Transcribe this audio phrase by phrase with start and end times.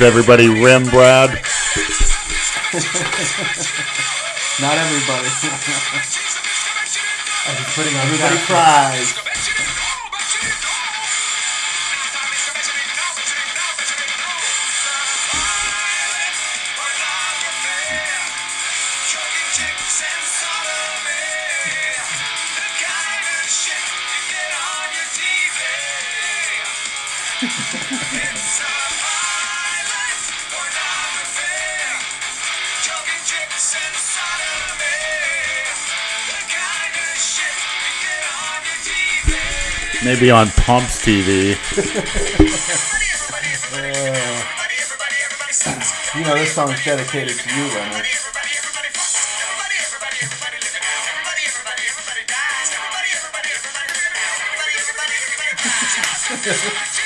[0.00, 1.28] Does everybody rim, Brad?
[4.64, 5.28] Not everybody.
[7.44, 9.19] I'm just putting on Everybody Jack-
[40.20, 40.26] cries.
[40.26, 41.56] Maybe on Pumps TV.
[43.72, 43.78] Uh,
[46.18, 48.06] you know this song's dedicated to you, Leonard.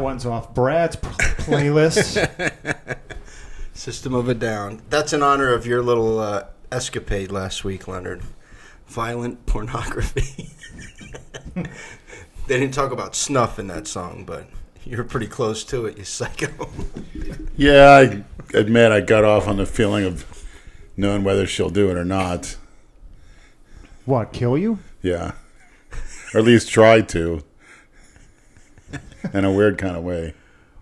[0.00, 2.16] That one's off Brad's p- playlist.
[3.74, 4.80] System of a Down.
[4.88, 8.22] That's in honor of your little uh, escapade last week, Leonard.
[8.86, 10.48] Violent pornography.
[11.54, 14.46] they didn't talk about snuff in that song, but
[14.86, 16.48] you're pretty close to it, you psycho.
[17.58, 18.24] Yeah, I
[18.56, 20.46] admit I got off on the feeling of
[20.96, 22.56] knowing whether she'll do it or not.
[24.06, 24.78] what, kill you?
[25.02, 25.32] Yeah.
[26.32, 27.44] Or at least try to.
[29.34, 30.34] In a weird kind of way.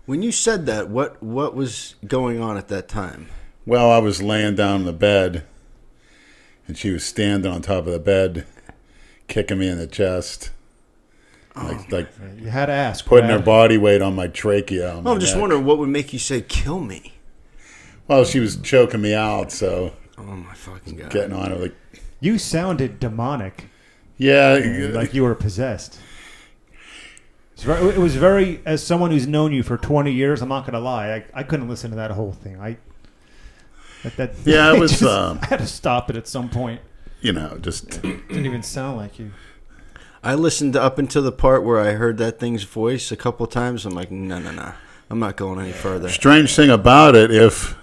[0.05, 3.27] when you said that, what what was going on at that time?
[3.65, 5.43] Well, I was laying down in the bed,
[6.67, 8.45] and she was standing on top of the bed,
[9.27, 10.51] kicking me in the chest.
[11.55, 12.07] Oh, like, like
[12.37, 13.05] You had to ask.
[13.05, 14.91] putting her body weight on my trachea.
[14.91, 15.41] on Oh, my I'm just neck.
[15.41, 17.13] wondering what would make you say "kill me."
[18.07, 21.11] Well, she was choking me out, so Oh my fucking god!
[21.11, 21.75] getting on her like,
[22.19, 23.65] You sounded demonic,
[24.17, 25.99] yeah, like you were possessed.
[27.59, 30.61] It's very- It was very, as someone who's known you for 20 years, I'm not
[30.61, 32.57] going to lie, I, I couldn't listen to that whole thing.
[32.57, 32.77] I
[34.03, 36.79] that, that Yeah, it was, just- um, I had to stop it at some point.
[37.19, 39.31] you know, just didn't even sound like you.
[40.23, 43.85] I listened up until the part where I heard that thing's voice a couple times.
[43.85, 44.71] I'm like, no, no, no,
[45.09, 46.07] I'm not going any further.
[46.07, 47.29] strange thing about it.
[47.29, 47.75] If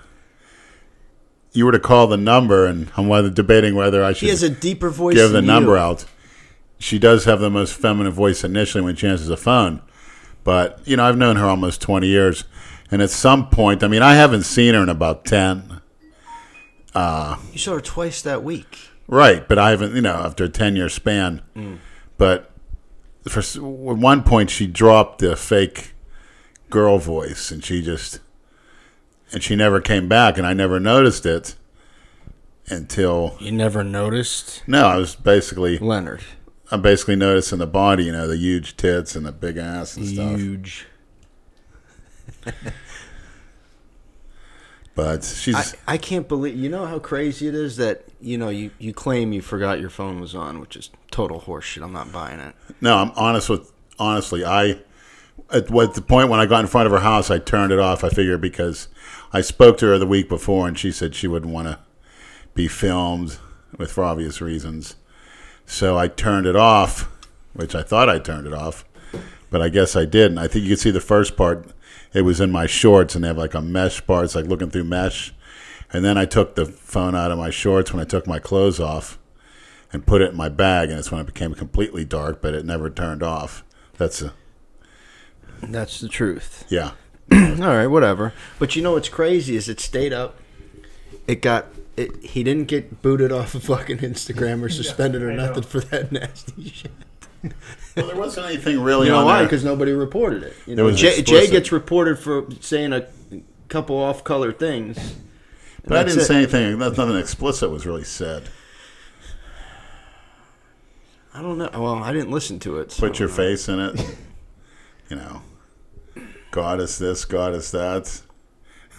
[1.53, 4.25] you were to call the number, and I'm whether debating whether I should.
[4.25, 5.17] He has a deeper voice.
[5.17, 5.77] give the than number you.
[5.79, 6.07] out.
[6.79, 9.83] She does have the most feminine voice initially when she answers the phone.
[10.45, 12.45] But, you know, I've known her almost 20 years.
[12.91, 15.81] And at some point, I mean, I haven't seen her in about 10.
[16.95, 18.79] Uh, you saw her twice that week.
[19.09, 19.47] Right.
[19.49, 21.43] But I haven't, you know, after a 10 year span.
[21.57, 21.79] Mm.
[22.17, 22.53] But
[23.29, 25.95] for at one point, she dropped the fake
[26.71, 28.21] girl voice and she just,
[29.33, 30.39] and she never came back.
[30.39, 31.57] And I never noticed it
[32.69, 36.23] until, You never noticed no, I was basically, Leonard.
[36.71, 40.07] I'm basically noticing the body, you know, the huge tits and the big ass and
[40.07, 40.39] stuff.
[40.39, 40.87] Huge.
[44.97, 46.57] But she's I, I can't believe.
[46.57, 49.91] You know how crazy it is that you know you, you claim you forgot your
[49.91, 51.83] phone was on, which is total horseshit.
[51.83, 52.55] I'm not buying it.
[52.81, 52.97] no.
[52.97, 54.43] I'm honest with honestly.
[54.43, 54.81] I
[55.53, 57.79] at what the point when I got in front of her house, I turned it
[57.79, 58.05] off.
[58.05, 58.89] I figured because
[59.35, 61.79] I spoke to her the week before, and she said she wouldn't want to
[62.55, 63.37] be filmed
[63.77, 64.97] with for obvious reasons.
[65.67, 67.11] So I turned it off,
[67.53, 68.85] which I thought I turned it off,
[69.51, 70.39] but I guess I didn't.
[70.39, 71.67] I think you can see the first part.
[72.15, 74.25] it was in my shorts, and they have like a mesh bar.
[74.25, 75.35] It's like looking through mesh.
[75.93, 78.81] And then I took the phone out of my shorts when I took my clothes
[78.81, 79.19] off,
[79.93, 82.65] and put it in my bag, and it's when it became completely dark, but it
[82.65, 83.65] never turned off.
[83.99, 84.33] That's a
[85.63, 86.65] That's the truth.
[86.69, 86.93] yeah.
[87.33, 88.33] All right, whatever.
[88.59, 90.37] But you know what's crazy is it stayed up.
[91.27, 91.67] It got.
[91.97, 95.47] It, he didn't get booted off of fucking Instagram or suspended or I know.
[95.47, 96.91] nothing for that nasty shit.
[97.97, 99.43] Well, there wasn't anything really You know on why?
[99.45, 100.55] Because nobody reported it.
[100.67, 103.07] You know, was Jay, Jay gets reported for saying a
[103.69, 105.15] couple off-color things.
[105.85, 106.25] But I didn't it.
[106.25, 106.79] say anything.
[106.79, 108.49] Nothing explicit was really said.
[111.33, 111.71] I don't know.
[111.73, 112.91] Well, I didn't listen to it.
[112.93, 113.35] so Put your know.
[113.35, 114.17] face in it.
[115.09, 115.43] You know,
[116.51, 118.23] God is this, God is that.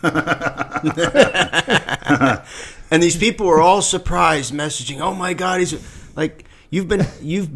[2.90, 5.76] And these people were all surprised, messaging, "Oh my God, he's
[6.16, 7.50] like you've been you've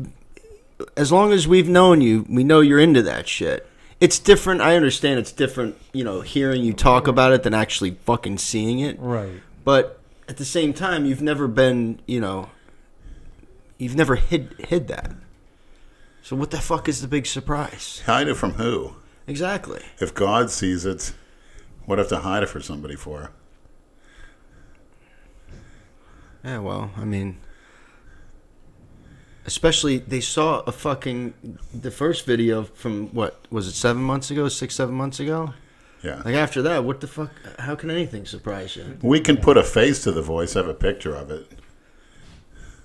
[0.97, 3.67] as long as we've known you, we know you're into that shit."
[3.99, 4.61] It's different.
[4.61, 8.79] I understand it's different, you know, hearing you talk about it than actually fucking seeing
[8.79, 8.99] it.
[8.99, 9.41] Right.
[9.63, 12.49] But at the same time, you've never been, you know,
[13.77, 15.11] you've never hid hid that.
[16.23, 18.01] So what the fuck is the big surprise?
[18.05, 18.95] Hide it from who?
[19.27, 19.81] Exactly.
[19.99, 21.13] If God sees it,
[21.85, 23.31] what have to hide it for somebody for?
[26.43, 27.37] Yeah, well, I mean,
[29.45, 34.47] especially they saw a fucking the first video from what was it seven months ago,
[34.47, 35.53] six seven months ago.
[36.03, 36.21] Yeah.
[36.25, 37.31] Like after that, what the fuck?
[37.59, 38.97] How can anything surprise you?
[39.03, 41.47] We can put a face to the voice, have a picture of it.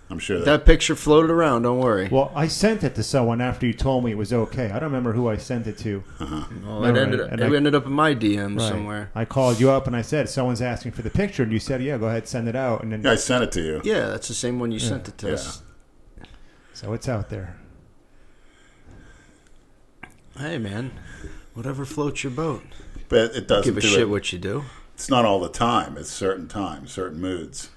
[0.08, 0.44] I'm sure that.
[0.44, 1.62] That picture floated around.
[1.62, 2.06] Don't worry.
[2.08, 4.66] Well, I sent it to someone after you told me it was okay.
[4.66, 6.04] I don't remember who I sent it to.
[6.20, 6.44] Uh-huh.
[6.64, 8.68] Well, it ended up, and it I- ended up in my DM Right.
[8.68, 9.10] somewhere.
[9.16, 11.82] I called you up and I said someone's asking for the picture, and you said,
[11.82, 13.80] "Yeah, go ahead, send it out." And then yeah, I sent it to you.
[13.82, 15.32] Yeah, that's the same one you sent it to Yeah.
[15.34, 15.62] us.
[16.72, 17.56] so it's out there.
[20.38, 20.92] Hey, man,
[21.54, 22.62] whatever floats your boat.
[23.08, 24.08] But it doesn't Give a do shit it.
[24.10, 24.64] what you do.
[24.94, 25.96] It's not all the time.
[25.96, 27.70] It's certain times, certain moods.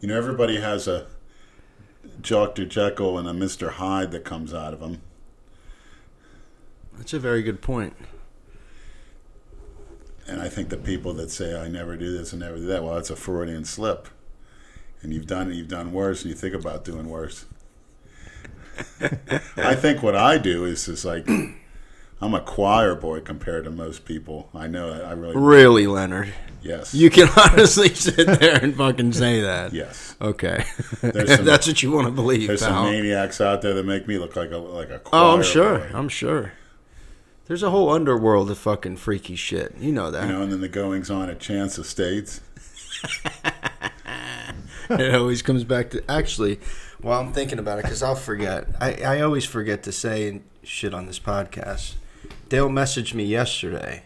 [0.00, 1.06] You know, everybody has a
[2.20, 2.66] Dr.
[2.66, 3.72] Jekyll and a Mr.
[3.72, 5.00] Hyde that comes out of him.
[6.96, 7.94] That's a very good point.
[10.26, 12.84] And I think the people that say I never do this and never do that,
[12.84, 14.08] well, that's a Freudian slip.
[15.00, 17.46] And you've done it, you've done worse, and you think about doing worse.
[19.56, 21.26] I think what I do is is like
[22.20, 24.48] I'm a choir boy compared to most people.
[24.54, 26.32] I know that I really Really, Leonard?
[26.62, 29.72] yes You can honestly sit there and fucking say that.
[29.72, 30.16] yes.
[30.20, 30.64] Okay,
[31.00, 34.18] some- that's what you want to believe, There's some maniacs out there that make me
[34.18, 35.78] look like a like a choir Oh, I'm sure.
[35.78, 35.90] boy.
[35.94, 36.52] I'm sure.
[37.46, 39.74] There's a whole underworld of fucking freaky shit.
[39.78, 40.26] You know that.
[40.26, 42.40] You know, and then the goings on at Chance Estates.
[44.90, 46.60] it always comes back to actually.
[47.00, 48.66] While I'm thinking about it, because I'll forget.
[48.80, 51.94] I, I always forget to say shit on this podcast.
[52.48, 54.04] Dale messaged me yesterday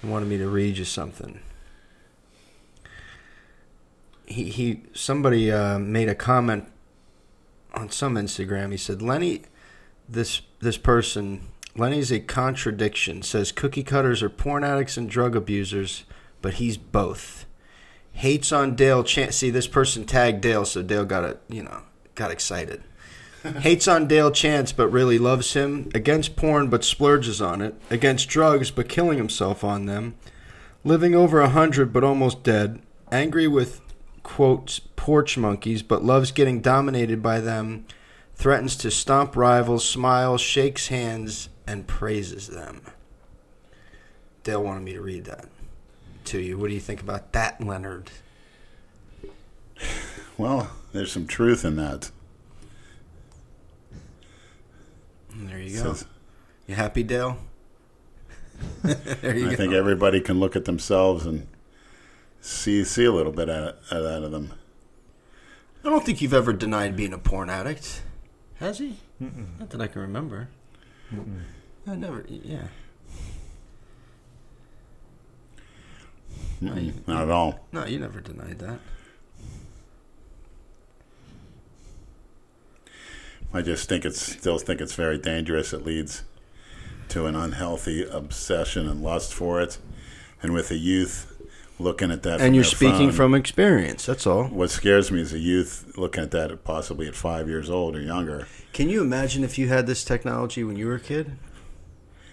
[0.00, 1.40] and wanted me to read you something.
[4.26, 6.68] He he somebody uh, made a comment
[7.74, 8.70] on some Instagram.
[8.70, 9.42] He said Lenny,
[10.08, 13.22] this this person Lenny's a contradiction.
[13.22, 16.04] Says cookie cutters are porn addicts and drug abusers,
[16.40, 17.46] but he's both
[18.12, 19.36] hates on Dale Chance.
[19.36, 21.40] See, this person tagged Dale, so Dale got it.
[21.48, 21.82] You know,
[22.14, 22.82] got excited.
[23.60, 25.90] Hates on Dale Chance, but really loves him.
[25.94, 27.74] Against porn, but splurges on it.
[27.90, 30.14] Against drugs, but killing himself on them.
[30.84, 32.80] Living over a hundred, but almost dead.
[33.10, 33.80] Angry with
[34.22, 37.84] quotes porch monkeys, but loves getting dominated by them.
[38.34, 42.82] Threatens to stomp rivals, smiles, shakes hands, and praises them.
[44.42, 45.46] Dale wanted me to read that
[46.24, 46.58] to you.
[46.58, 48.10] What do you think about that, Leonard?
[50.36, 52.10] Well, there's some truth in that.
[55.48, 55.92] There you go.
[55.94, 56.06] Says-
[56.66, 57.38] You happy, Dale?
[58.82, 59.56] there you I go.
[59.56, 61.46] think everybody can look at themselves and
[62.40, 64.52] see see a little bit out of, out of them.
[65.84, 68.02] I don't think you've ever denied being a porn addict.
[68.60, 68.98] Has he?
[69.18, 70.48] Not that I can remember.
[71.86, 72.24] I never.
[72.28, 72.68] Yeah.
[76.60, 77.66] No, you, Not at all.
[77.72, 78.78] no, you never denied that.
[83.54, 85.72] I just think it's still think it's very dangerous.
[85.72, 86.22] It leads
[87.08, 89.78] to an unhealthy obsession and lust for it,
[90.42, 91.28] and with the youth
[91.78, 92.40] looking at that.
[92.40, 94.06] And you're speaking phone, from experience.
[94.06, 94.44] That's all.
[94.44, 97.96] What scares me is the youth looking at that at possibly at five years old
[97.96, 98.46] or younger.
[98.72, 101.36] Can you imagine if you had this technology when you were a kid?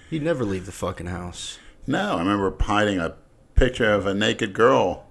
[0.10, 1.60] You'd never leave the fucking house.
[1.86, 3.16] No, I remember hiding a
[3.56, 5.08] picture of a naked girl,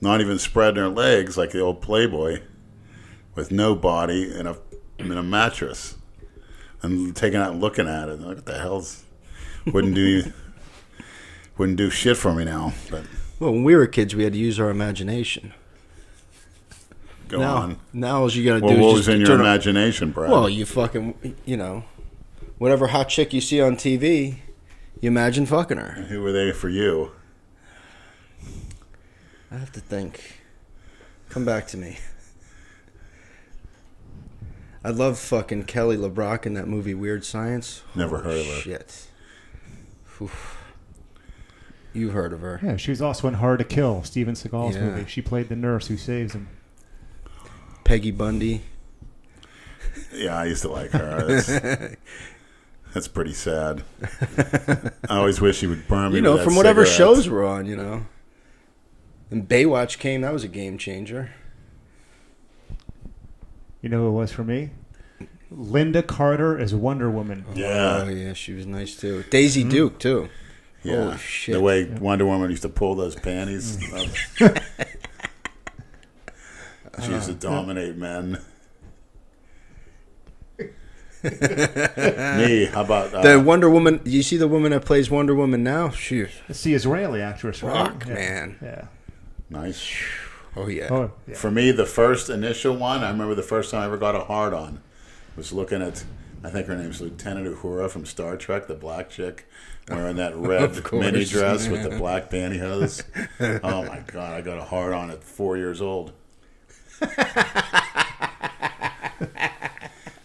[0.00, 2.42] not even spreading her legs like the old Playboy,
[3.34, 4.56] with no body in a
[4.98, 5.96] in a mattress,
[6.82, 8.18] and taking out and looking at it.
[8.20, 9.04] What the hell's
[9.66, 10.32] wouldn't do you
[11.56, 12.72] wouldn't do shit for me now.
[12.90, 13.04] But
[13.40, 15.52] Well, when we were kids, we had to use our imagination.
[17.28, 17.78] go now, on.
[17.92, 20.30] now all you gotta Well, do what is was in your imagination, Brad?
[20.30, 21.84] Well, you fucking, you know,
[22.58, 24.36] whatever hot chick you see on TV,
[25.00, 25.92] you imagine fucking her.
[26.08, 27.12] Who were they for you?
[29.50, 30.40] I have to think.
[31.28, 31.98] Come back to me.
[34.84, 37.82] I love fucking Kelly LeBrock in that movie Weird Science.
[37.94, 38.60] Never Holy heard of her.
[38.60, 39.06] Shit.
[40.20, 40.54] Oof.
[41.92, 42.60] You've heard of her.
[42.62, 44.82] Yeah, she was also in Hard to Kill, Steven Seagal's Yeah.
[44.84, 45.04] movie.
[45.08, 46.48] She played the nurse who saves him.
[47.84, 48.62] Peggy Bundy.
[50.12, 51.24] Yeah, I used to like her.
[51.26, 51.96] That's,
[52.94, 53.82] that's pretty sad.
[55.08, 56.16] I always wish he would burn me.
[56.16, 57.16] You know, with that from whatever cigarette.
[57.16, 58.06] shows were on, you know.
[59.30, 61.32] And Baywatch came, that was a game changer.
[63.82, 64.70] You know who it was for me?
[65.52, 67.44] Lynda Carter as Wonder Woman.
[67.54, 68.02] Yeah.
[68.04, 69.24] Oh, yeah, she was nice too.
[69.30, 70.28] Daisy Duke, too.
[70.82, 71.54] Yeah, Holy shit.
[71.54, 73.78] the way Wonder Woman used to pull those panties.
[73.78, 74.10] Mm.
[77.04, 78.38] she used to Uh, dominate men.
[81.24, 85.64] Me, how about uh, The Wonder Woman, you see the woman that plays Wonder Woman
[85.64, 85.90] now?
[85.90, 87.88] She, It's the Israeli actress, right?
[87.88, 88.14] Fuck, yeah.
[88.14, 88.56] man.
[88.62, 88.84] Yeah.
[89.50, 89.90] nice?
[90.58, 90.88] Oh yeah.
[90.90, 91.34] Oh, yeah.
[91.34, 94.20] For me, the first initial one, I remember the first time I ever got a
[94.24, 94.80] hard on
[95.36, 96.04] was looking at,
[96.42, 99.46] I think her name's Lieutenant Uhura from Star Trek, the black chick,
[99.88, 103.04] wearing that red mini dress with the black pantyhose.
[103.62, 106.12] oh my god, I got a hard on at four years old.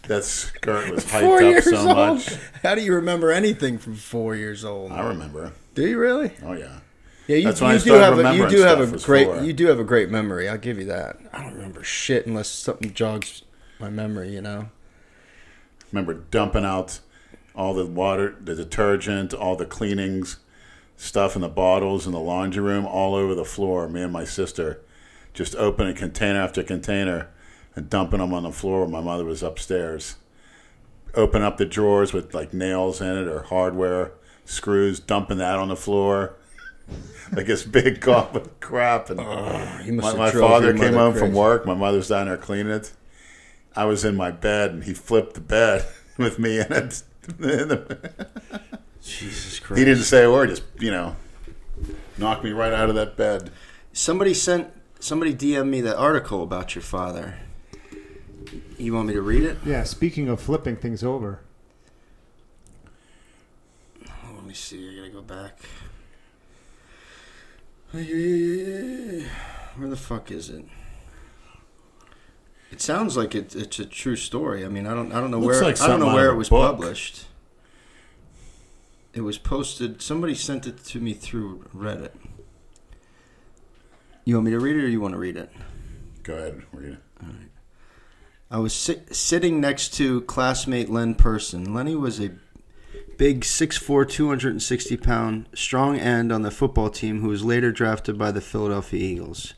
[0.08, 1.96] that skirt was hyped Four up so old.
[1.96, 2.34] much.
[2.62, 4.90] How do you remember anything from four years old?
[4.92, 5.52] I remember.
[5.74, 6.32] Do you really?
[6.42, 6.80] Oh yeah.
[7.26, 9.42] Yeah, you, That's when I you do have a, you do have a great four.
[9.42, 10.48] you do have a great memory.
[10.48, 11.16] I'll give you that.
[11.32, 13.42] I don't remember shit unless something jogs
[13.78, 14.30] my memory.
[14.30, 14.68] You know.
[15.90, 17.00] remember dumping out
[17.54, 20.38] all the water, the detergent, all the cleanings
[20.96, 23.88] stuff in the bottles in the laundry room all over the floor.
[23.88, 24.80] Me and my sister
[25.32, 27.28] just opening container after container
[27.74, 30.16] and dumping them on the floor when my mother was upstairs.
[31.14, 34.12] Open up the drawers with like nails in it or hardware
[34.44, 36.36] screws, dumping that on the floor.
[37.32, 41.14] Like this big goblet of crap, and oh, You my, my father came mother home
[41.14, 41.66] from work.
[41.66, 42.92] My mother's down there cleaning it.
[43.74, 45.84] I was in my bed, and he flipped the bed
[46.18, 47.02] with me in it.
[49.02, 49.78] Jesus Christ!
[49.78, 50.50] he didn't say a word.
[50.50, 51.16] Just you know,
[52.18, 53.50] knocked me right out of that bed.
[53.92, 54.68] Somebody sent
[55.00, 57.38] somebody DM me that article about your father.
[58.78, 59.58] You want me to read it?
[59.64, 61.40] Yeah, speaking of flipping things over.
[64.06, 64.90] Oh, let me see.
[64.90, 65.58] I gotta go back.
[67.94, 70.64] Where the fuck is it?
[72.72, 74.64] It sounds like it, it's a true story.
[74.64, 76.34] I mean, I don't, I don't know Looks where, like I don't know where it
[76.34, 76.72] was book.
[76.72, 77.26] published.
[79.12, 80.02] It was posted.
[80.02, 82.10] Somebody sent it to me through Reddit.
[84.24, 85.50] You want me to read it, or you want to read it?
[86.24, 86.98] Go ahead, read it.
[87.22, 87.50] All right.
[88.50, 91.72] I was sit- sitting next to classmate Len Person.
[91.72, 92.32] Lenny was a
[93.18, 98.30] big 6'4", 260 pound, strong end on the football team who was later drafted by
[98.30, 99.54] the Philadelphia Eagles.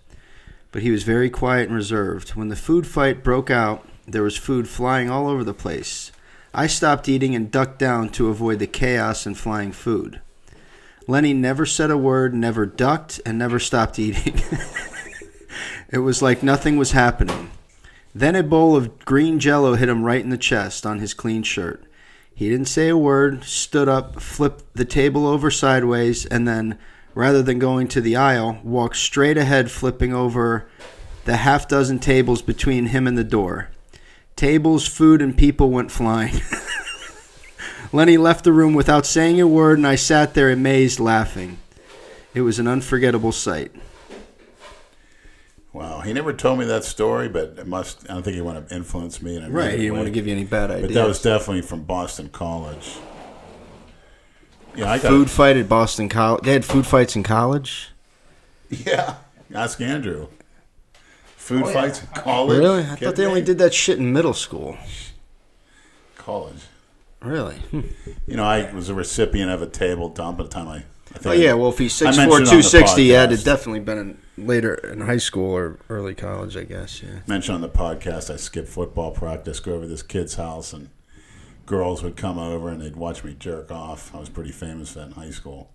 [0.72, 2.30] But he was very quiet and reserved.
[2.30, 6.12] When the food fight broke out, there was food flying all over the place.
[6.54, 10.20] I stopped eating and ducked down to avoid the chaos and flying food.
[11.08, 14.40] Lenny never said a word, never ducked, and never stopped eating.
[15.90, 17.50] it was like nothing was happening.
[18.14, 21.42] Then a bowl of green jello hit him right in the chest on his clean
[21.42, 21.84] shirt.
[22.36, 26.78] He didn't say a word, stood up, flipped the table over sideways, and then,
[27.14, 30.68] rather than going to the aisle, walked straight ahead, flipping over
[31.24, 33.70] the half dozen tables between him and the door.
[34.36, 36.34] Tables, food, and people went flying.
[37.92, 41.56] Lenny left the room without saying a word, and I sat there amazed, laughing.
[42.34, 43.72] It was an unforgettable sight.
[45.76, 48.08] Wow, he never told me that story, but it must.
[48.08, 49.98] I don't think he want to influence me in a Right, he didn't way.
[49.98, 50.88] want to give you any bad ideas.
[50.88, 52.96] But that was definitely from Boston College.
[54.74, 56.44] Yeah, I got food fight at Boston College.
[56.44, 57.90] They had food fights in college.
[58.70, 59.16] Yeah,
[59.54, 60.28] ask Andrew.
[61.36, 62.58] Food Oh, fights in college.
[62.58, 62.80] Really?
[62.82, 64.78] I Kidding thought they only did that shit in middle school.
[66.16, 66.62] college.
[67.20, 67.56] Really?
[67.70, 67.80] Hmm.
[68.26, 70.84] You know, I was a recipient of a table dump at the time I.
[71.24, 71.52] I Oh yeah.
[71.54, 73.80] Well, if he's I six mentioned four it on two the sixty, yeah, it'd definitely
[73.80, 77.02] been in, later in high school or early college, I guess.
[77.02, 77.20] Yeah.
[77.26, 80.90] mentioned on the podcast I skipped football practice, go over to this kid's house, and
[81.64, 84.14] girls would come over and they'd watch me jerk off.
[84.14, 85.70] I was pretty famous then in high school.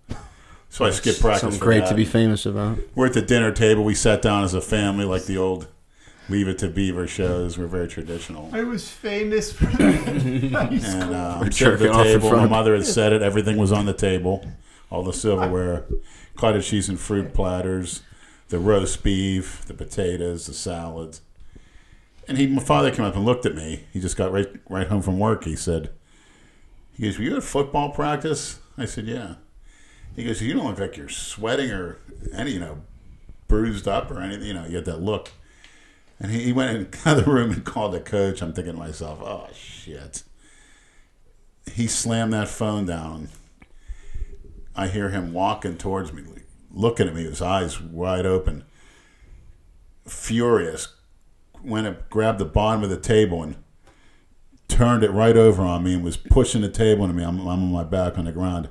[0.68, 1.42] So I skipped practice.
[1.42, 1.90] Something for great that.
[1.90, 2.78] to be famous about.
[2.94, 3.84] We're at the dinner table.
[3.84, 5.68] We sat down as a family, like the old
[6.28, 7.58] Leave It to Beaver shows.
[7.58, 8.48] We're very traditional.
[8.52, 12.30] I was famous for And uh, I'm sitting at the table.
[12.30, 13.20] My mother had said it.
[13.20, 14.46] Everything was on the table.
[14.92, 15.86] All the silverware,
[16.36, 18.02] cottage cheese and fruit platters,
[18.48, 21.22] the roast beef, the potatoes, the salads.
[22.28, 23.84] And he, my father came up and looked at me.
[23.92, 25.44] He just got right right home from work.
[25.44, 25.90] He said,
[26.94, 29.36] "He goes, were you at football practice?" I said, "Yeah."
[30.14, 31.96] He goes, "You don't look like you're sweating or
[32.34, 32.82] any, you know,
[33.48, 34.46] bruised up or anything.
[34.46, 35.32] You know, you get that look."
[36.20, 38.42] And he, he went in the room and called the coach.
[38.42, 40.22] I'm thinking to myself, "Oh shit."
[41.72, 43.28] He slammed that phone down.
[44.74, 46.22] I hear him walking towards me,
[46.70, 48.64] looking at me, his eyes wide open,
[50.06, 50.88] furious.
[51.62, 53.56] Went up, grabbed the bottom of the table and
[54.66, 57.22] turned it right over on me and was pushing the table into me.
[57.22, 58.68] I'm, I'm on my back on the ground.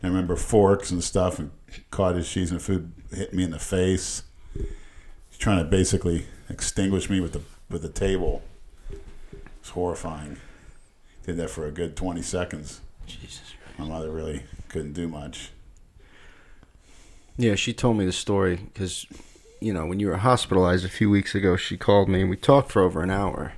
[0.00, 1.50] And I remember forks and stuff and
[1.90, 4.22] cottage cheese and food hit me in the face.
[4.54, 8.42] He's trying to basically extinguish me with the with the table.
[9.60, 10.38] It's horrifying.
[11.24, 12.80] Did that for a good 20 seconds.
[13.06, 13.49] Jesus.
[13.80, 15.52] My mother really couldn't do much.
[17.38, 19.06] Yeah, she told me the story because,
[19.58, 22.36] you know, when you were hospitalized a few weeks ago, she called me and we
[22.36, 23.54] talked for over an hour.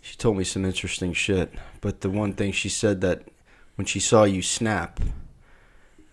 [0.00, 1.52] She told me some interesting shit.
[1.80, 3.24] But the one thing she said that
[3.74, 5.00] when she saw you snap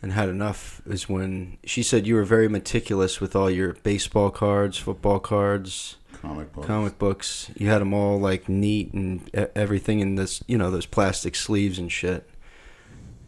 [0.01, 4.31] and had enough is when she said you were very meticulous with all your baseball
[4.31, 6.67] cards, football cards, Comic books.
[6.67, 7.51] comic books.
[7.55, 11.77] You had them all like neat and everything in this, you know, those plastic sleeves
[11.77, 12.27] and shit.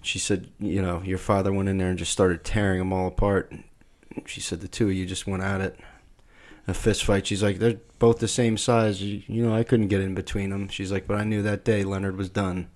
[0.08, 3.10] She said, you know, your father went in there and just started tearing them all
[3.10, 3.52] apart.
[4.26, 5.78] She said the two of you just went at it,
[6.66, 7.28] a fist fight.
[7.28, 9.02] She's like, they're both the same size.
[9.02, 10.70] You, you know, I couldn't get in between them.
[10.70, 12.70] She's like, but I knew that day Leonard was done.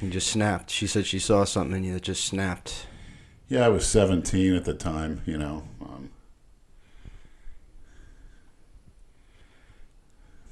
[0.00, 0.70] He just snapped.
[0.70, 2.86] She said she saw something in you that just snapped.
[3.48, 5.64] Yeah, I was 17 at the time, you know.
[5.82, 6.10] Um,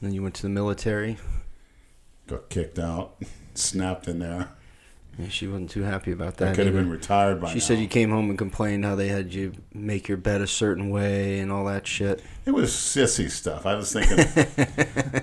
[0.03, 1.19] Then you went to the military.
[2.27, 3.23] got kicked out,
[3.55, 4.56] snapped in there.
[5.19, 6.57] Yeah, she wasn't too happy about I that.
[6.57, 7.61] could have been retired by She now.
[7.65, 10.91] said you came home and complained how they had you make your bed a certain
[10.91, 12.23] way and all that shit.
[12.45, 13.65] It was sissy stuff.
[13.65, 14.19] I was thinking,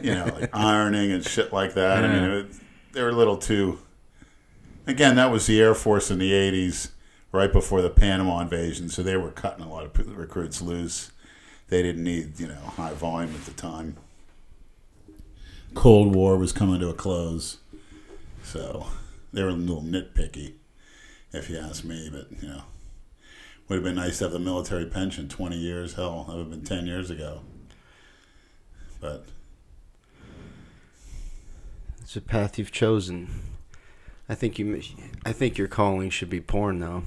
[0.03, 2.03] you know, like ironing and shit like that.
[2.03, 2.45] I mean, it,
[2.93, 3.79] they were a little too.
[4.87, 6.89] Again, that was the Air Force in the 80s,
[7.31, 11.11] right before the Panama invasion, so they were cutting a lot of recruits loose.
[11.69, 13.95] They didn't need, you know, high volume at the time.
[15.75, 17.57] Cold War was coming to a close,
[18.43, 18.87] so
[19.33, 20.53] they were a little nitpicky,
[21.33, 22.09] if you ask me.
[22.11, 22.63] But you know,
[23.67, 25.27] would have been nice to have the military pension.
[25.27, 27.41] Twenty years, hell, that would have been ten years ago.
[29.01, 29.25] But
[32.01, 33.29] It's a path you've chosen.
[34.29, 34.81] I think you.
[35.25, 37.03] I think your calling should be porn, though.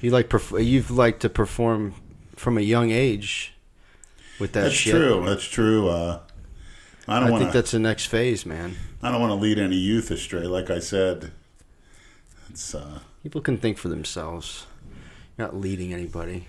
[0.00, 0.28] You like.
[0.28, 1.94] Perf- you've liked to perform
[2.36, 3.52] from a young age.
[4.40, 4.92] With that that's shit.
[4.94, 5.22] true.
[5.26, 5.88] That's true.
[5.88, 6.20] Uh,
[7.08, 7.58] I I don't think want to.
[7.58, 8.76] that's the next phase, man.
[9.02, 10.46] I don't want to lead any youth astray.
[10.46, 11.30] Like I said,
[12.50, 12.74] it's.
[12.74, 14.66] Uh, People can think for themselves.
[15.36, 16.48] You're not leading anybody.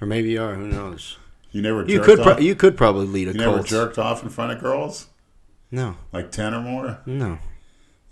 [0.00, 0.54] Or maybe you are.
[0.54, 1.18] Who knows?
[1.52, 1.84] you never.
[1.86, 2.20] You could.
[2.20, 3.66] Pro- you could probably lead a You never cult.
[3.66, 5.08] jerked off in front of girls,
[5.70, 5.96] No.
[6.12, 7.00] like ten or more.
[7.06, 7.38] No.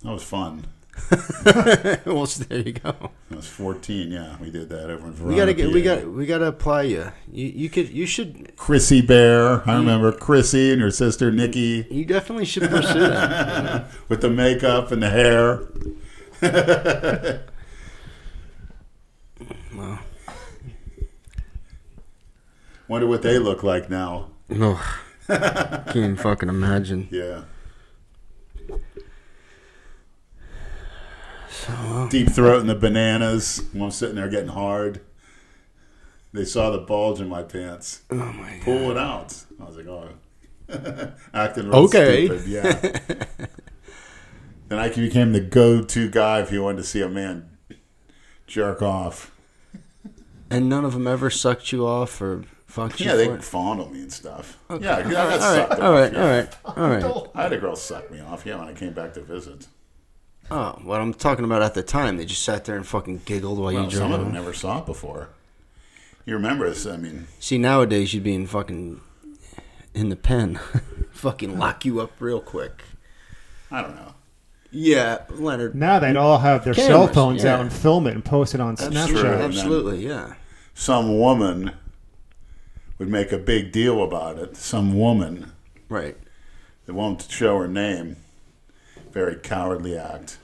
[0.03, 0.65] That was fun.
[2.07, 3.11] well, so there you go.
[3.31, 4.11] I was fourteen.
[4.11, 5.33] Yeah, we did that over in Verona.
[5.33, 5.73] We gotta get.
[5.73, 6.07] We got.
[6.07, 7.13] We gotta apply you.
[7.31, 7.47] You.
[7.47, 7.91] You could.
[7.91, 8.57] You should.
[8.57, 9.69] Chrissy Bear.
[9.69, 13.87] I remember Chrissy and your sister Nikki You definitely should pursue that.
[14.09, 15.63] with the makeup and the hair.
[19.75, 19.99] Well.
[22.89, 24.31] Wonder what they look like now.
[24.49, 24.81] No.
[25.29, 27.09] Can't even fucking imagine.
[27.11, 27.43] Yeah.
[28.69, 28.79] So, uh,
[32.11, 33.63] Deep throat and the bananas.
[33.73, 35.01] While I'm sitting there getting hard.
[36.33, 38.03] They saw the bulge in my pants.
[38.11, 38.63] oh my god.
[38.63, 39.45] Pull it out.
[39.61, 40.09] I was like, oh.
[41.35, 42.27] Acting real Okay.
[42.27, 42.47] stupid.
[42.47, 42.73] Yeah.
[44.69, 47.49] then I became the go-to guy if you wanted to see a man
[48.47, 49.35] jerk off.
[50.51, 53.45] And none of them ever sucked you off or fucked you Yeah, they for it?
[53.45, 54.59] fondle me and stuff.
[54.71, 54.85] Okay.
[54.85, 56.21] Yeah, yeah, I got all right, sucked all off, right, yeah.
[56.23, 57.31] all right, all right.
[57.35, 59.67] I had a girl suck me off, yeah, when I came back to visit.
[60.51, 63.59] Oh, what I'm talking about at the time, they just sat there and fucking giggled
[63.59, 65.29] while Well, you some of them never saw it before.
[66.25, 66.87] You remember this?
[66.87, 69.01] I mean, See, nowadays you'd be in fucking
[69.95, 70.57] in the pen,
[71.11, 72.83] fucking lock you up real quick.
[73.71, 74.15] I don't know.
[74.71, 75.75] Yeah, Leonard.
[75.75, 77.55] Now they'd all have their Cameras, cell phones yeah.
[77.55, 79.21] out and film it and post it on That's Snapchat.
[79.21, 79.31] true.
[79.31, 80.35] Absolutely, yeah.
[80.75, 81.73] Some woman
[82.99, 84.57] would make a big deal about it.
[84.57, 85.53] Some woman
[85.89, 86.17] Right.
[86.87, 88.17] They won't show her name.
[89.19, 90.39] Very cowardly act.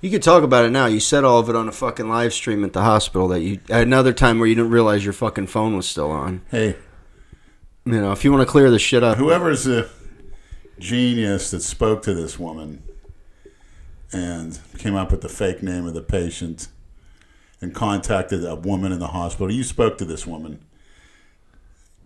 [0.00, 0.86] You could talk about it now.
[0.86, 3.28] You said all of it on a fucking live stream at the hospital.
[3.28, 6.42] That you at another time where you didn't realize your fucking phone was still on.
[6.50, 6.74] Hey,
[7.84, 9.88] You know, if you want to clear this shit up, whoever's the
[10.80, 12.82] genius that spoke to this woman
[14.12, 16.66] and came up with the fake name of the patient
[17.60, 19.52] and contacted a woman in the hospital.
[19.52, 20.64] You spoke to this woman.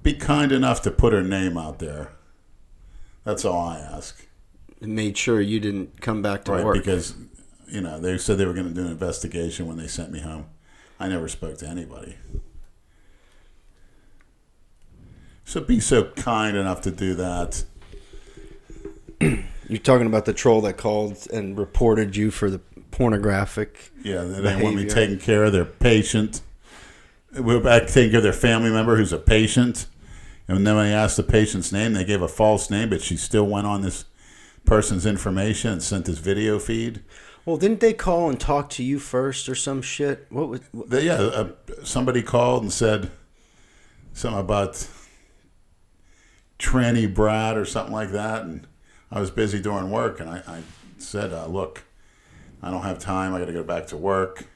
[0.03, 2.11] Be kind enough to put her name out there.
[3.25, 4.27] That's all I ask.
[4.81, 6.77] Made sure you didn't come back to Right, work.
[6.77, 7.15] because
[7.69, 10.21] you know they said they were going to do an investigation when they sent me
[10.21, 10.47] home.
[10.99, 12.17] I never spoke to anybody.
[15.45, 17.65] So be so kind enough to do that.
[19.69, 23.91] You're talking about the troll that called and reported you for the pornographic.
[24.03, 26.41] Yeah, they didn't want me taking care of their patient.
[27.33, 29.87] We were back taking care of their family member who's a patient.
[30.49, 33.17] And then when they asked the patient's name, they gave a false name, but she
[33.17, 34.05] still went on this
[34.65, 37.03] person's information and sent this video feed.
[37.45, 40.27] Well, didn't they call and talk to you first or some shit?
[40.31, 40.61] What was?
[40.73, 43.11] What, They, yeah, uh, somebody called and said
[44.13, 44.87] something about
[46.59, 48.67] tranny Brad or something like that, and
[49.11, 50.63] I was busy doing work, and I, I
[50.99, 51.85] said, uh, "Look,
[52.63, 53.35] I don't have time.
[53.35, 54.47] I got to go back to work.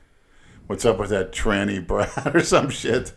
[0.67, 3.13] What's up with that tranny Brad or some shit?"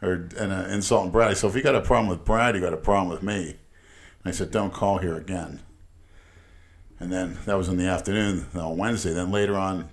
[0.00, 1.36] Or and uh, insulting Brad.
[1.36, 3.48] So if you got a problem with Brad, you got a problem with me.
[3.48, 5.60] And I said, "Don't call here again."
[7.00, 9.12] And then that was in the afternoon on Wednesday.
[9.12, 9.88] Then later on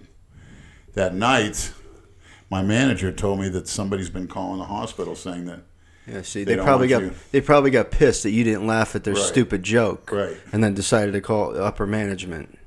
[0.94, 1.72] that night,
[2.50, 5.62] my manager told me that somebody's been calling the hospital saying that
[6.06, 8.96] yeah, see, They they, probably got you- they probably got pissed that you didn't laugh
[8.96, 9.24] at their Right.
[9.24, 10.38] stupid joke, Right.
[10.54, 12.58] And then decided to call upper management.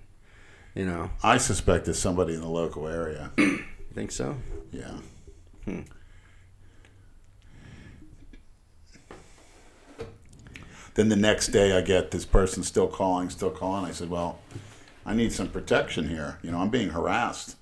[0.74, 3.30] You know, I suspect it's somebody in the local area.
[3.38, 4.36] you think so?
[4.72, 4.92] Yeah.
[5.64, 5.80] Hmm.
[11.00, 13.86] Then the next day, I get this person still calling, still calling.
[13.86, 14.38] I said, "Well,
[15.06, 16.38] I need some protection here.
[16.42, 17.56] You know, I'm being harassed.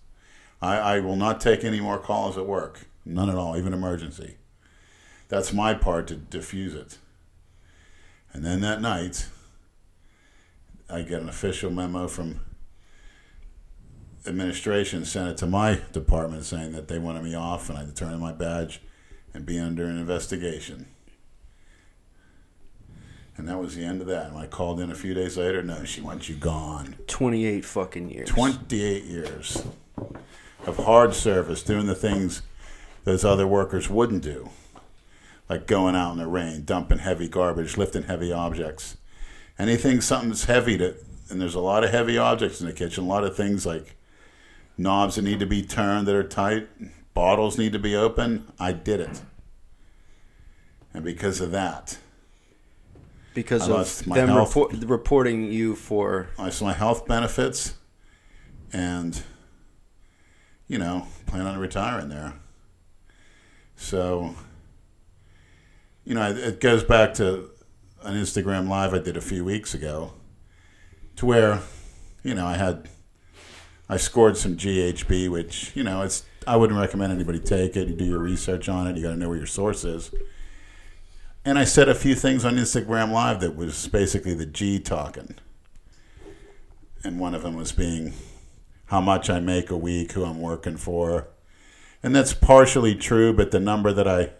[0.61, 2.89] I, I will not take any more calls at work.
[3.05, 4.39] None at all, even emergency.
[5.29, 6.99] That's my part to diffuse it."
[8.33, 9.29] And then that night,
[10.91, 12.41] I get an official memo from
[14.27, 17.91] administration sent it to my department saying that they wanted me off and I had
[17.91, 18.83] to turn in my badge
[19.33, 20.89] and be under an investigation.
[23.39, 24.31] And that was the end of that.
[24.31, 26.97] And I called in a few days later, no, she wants you gone.
[27.07, 28.29] Twenty eight fucking years.
[28.29, 29.65] 28 years
[30.67, 32.43] of hard service doing the things
[33.05, 34.51] those other workers wouldn't do,
[35.49, 38.97] like going out in the rain, dumping heavy garbage, lifting heavy objects.
[39.59, 40.97] Anything, something's heavy to,
[41.31, 43.97] and there's a lot of heavy objects in the kitchen, a lot of things like
[44.77, 46.69] knobs that need to be turned that are tight,
[47.15, 48.53] bottles need to be open.
[48.59, 49.23] I did it.
[50.93, 51.99] And because of that,
[53.43, 57.75] because I of them report, reporting you for I saw my health benefits,
[58.73, 59.21] and
[60.67, 62.35] you know, plan on retiring there.
[63.77, 64.35] So,
[66.05, 67.51] you know, it- it goes back to
[68.03, 70.13] an Instagram live I did a few weeks ago,
[71.17, 71.61] to where,
[72.25, 72.89] you know, I had
[73.91, 77.89] I scored some GHB, which you know, it's I wouldn't recommend anybody take it.
[77.89, 78.97] You do your research on it.
[78.97, 80.11] You got to know where your source is.
[81.49, 85.35] And I said a few things on Instagram Live that was basically the G talking
[87.03, 88.13] and one of them was being
[88.85, 91.29] how much I make a week, who I'm working for.
[92.03, 94.33] And that's partially true, but the number that I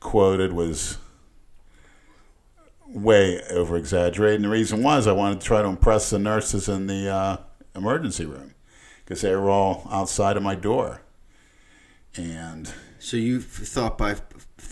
[0.00, 0.98] quoted was
[2.88, 4.40] way over exaggerated.
[4.40, 7.36] And the reason was I wanted to try to impress the nurses in the uh,
[7.76, 8.56] emergency room
[9.04, 11.02] because they were all outside of my door.
[12.16, 14.16] And So you thought by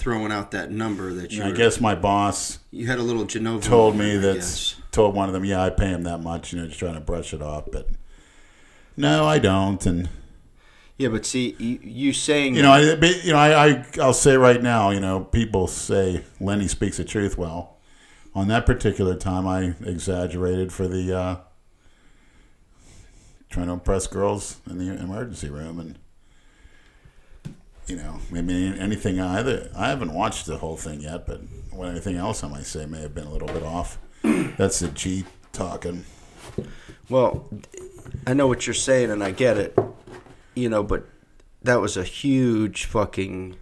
[0.02, 3.24] throwing out that number that you I were- guess my boss you had a little
[3.24, 6.58] Genova told me that told one of them, yeah, I pay him that much, you
[6.60, 7.64] know, just trying to brush it off.
[7.70, 7.88] But
[8.96, 9.84] no, I don't.
[9.86, 10.08] And
[10.98, 14.36] Yeah, but see, you, you saying you know, I, you know, I, I, I'll say
[14.36, 17.38] right now, you know, people say Lenny speaks the truth.
[17.38, 17.76] Well,
[18.34, 21.36] on that particular time, I exaggerated for the uh,
[23.50, 25.98] trying to impress girls in the emergency room, and
[27.86, 29.70] you know, maybe anything either.
[29.76, 31.40] I haven't watched the whole thing yet, but
[31.70, 33.98] what anything else I might say may have been a little bit off.
[34.22, 36.04] That's the G talking.
[37.08, 37.48] Well,
[38.26, 39.76] I know what you're saying, and I get it.
[40.54, 41.06] You know, but
[41.62, 43.56] that was a huge fucking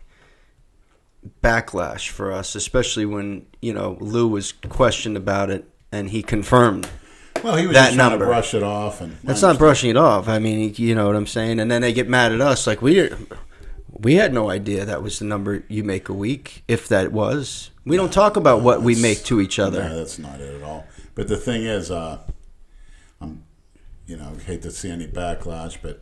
[1.42, 6.88] backlash for us, especially when you know Lou was questioned about it, and he confirmed.
[7.44, 8.24] Well, he was That just trying number.
[8.26, 10.28] to brush it off, and That's not brushing it off.
[10.28, 11.58] I mean, you know what I'm saying.
[11.58, 13.08] And then they get mad at us, like we
[14.00, 17.70] we had no idea that was the number you make a week, if that was.
[17.84, 19.82] We don't talk about what we make to each other.
[19.88, 20.86] No, that's not it at all.
[21.14, 22.18] But the thing is, uh,
[23.20, 23.44] I'm,
[24.06, 26.00] you know, hate to see any backlash, but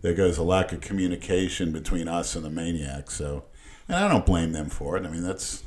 [0.00, 3.14] there goes a lack of communication between us and the maniacs.
[3.14, 3.44] So,
[3.88, 5.04] and I don't blame them for it.
[5.04, 5.62] I mean, that's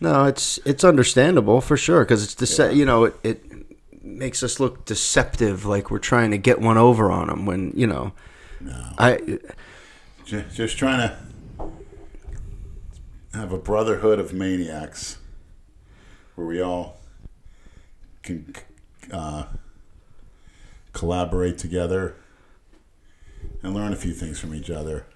[0.00, 2.70] No, it's it's understandable for sure because it's the sa- Yeah.
[2.70, 3.44] you know it, it
[4.02, 7.46] makes us look deceptive, like we're trying to get one over on them.
[7.46, 8.12] When you know,
[8.60, 8.74] No.
[8.98, 9.38] I
[10.28, 11.16] Ju- Just trying to
[13.32, 15.16] have a brotherhood of maniacs
[16.34, 16.98] where we all
[18.22, 18.54] can
[19.10, 19.44] uh,
[20.92, 22.14] collaborate together
[23.62, 25.06] and learn a few things from each other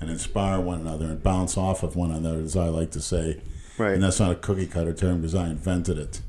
[0.00, 3.40] and inspire one another and bounce off of one another, as I like to say.
[3.78, 3.94] right.
[3.94, 6.22] And that's not a cookie cutter term because I invented it.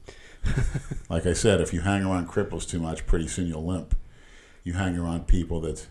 [1.10, 3.96] like I said, if you hang around cripples too much, pretty soon you'll limp.
[4.64, 5.88] You hang around people that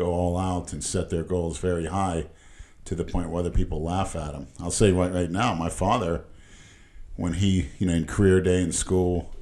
[0.00, 2.26] go all out and set their goals very high
[2.86, 4.48] to the point where other people laugh at them.
[4.58, 6.24] I'll say right right now, my father,
[7.16, 9.34] when he, you know, in career day in school,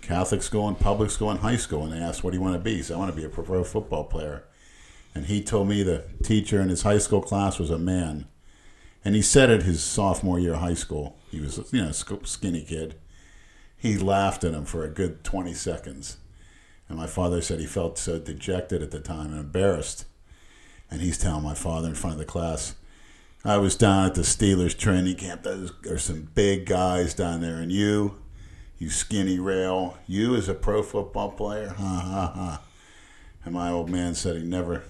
[0.00, 2.54] Catholic school and public school and high school, and they asked, "What do you want
[2.54, 4.44] to be?" He said, "I want to be a pro football player."
[5.14, 8.26] And he told me the teacher in his high school class was a man,
[9.04, 11.18] and he said it his sophomore year of high school.
[11.30, 12.94] He was, you know, a skinny kid.
[13.76, 16.16] He laughed at him for a good twenty seconds,
[16.92, 20.04] and my father said he felt so dejected at the time and embarrassed.
[20.90, 22.74] And he's telling my father in front of the class,
[23.46, 25.42] I was down at the Steelers training camp.
[25.42, 28.18] Those there's some big guys down there, and you,
[28.76, 31.74] you skinny rail, you as a pro football player, ha
[32.04, 32.62] ha ha.
[33.42, 34.82] And my old man said he never,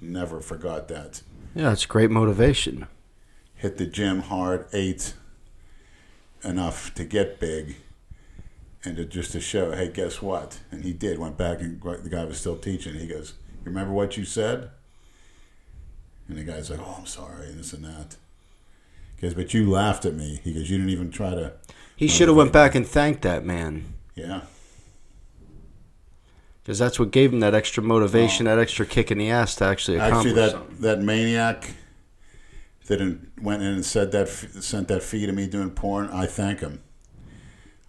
[0.00, 1.20] never forgot that.
[1.54, 2.86] yeah, it's great motivation.
[3.54, 5.12] Hit the gym hard, ate
[6.42, 7.76] enough to get big,
[8.84, 10.60] and to just to show, hey, guess what?
[10.70, 11.18] And he did.
[11.18, 12.94] Went back and the guy was still teaching.
[12.94, 14.70] He goes, "You remember what you said?"
[16.28, 18.16] And the guy's like, "Oh, I'm sorry, and this and that."
[19.16, 21.52] He goes, "But you laughed at me." He goes, "You didn't even try to."
[21.96, 24.42] He should have went back and thanked that man Yeah,
[26.62, 29.64] because that's what gave him that extra motivation, that extra kick in the ass to
[29.64, 30.80] actually accomplish actually, that something.
[30.80, 31.74] that maniac
[32.86, 33.00] that
[33.40, 36.08] went in and said that sent that fee to me doing porn.
[36.08, 36.80] I thank him.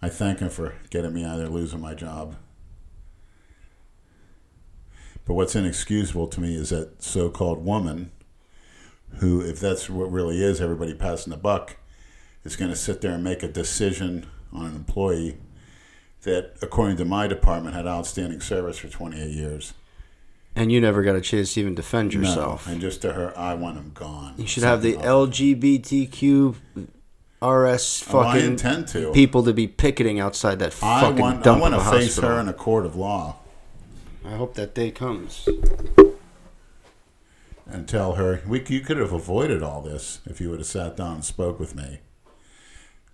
[0.02, 2.34] I thank him for getting me out of there, losing my job.
[5.24, 8.10] But what's inexcusable to me is that so-called woman,
[9.18, 11.76] who, if that's what really is, everybody passing the buck,
[12.42, 15.38] is going to sit there and make a decision on an employee
[16.22, 19.74] that, according to my department, had outstanding service for 28 years.
[20.56, 22.66] And you never got a chance to even defend yourself.
[22.66, 24.34] No, and just to her, I want him gone.
[24.36, 24.94] You should have the.
[24.94, 26.56] LGBTQ
[27.42, 29.12] RS Oh, I fucking intend to.
[29.12, 31.92] people to be picketing outside that I fucking want, I dump want of to a
[31.92, 32.30] face hospital.
[32.30, 33.36] her in a court of law
[34.24, 35.48] I hope that day comes.
[37.66, 40.96] and tell her we, you could have avoided all this if you would have sat
[40.96, 41.98] down and spoke with me.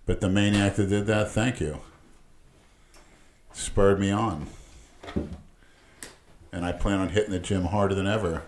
[0.05, 1.79] But the maniac that did that, thank you,
[3.53, 4.47] spurred me on.
[6.51, 8.43] And I plan on hitting the gym harder than ever,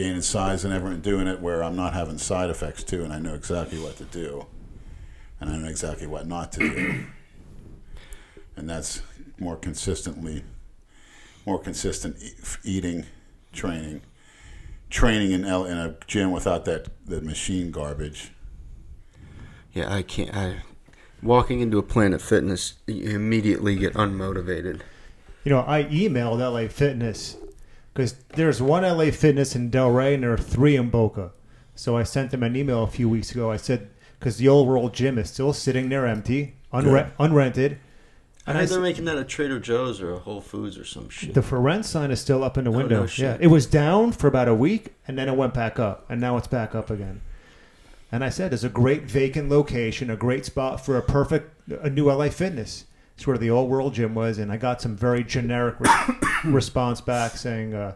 [0.00, 3.12] gaining size and ever, and doing it where I'm not having side effects too, and
[3.12, 4.46] I know exactly what to do,
[5.38, 7.04] and I know exactly what not to do,
[8.56, 9.02] and that's
[9.38, 10.42] more consistently,
[11.44, 12.32] more consistent e-
[12.64, 13.04] eating,
[13.52, 14.00] training,
[14.88, 18.32] training in L- in a gym without that the machine garbage.
[19.74, 20.34] Yeah, I can't.
[20.34, 20.62] I
[21.22, 24.80] walking into a Planet Fitness, you immediately get unmotivated.
[25.44, 27.36] You know, I emailed LA Fitness
[28.00, 31.32] because there's one LA Fitness in Delray and there are three in Boca.
[31.74, 33.50] So I sent them an email a few weeks ago.
[33.50, 37.76] I said because the old world gym is still sitting there empty, unre- unrented.
[38.46, 40.84] I And I heard they're making that a Trader Joe's or a Whole Foods or
[40.84, 41.34] some shit.
[41.34, 43.00] The for rent sign is still up in the Oh, window.
[43.00, 43.22] no shit.
[43.22, 46.20] yeah, it was down for about a week and then it went back up, and
[46.20, 47.20] now it's back up again.
[48.12, 51.88] And I said, "It's a great vacant location, a great spot for a perfect a
[51.90, 52.84] new LA Fitness."
[53.20, 55.90] It's where the old world gym was, and I got some very generic re-
[56.50, 57.92] response back saying, uh,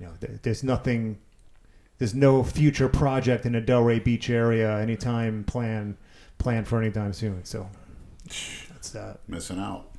[0.00, 1.18] "You know, th- there's nothing,
[1.98, 5.98] there's no future project in the Delray Beach area anytime plan
[6.38, 7.68] planned for anytime soon." So
[8.70, 9.18] that's that.
[9.28, 9.90] Missing out.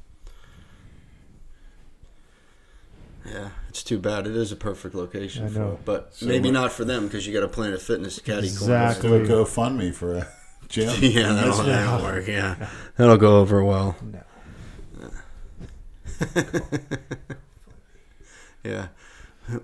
[3.31, 4.25] yeah, it's too bad.
[4.25, 5.71] It is a perfect location I for know.
[5.73, 8.47] it, but So maybe what- not for them because you got a Planet Fitness caddy
[8.47, 9.09] Exactly.
[9.09, 10.27] Do a GoFundMe for a
[10.67, 10.91] gym.
[10.99, 12.27] yeah, that'll, that'll work.
[12.27, 13.95] Yeah, that'll go over well.
[14.01, 14.23] No.
[18.63, 18.87] Yeah.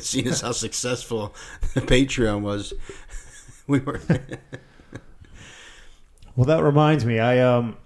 [0.00, 1.34] Seeing as how successful
[1.74, 2.72] the Patreon was,
[3.66, 4.00] we were.
[6.34, 7.18] Well, that reminds me.
[7.18, 7.76] I um,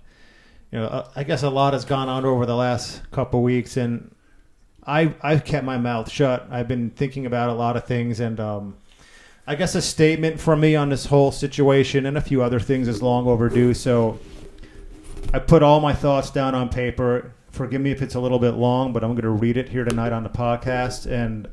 [0.70, 4.14] you know, I guess a lot has gone on over the last couple weeks, and
[4.86, 6.46] I I've kept my mouth shut.
[6.48, 8.76] I've been thinking about a lot of things, and um,
[9.48, 12.86] I guess a statement from me on this whole situation and a few other things
[12.86, 13.74] is long overdue.
[13.74, 14.20] So
[15.34, 17.32] I put all my thoughts down on paper.
[17.56, 19.82] Forgive me if it's a little bit long, but I'm going to read it here
[19.82, 21.48] tonight on the podcast, and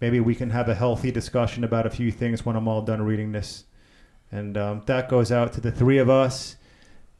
[0.00, 3.00] maybe we can have a healthy discussion about a few things when I'm all done
[3.02, 3.66] reading this.
[4.32, 6.56] And um, that goes out to the three of us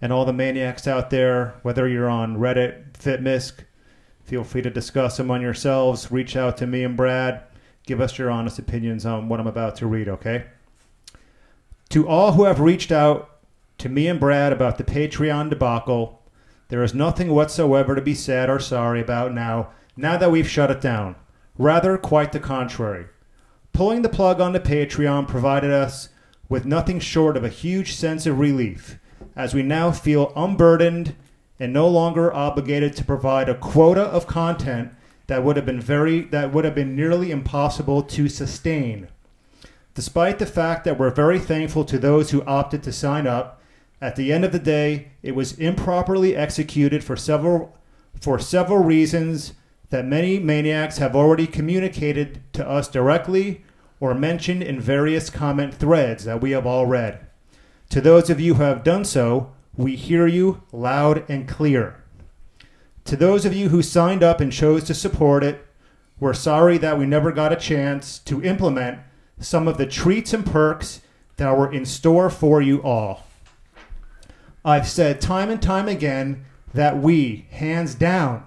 [0.01, 3.65] And all the maniacs out there, whether you're on Reddit, FitMisk,
[4.25, 6.11] feel free to discuss among yourselves.
[6.11, 7.43] Reach out to me and Brad.
[7.87, 10.47] Give us your honest opinions on what I'm about to read, okay?
[11.91, 13.41] To all who have reached out
[13.79, 16.20] to me and Brad about the Patreon debacle,
[16.71, 20.71] there is nothing whatsoever to be sad or sorry about now, now that we've shut
[20.71, 21.17] it down.
[21.59, 23.07] Rather, quite the contrary.
[23.73, 26.09] Pulling the plug on the Patreon provided us
[26.49, 28.99] with nothing short of a huge sense of relief,
[29.37, 31.15] as we now feel unburdened
[31.59, 34.93] and no longer obligated to provide a quota of content
[35.27, 39.09] that would have been very that would have been nearly impossible to sustain.
[39.95, 43.60] Despite the fact that we're very thankful to those who opted to sign up,
[44.01, 47.77] at the end of the day, it was improperly executed for several
[48.21, 49.55] for several reasons
[49.91, 53.65] that many maniacs have already communicated to us directly
[53.99, 57.27] or mentioned in various comment threads that we have all read.
[57.91, 62.03] To those of you who have done so, we hear you loud and clear.
[63.05, 65.67] To those of you who signed up and chose to support it,
[66.19, 69.01] we're sorry that we never got a chance to implement
[69.39, 71.01] some of the treats and perks
[71.37, 73.25] that were in store for you all.
[74.65, 76.45] I've said time and time again
[76.75, 78.45] that we, hands down,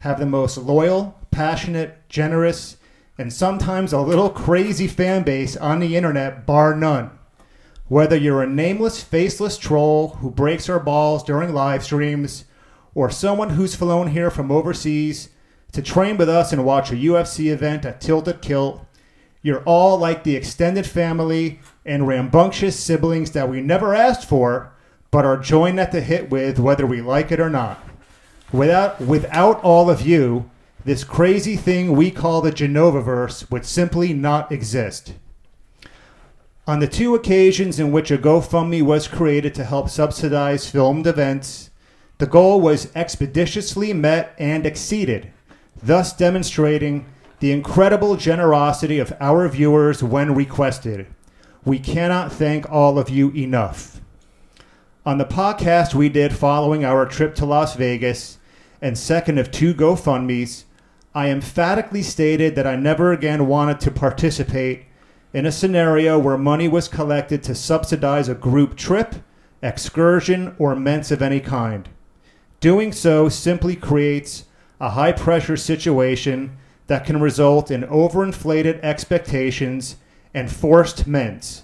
[0.00, 2.76] have the most loyal, passionate, generous,
[3.18, 7.10] and sometimes a little crazy fan base on the internet, bar none.
[7.88, 12.44] Whether you're a nameless, faceless troll who breaks our balls during live streams,
[12.94, 15.30] or someone who's flown here from overseas
[15.72, 18.84] to train with us and watch a UFC event at Tilted Kilt,
[19.42, 24.72] you're all like the extended family and rambunctious siblings that we never asked for,
[25.16, 27.82] but are joined at the hit with whether we like it or not.
[28.52, 30.50] Without, without all of you,
[30.84, 35.14] this crazy thing we call the Genovaverse would simply not exist.
[36.66, 41.70] On the two occasions in which a GoFundMe was created to help subsidize filmed events,
[42.18, 45.32] the goal was expeditiously met and exceeded,
[45.82, 47.06] thus demonstrating
[47.40, 51.06] the incredible generosity of our viewers when requested.
[51.64, 54.02] We cannot thank all of you enough.
[55.06, 58.38] On the podcast we did following our trip to Las Vegas,
[58.82, 60.64] and second of two GoFundMe's,
[61.14, 64.86] I emphatically stated that I never again wanted to participate
[65.32, 69.14] in a scenario where money was collected to subsidize a group trip,
[69.62, 71.88] excursion, or mints of any kind.
[72.58, 74.46] Doing so simply creates
[74.80, 76.56] a high pressure situation
[76.88, 79.98] that can result in overinflated expectations
[80.34, 81.62] and forced mints,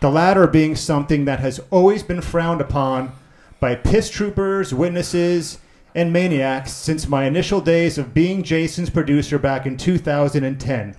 [0.00, 3.12] the latter being something that has always been frowned upon
[3.60, 5.58] by piss troopers, witnesses,
[5.94, 10.96] and maniacs since my initial days of being Jason's producer back in 2010.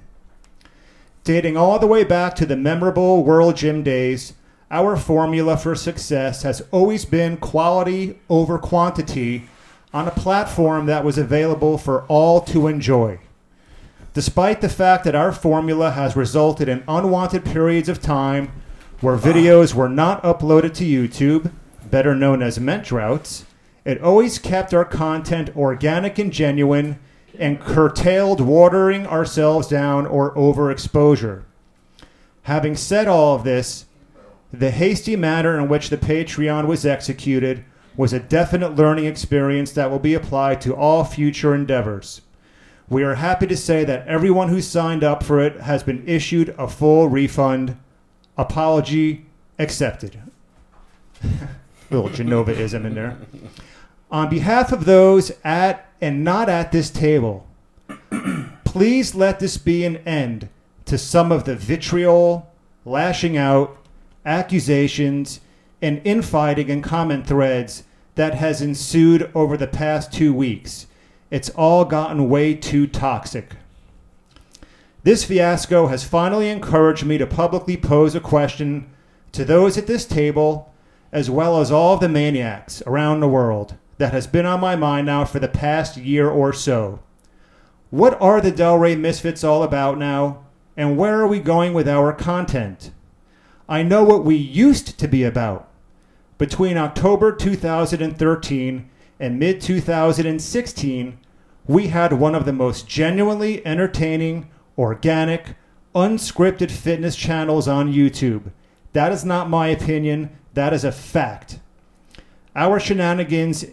[1.24, 4.34] Dating all the way back to the memorable World Gym days,
[4.70, 9.48] our formula for success has always been quality over quantity
[9.94, 13.20] on a platform that was available for all to enjoy.
[14.14, 18.52] Despite the fact that our formula has resulted in unwanted periods of time
[19.02, 21.52] where videos were not uploaded to YouTube,
[21.90, 23.46] better known as mint droughts,
[23.84, 27.00] it always kept our content organic and genuine
[27.40, 31.44] and curtailed watering ourselves down or overexposure.
[32.44, 33.86] Having said all of this,
[34.54, 37.64] the hasty manner in which the Patreon was executed
[37.96, 42.22] was a definite learning experience that will be applied to all future endeavors.
[42.90, 46.54] We are happy to say that everyone who signed up for it has been issued
[46.58, 47.78] a full refund.
[48.38, 49.26] Apology
[49.60, 50.20] accepted.
[51.90, 53.18] Little Genovaism in there.
[54.10, 57.48] On behalf of those at and not at this table,
[58.66, 60.50] please let this be an end
[60.86, 62.50] to some of the vitriol,
[62.86, 63.78] lashing out,
[64.26, 65.42] accusations,
[65.82, 67.84] and infighting and comment threads
[68.16, 70.88] that has ensued over the past two weeks.
[71.30, 73.56] It's all gotten way too toxic.
[75.04, 78.90] This fiasco has finally encouraged me to publicly pose a question
[79.32, 80.72] to those at this table,
[81.12, 84.76] as well as all of the maniacs around the world that has been on my
[84.76, 87.00] mind now for the past year or so.
[87.90, 90.46] What are the Delray Misfits all about now,
[90.78, 92.92] and where are we going with our content?
[93.68, 95.68] I know what we used to be about.
[96.38, 98.90] Between October 2013
[99.20, 101.18] and mid 2016,
[101.68, 104.50] we had one of the most genuinely entertaining,
[104.82, 105.56] organic,
[105.96, 108.52] unscripted fitness channels on YouTube.
[108.94, 111.60] That is not my opinion, that is a fact.
[112.56, 113.66] Our shenanigans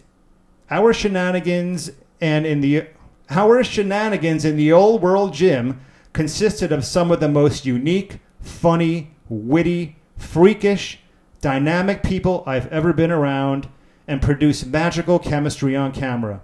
[0.71, 1.91] our shenanigans
[2.21, 2.87] and in the
[3.31, 5.81] our shenanigans in the old world gym
[6.13, 10.99] consisted of some of the most unique, funny, witty, freakish,
[11.41, 13.69] dynamic people I've ever been around,
[14.07, 16.41] and produce magical chemistry on camera.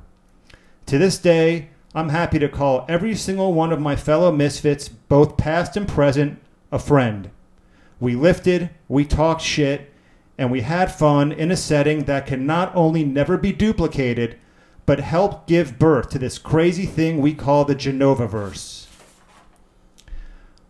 [0.87, 5.37] To this day, I'm happy to call every single one of my fellow misfits, both
[5.37, 6.41] past and present,
[6.73, 7.31] a friend.
[8.01, 9.93] We lifted, we talked shit,
[10.37, 14.37] and we had fun in a setting that can not only never be duplicated,
[14.87, 18.87] but help give birth to this crazy thing we call the Genovaverse.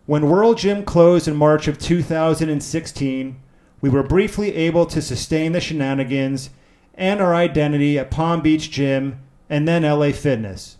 [0.05, 3.41] When World Gym closed in March of 2016,
[3.81, 6.51] we were briefly able to sustain the shenanigans
[6.93, 10.77] and our identity at Palm Beach Gym and then LA Fitness.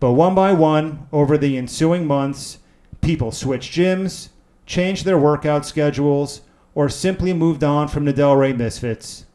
[0.00, 2.58] But one by one, over the ensuing months,
[3.00, 4.28] people switched gyms,
[4.66, 6.42] changed their workout schedules,
[6.74, 9.26] or simply moved on from the Delray Misfits.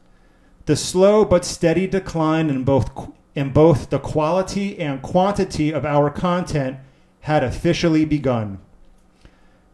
[0.66, 2.90] The slow but steady decline in both
[3.34, 6.78] in both the quality and quantity of our content
[7.20, 8.58] had officially begun.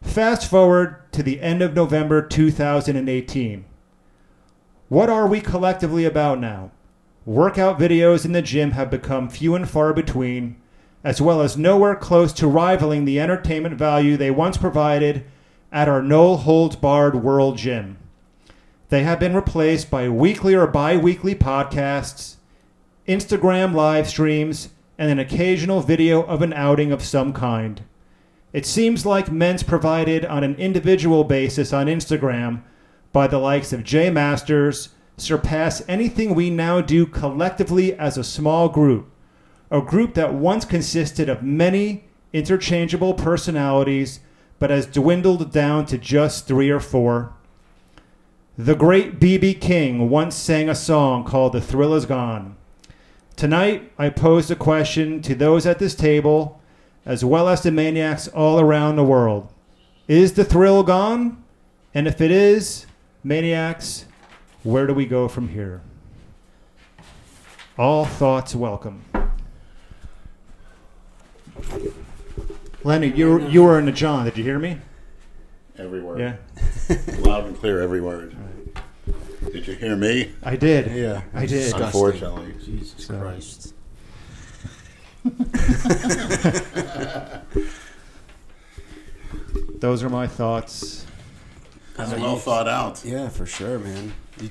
[0.02, 3.64] Fast forward to the end of November 2018.
[4.88, 6.72] What are we collectively about now?
[7.26, 10.56] Workout videos in the gym have become few and far between,
[11.02, 15.24] as well as nowhere close to rivaling the entertainment value they once provided
[15.72, 17.96] at our no holds barred world gym.
[18.88, 22.36] They have been replaced by weekly or bi weekly podcasts,
[23.06, 27.82] Instagram live streams, and an occasional video of an outing of some kind.
[28.52, 32.62] It seems like men's provided on an individual basis on Instagram
[33.12, 38.68] by the likes of Jay Masters surpass anything we now do collectively as a small
[38.68, 39.10] group,
[39.70, 44.20] a group that once consisted of many interchangeable personalities
[44.58, 47.32] but has dwindled down to just three or four.
[48.58, 49.54] The great B.B.
[49.54, 52.56] King once sang a song called The Thrill Is Gone.
[53.36, 56.60] Tonight, I posed a question to those at this table
[57.06, 59.50] as well as to maniacs all around the world.
[60.06, 61.42] Is the thrill gone?
[61.94, 62.86] And if it is,
[63.24, 64.04] maniacs,
[64.62, 65.80] where do we go from here?
[67.78, 69.02] All thoughts welcome.
[72.84, 74.24] Lenny, you were, you were in the John.
[74.24, 74.78] Did you hear me?
[75.78, 76.20] Every word.
[76.20, 76.36] Yeah,
[77.20, 78.36] Loud and clear, every word.
[79.52, 80.32] Did you hear me?
[80.42, 80.92] I did.
[80.94, 81.22] Yeah.
[81.34, 81.48] I did.
[81.48, 81.86] Disgusting.
[81.86, 82.54] Unfortunately.
[82.64, 83.74] Jesus So- Christ.
[89.80, 91.06] Those are my thoughts.
[91.96, 93.02] That's well thought out.
[93.04, 94.12] Yeah, for sure, man.
[94.40, 94.50] You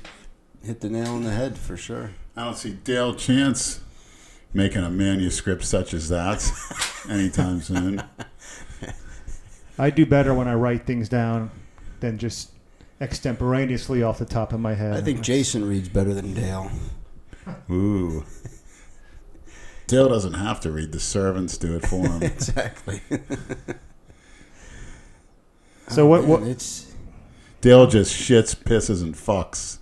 [0.64, 2.10] hit the nail on the head for sure.
[2.36, 3.80] I don't see Dale Chance
[4.52, 6.44] making a manuscript such as that
[7.08, 8.02] anytime soon.
[9.78, 11.50] I do better when I write things down
[12.00, 12.50] than just
[13.00, 14.94] extemporaneously off the top of my head.
[14.94, 16.70] I think Jason reads better than Dale.
[17.70, 18.24] Ooh.
[19.86, 20.92] Dale doesn't have to read.
[20.92, 22.22] The servants do it for him.
[22.22, 23.00] exactly.
[25.88, 26.94] So what- oh, what- It's
[27.60, 29.78] Dale just shits, pisses, and fucks.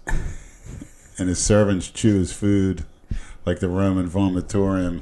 [1.19, 2.85] And his servants chew his food
[3.49, 5.01] like the Roman vomitorium.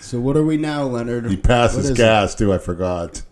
[0.00, 0.18] so.
[0.18, 1.26] What are we now, Leonard?
[1.30, 2.50] He passes is gas too.
[2.52, 3.22] I forgot.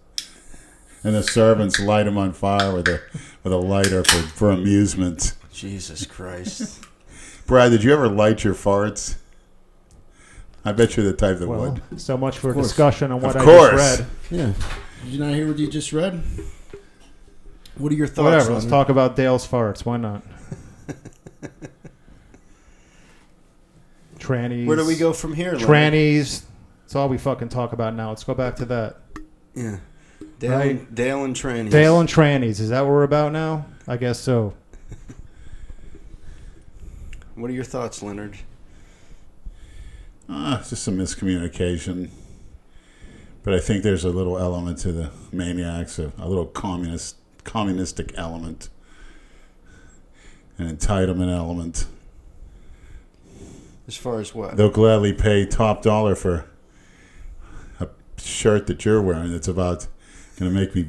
[1.02, 3.00] And the servants light him on fire with a
[3.42, 5.34] with a lighter for, for amusement.
[5.52, 6.84] Jesus Christ.
[7.46, 9.16] Brad, did you ever light your farts?
[10.66, 12.00] I bet you're the type that well, would.
[12.00, 12.68] so much for course.
[12.68, 13.70] discussion on what Of I course.
[13.98, 14.00] just
[14.30, 14.38] read.
[14.38, 14.52] yeah.
[15.04, 16.22] Did you not hear what you just read?
[17.76, 18.24] What are your thoughts?
[18.24, 18.52] Whatever.
[18.52, 18.70] Let's Leonard?
[18.70, 19.84] talk about Dale's farts.
[19.84, 20.22] Why not?
[24.18, 24.66] Trannies.
[24.66, 25.53] Where do we go from here?
[25.53, 25.68] Leonard?
[25.68, 26.45] Trannies.
[26.82, 28.11] That's all we fucking talk about now.
[28.11, 28.97] Let's go back to that.
[29.55, 29.78] Yeah.
[30.38, 30.70] Dale, Right.
[30.70, 31.70] and, Dale and trannies.
[31.70, 32.61] Dale and trannies.
[32.61, 33.66] Is that what we're about now?
[33.86, 34.55] I guess so.
[37.36, 38.38] What are your thoughts, Leonard?
[40.28, 42.11] Ah, it's just some miscommunication.
[43.42, 48.16] But I think there's a little element to the maniacs, a, a little communist, communistic
[48.16, 48.68] element,
[50.59, 51.86] an entitlement element.
[53.86, 54.57] As far as what?
[54.57, 56.46] They'll gladly pay top dollar for
[57.80, 57.88] a
[58.18, 59.86] shirt that you're wearing that's about
[60.38, 60.86] going to make me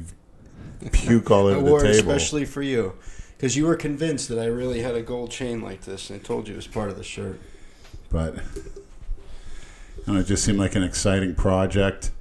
[0.92, 2.12] puke all I over wore the table.
[2.12, 2.94] especially for you.
[3.36, 6.22] Because you were convinced that I really had a gold chain like this, and I
[6.22, 7.38] told you it was part of the shirt.
[8.08, 8.36] but
[10.06, 12.12] and it just seemed like an exciting project.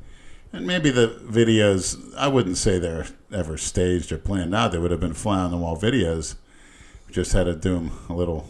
[0.51, 4.71] And maybe the videos, I wouldn't say they're ever staged or planned out.
[4.71, 6.35] They would have been fly on the wall videos.
[7.15, 8.45] We just had a doom a little,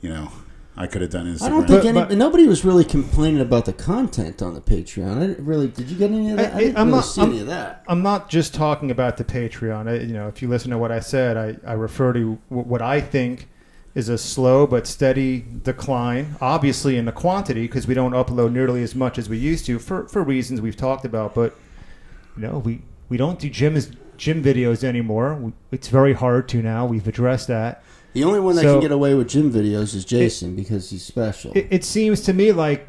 [0.00, 0.30] you know,
[0.76, 1.42] I could have done Instagram.
[1.42, 4.60] I don't think But- any, but- nobody was really complaining about the content on the
[4.60, 5.16] Patreon.
[5.16, 5.66] I didn't really.
[5.66, 6.54] Did you get any of that?
[6.54, 7.82] I, I- didn't I'm really not- see I'm- any of that.
[7.88, 9.88] I'm not just talking about the Patreon.
[9.88, 12.80] I, you know, if you listen to what I said, I, I refer to what
[12.80, 13.48] I think
[13.96, 16.36] is a slow but steady decline.
[16.40, 19.80] Obviously, in the quantity, because we don't upload nearly as much as we used to
[19.80, 21.34] for, for reasons we've talked about.
[21.34, 21.56] But
[22.36, 25.52] you know, we We don't do gyms gym videos anymore.
[25.70, 26.86] It's very hard to now.
[26.86, 27.82] We've addressed that.
[28.12, 31.04] The only one that So- can get away with gym videos is Jason because he's
[31.04, 31.52] special.
[31.54, 32.88] It, it seems to me like,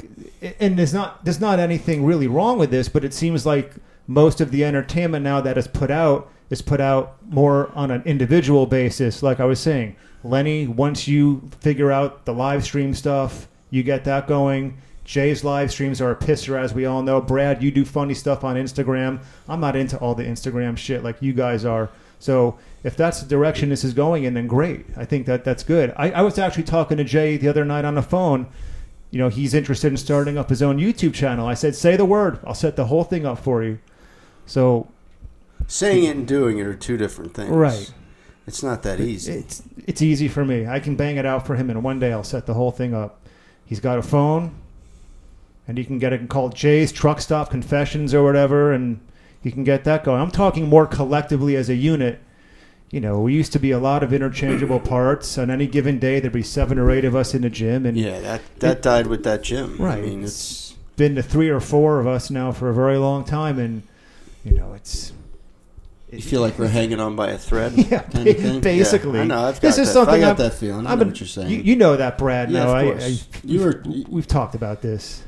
[0.58, 3.74] and there's not there's not anything really wrong with this, but it seems like
[4.06, 8.02] most of the entertainment now that is put out is put out more on an
[8.06, 9.22] individual basis.
[9.22, 14.04] Like I was saying, Lenny, once you figure out the live stream stuff, you get
[14.04, 14.78] that going.
[15.08, 17.18] Jay's live streams are a pisser, as we all know.
[17.18, 19.20] Brad, you do funny stuff on Instagram.
[19.48, 21.88] I'm not into all the Instagram shit like you guys are.
[22.18, 24.84] So if that's the direction this is going in, then great.
[24.98, 25.94] I think that that's good.
[25.96, 28.48] I, I was actually talking to Jay the other night on the phone.
[29.10, 31.46] You know, he's interested in starting up his own YouTube channel.
[31.46, 32.38] I said, say the word.
[32.46, 33.78] I'll set the whole thing up for you.
[34.44, 34.88] So,
[35.66, 37.48] Saying it and doing it are two different things.
[37.48, 37.90] right.
[38.46, 39.32] It's not that easy.
[39.32, 40.66] It's it's easy for me.
[40.66, 42.94] I can bang it out for him, and one day I'll set the whole thing
[42.94, 43.20] up.
[43.64, 44.54] He's got a phone,
[45.68, 48.98] and you can get it called Jay's Truck Stop Confessions or whatever, and
[49.42, 50.20] you can get that going.
[50.20, 52.20] I'm talking more collectively as a unit.
[52.90, 55.36] You know, we used to be a lot of interchangeable parts.
[55.36, 57.96] On any given day, there'd be seven or eight of us in the gym, and
[57.98, 59.76] yeah, that that died with that gym.
[59.78, 59.98] Right.
[59.98, 63.24] I mean, it's been to three or four of us now for a very long
[63.24, 63.82] time, and
[64.42, 65.12] you know, it's
[66.10, 69.18] you feel like we're hanging on by a thread, yeah, kind of basically.
[69.18, 69.40] Yeah, I know.
[69.44, 69.92] I've got this is that.
[69.92, 70.86] something I got I'm- that feeling.
[70.86, 71.50] I know been- what you're saying.
[71.50, 72.50] You, you know that, Brad.
[72.50, 73.04] Yeah, no, of I.
[73.04, 75.22] I, You were- we've talked about this.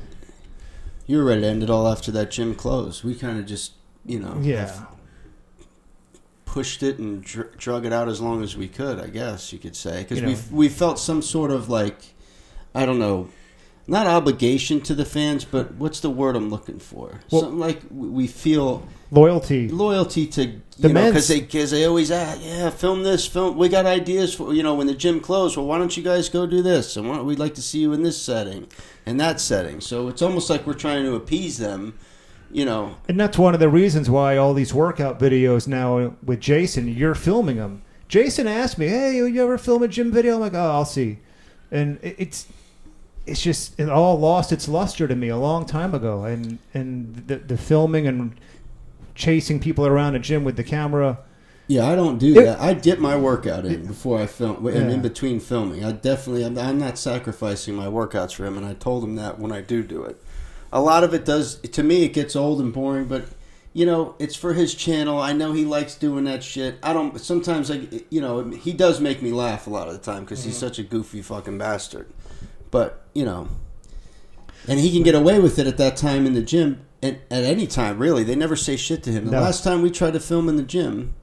[1.11, 3.03] You were ready to end it all after that gym closed.
[3.03, 3.73] We kind of just,
[4.05, 4.71] you know, Yeah.
[6.45, 8.97] pushed it and dr- drug it out as long as we could.
[8.97, 10.39] I guess you could say because You we know.
[10.51, 11.97] we we felt some sort of like,
[12.73, 13.27] I don't know,
[13.87, 17.19] not obligation to the fans, but what's the word I'm looking for?
[17.29, 19.67] Well- Something like we feel Loyalty.
[19.67, 23.57] loyalty to The you know because they because they always ask, yeah, film this, film.
[23.57, 25.55] We got ideas for you know when the gym closed.
[25.57, 26.97] Well, why don't you guys go do this?
[26.97, 28.67] And why don't, we'd like to see you in this setting
[29.05, 29.79] and that setting.
[29.81, 31.97] So it's almost like we're trying to appease them.
[32.53, 36.41] You know, And that's one of the reasons why all these workout videos now with
[36.41, 37.81] Jason, you're filming them.
[38.09, 41.19] Jason asked me, "Hey, you ever film a gym video?" I'm like, "Oh, I'll see."
[41.71, 42.47] And it- it's
[43.25, 46.25] it's just it all lost its luster to me a long time ago.
[46.25, 48.33] And and the, the filming and
[49.15, 51.19] chasing people around a gym with the camera.
[51.67, 52.59] Yeah, I don't do It- that.
[52.59, 54.95] I get my workout in before I film, and Yeah.
[54.95, 55.85] in between filming.
[55.85, 59.39] I definitely, I'm, I'm not sacrificing my workouts for him, and I told him that
[59.39, 60.21] when I do do it.
[60.73, 63.25] A lot of it does, to me, it gets old and boring, but
[63.73, 65.19] you know, it's for his channel.
[65.19, 66.77] I know he likes doing that shit.
[66.83, 67.19] I don't.
[67.19, 70.43] Sometimes, like, you know, he does make me laugh a lot of the time because
[70.43, 70.67] he's mm-hmm.
[70.67, 72.11] such a goofy fucking bastard.
[72.69, 73.47] But you know,
[74.67, 76.85] and he can get away with it at that time in the gym.
[77.03, 79.25] At, at any time, really, they never say shit to him.
[79.25, 79.41] The No.
[79.41, 81.13] last time we tried to film in the gym,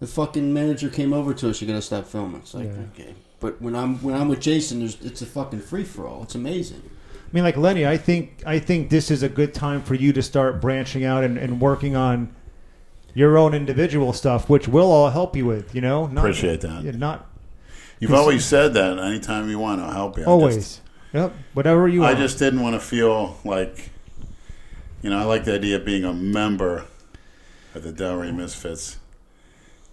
[0.00, 1.60] the fucking manager came over to us.
[1.60, 2.40] You gotta stop filming.
[2.40, 3.02] It's like Yeah.
[3.04, 6.22] okay, but when I'm when I'm with Jason, there's it's a fucking free for all.
[6.22, 6.82] It's amazing.
[7.14, 10.12] I mean, like Lenny, I think I think this is a good time for you
[10.12, 12.28] to start branching out and, and working on
[13.12, 15.74] your own individual stuff, which we'll all help you with.
[15.74, 16.84] You know, not, Appreciate that.
[16.84, 17.26] yeah, Not
[17.98, 18.98] You've always said that.
[19.00, 20.22] Anytime you want, I'll help you.
[20.22, 20.54] I always.
[20.56, 20.80] just-
[21.12, 21.32] yep.
[21.54, 22.18] Whatever you I want.
[22.18, 23.90] just didn't want to feel like,
[25.02, 26.84] you know, I like the idea of being a member
[27.74, 28.96] of the Delray Misfits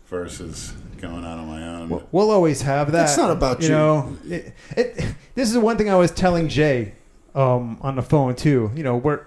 [0.08, 1.90] versus going out on my own.
[1.90, 3.06] We'll- We'll always have that.
[3.10, 3.70] It's not about you.
[3.70, 6.94] know, it, it, this is one thing I was telling Jay
[7.34, 8.72] um, on the phone too.
[8.76, 9.22] You know, we're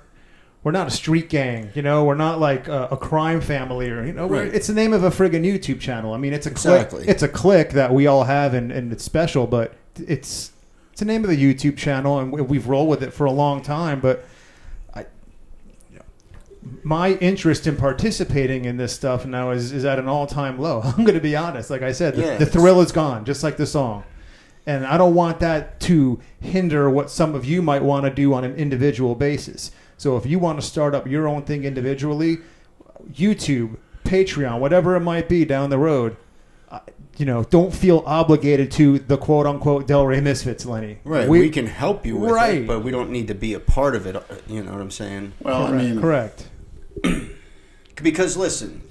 [0.64, 1.70] we're not a street gang.
[1.74, 4.54] You know, we're not like a, a crime family or you know, we're, Right.
[4.54, 6.14] it's the name of a friggin' YouTube channel.
[6.14, 7.00] I mean, it's a Exactly.
[7.04, 7.08] click.
[7.10, 10.52] It's a click that we all have, and, and it's special, but it's
[10.92, 13.30] it's the name of the YouTube channel, and we, we've rolled with it for a
[13.32, 14.00] long time.
[14.00, 14.37] But I, you know,
[16.82, 20.80] my interest in participating in this stuff now is, is at an all time low.
[20.84, 21.70] I'm going to be honest.
[21.70, 24.04] Like I said, the, Yeah, the thrill is gone, just like the song.
[24.66, 28.34] And I don't want that to hinder what some of you might want to do
[28.34, 29.70] on an individual basis.
[29.96, 32.38] So if you want to start up your own thing individually,
[33.12, 36.16] YouTube, Patreon, whatever it might be down the road,
[36.70, 36.80] uh,
[37.16, 40.98] you know, don't feel obligated to the quote unquote Delray Misfits, Lenny.
[41.04, 41.28] Right.
[41.28, 42.58] We, can help you with Right.
[42.58, 44.16] it, but we don't need to be a part of it.
[44.16, 45.32] uh, You know what I'm saying?
[45.40, 46.47] well, I mean, correct.
[48.00, 48.82] Because listen,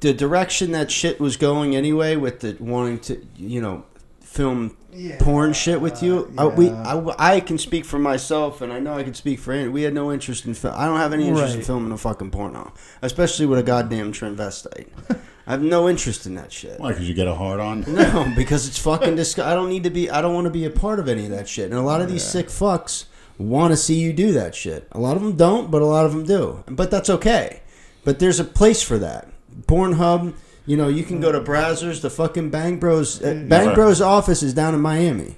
[0.00, 3.84] the direction that shit was going anyway, with the wanting to, you know,
[4.22, 4.76] film
[5.18, 6.32] porn shit with you.
[6.38, 9.52] I, we, I, I can speak for myself, and I know I can speak for
[9.52, 9.68] Andy.
[9.68, 10.74] We had no interest in film.
[10.76, 12.72] I don't have any interest in filming a fucking porno,
[13.02, 14.88] especially with a goddamn transvestite.
[15.46, 16.78] I have no interest in that shit.
[16.78, 16.90] why?
[16.90, 17.80] Because you get a hard on.
[17.88, 19.50] No, because it's fucking disgusting.
[19.50, 20.10] I don't need to be.
[20.10, 21.70] I don't want to be a part of any of that shit.
[21.70, 23.06] And a lot of these sick fucks
[23.38, 24.88] want to see you do that shit.
[24.92, 26.64] A lot of them don't, but a lot of them do.
[26.66, 27.60] But that's okay.
[28.04, 29.28] But there's a place for that.
[29.62, 30.34] Pornhub.
[30.66, 32.02] You know, you can go to Brazzers.
[32.02, 33.22] The fucking Bang Bros.
[33.22, 33.74] Uh, Bang Never.
[33.74, 35.36] Bros office is down in Miami.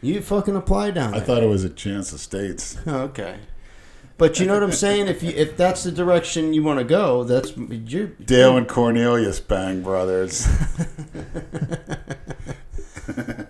[0.00, 1.26] You fucking apply down I there.
[1.26, 2.78] thought it was a chance of states.
[2.86, 3.38] Oh, okay.
[4.18, 5.06] But you know what I'm saying?
[5.06, 9.38] If you if that's the direction you want to go, that's you're Dale and Cornelius
[9.38, 10.46] Bang Brothers.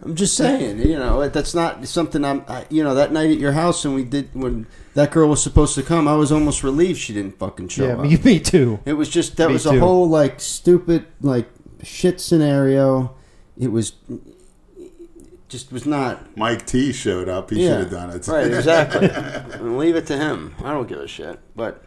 [0.02, 2.44] I'm just saying, you know, that's not something I'm.
[2.48, 5.42] I, you know, that night at your house when we did when that girl was
[5.42, 8.00] supposed to come, I was almost relieved she didn't fucking show yeah, up.
[8.00, 8.80] me, me too.
[8.84, 9.80] It was just that Me was a too.
[9.80, 11.48] whole like stupid like
[11.82, 13.14] shit scenario.
[13.58, 13.94] It was
[15.48, 17.50] just was not Mike T showed up.
[17.50, 18.26] He should have done it.
[18.28, 18.46] right.
[18.46, 19.08] Exactly.
[19.60, 20.54] Leave it to him.
[20.62, 21.38] I don't give a shit.
[21.56, 21.82] But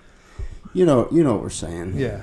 [0.74, 1.97] you know, you know what we're saying.
[1.97, 2.22] Yeah.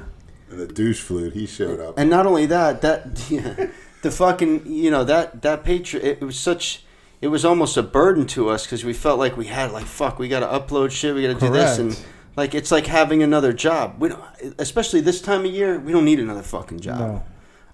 [0.51, 1.35] And the douche flute.
[1.35, 1.99] He showed up.
[1.99, 3.69] And not only that, that yeah,
[4.03, 6.85] the fucking you know that that Patreon it was such
[7.21, 10.19] it was almost a burden to us because we felt like we had like fuck
[10.19, 11.99] we got to upload shit we got to do this and
[12.37, 13.97] like it's like having another job.
[13.99, 14.23] We don't,
[14.59, 16.99] especially this time of year, we don't need another fucking job.
[17.01, 17.23] No.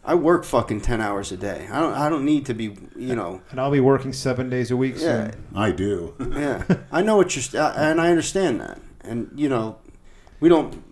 [0.07, 1.67] I work fucking ten hours a day.
[1.73, 4.71] I don't I don't need to be you know And I'll be working seven days
[4.71, 5.47] a week yeah soon.
[5.55, 6.15] I do.
[6.33, 9.79] yeah I know what you're uh, and I understand that and you know
[10.41, 10.83] we don't.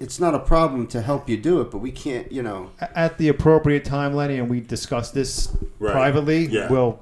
[0.00, 2.30] It's not a problem to help you do it, but we can't.
[2.32, 5.92] You know, At the appropriate time, Lenny, and we discuss this Right.
[5.92, 6.68] privately, Yeah.
[6.68, 7.00] will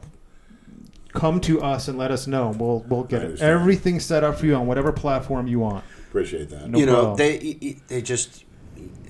[1.14, 2.54] come to us and let us know.
[2.56, 3.40] We'll we'll get it.
[3.40, 5.84] everything set up for you on whatever platform you want.
[6.08, 6.68] Appreciate that.
[6.68, 7.16] No you know problem.
[7.16, 8.44] they they just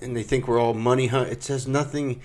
[0.03, 2.21] and they think we're all money hun- it says nothing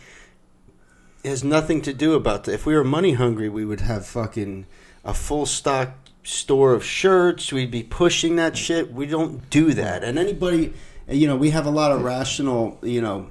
[1.24, 4.06] it has nothing to do about that if we were money hungry we would have
[4.06, 4.66] fucking
[5.04, 5.92] a full stock
[6.24, 10.74] store of shirts we'd be pushing that shit we don't do that and anybody
[11.08, 13.28] you know we have a lot of rational you know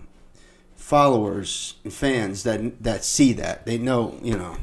[0.77, 4.57] followers and fans that that see that they know you know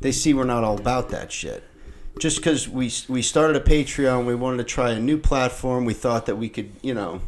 [0.00, 1.62] they see we're not all about that shit
[2.18, 5.84] just because we we started a Patreon, we wanted to try a new platform.
[5.84, 7.22] We thought that we could, you know,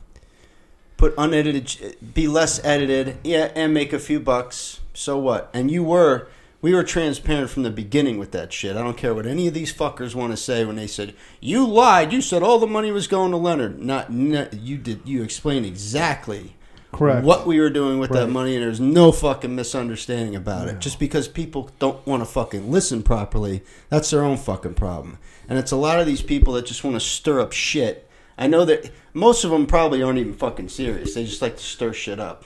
[0.97, 4.81] put unedited, be less edited, yeah, and make a few bucks.
[4.93, 5.51] So what?
[5.53, 6.29] And you were,
[6.63, 8.77] we were transparent from the beginning with that shit.
[8.77, 11.67] I don't care what any of these fuckers want to say when they said you
[11.67, 12.13] lied.
[12.13, 13.81] You said all the money was going to Leonard.
[13.81, 15.03] Not, not you did.
[15.05, 16.55] You explained exactly
[16.93, 17.25] Correct.
[17.25, 20.79] what we were doing with that money, and there's no fucking misunderstanding about it.
[20.79, 25.19] Just because people don't want to fucking listen properly, that's their own fucking problem.
[25.49, 28.09] And it's a lot of these people that just want to stir up shit.
[28.37, 31.15] I know that most of them probably aren't even fucking serious.
[31.15, 32.45] They just like to stir shit up,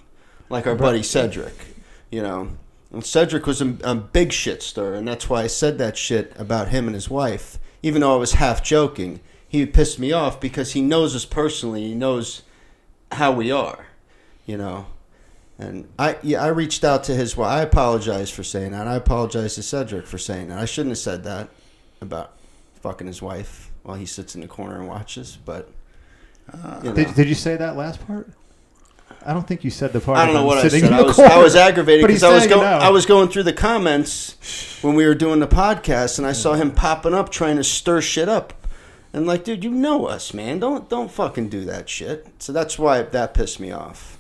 [0.48, 1.54] like our buddy Cedric.
[2.10, 2.50] You know,
[2.92, 6.32] and Cedric was a, a big shit stir, and that's why I said that shit
[6.38, 7.58] about him and his wife.
[7.82, 11.82] Even though I was half joking, he pissed me off because he knows us personally.
[11.88, 12.42] He knows
[13.12, 13.88] how we are
[14.48, 14.86] you know.
[15.60, 17.50] And I yeah, I reached out to his wife.
[17.50, 18.88] I apologize for saying that.
[18.88, 20.58] I apologize to Cedric for saying that.
[20.58, 21.50] I shouldn't have said that
[22.00, 22.32] about
[22.80, 25.36] fucking his wife while he sits in the corner and watches.
[25.44, 25.70] But
[26.54, 26.94] you know.
[26.94, 28.28] Did, did you say that last part?
[29.24, 30.18] I don't think you said the part.
[30.18, 30.92] I don't know what I said.
[30.92, 31.32] I was corner.
[31.32, 32.78] I was aggravated because I was going now.
[32.78, 36.54] I was going through the comments when we were doing the podcast, and I saw
[36.54, 38.54] him popping up trying to stir shit up.
[39.12, 40.60] And like, dude, you know us, man.
[40.60, 42.26] Don't don't fucking do that shit.
[42.38, 44.18] So that's why that pissed me off.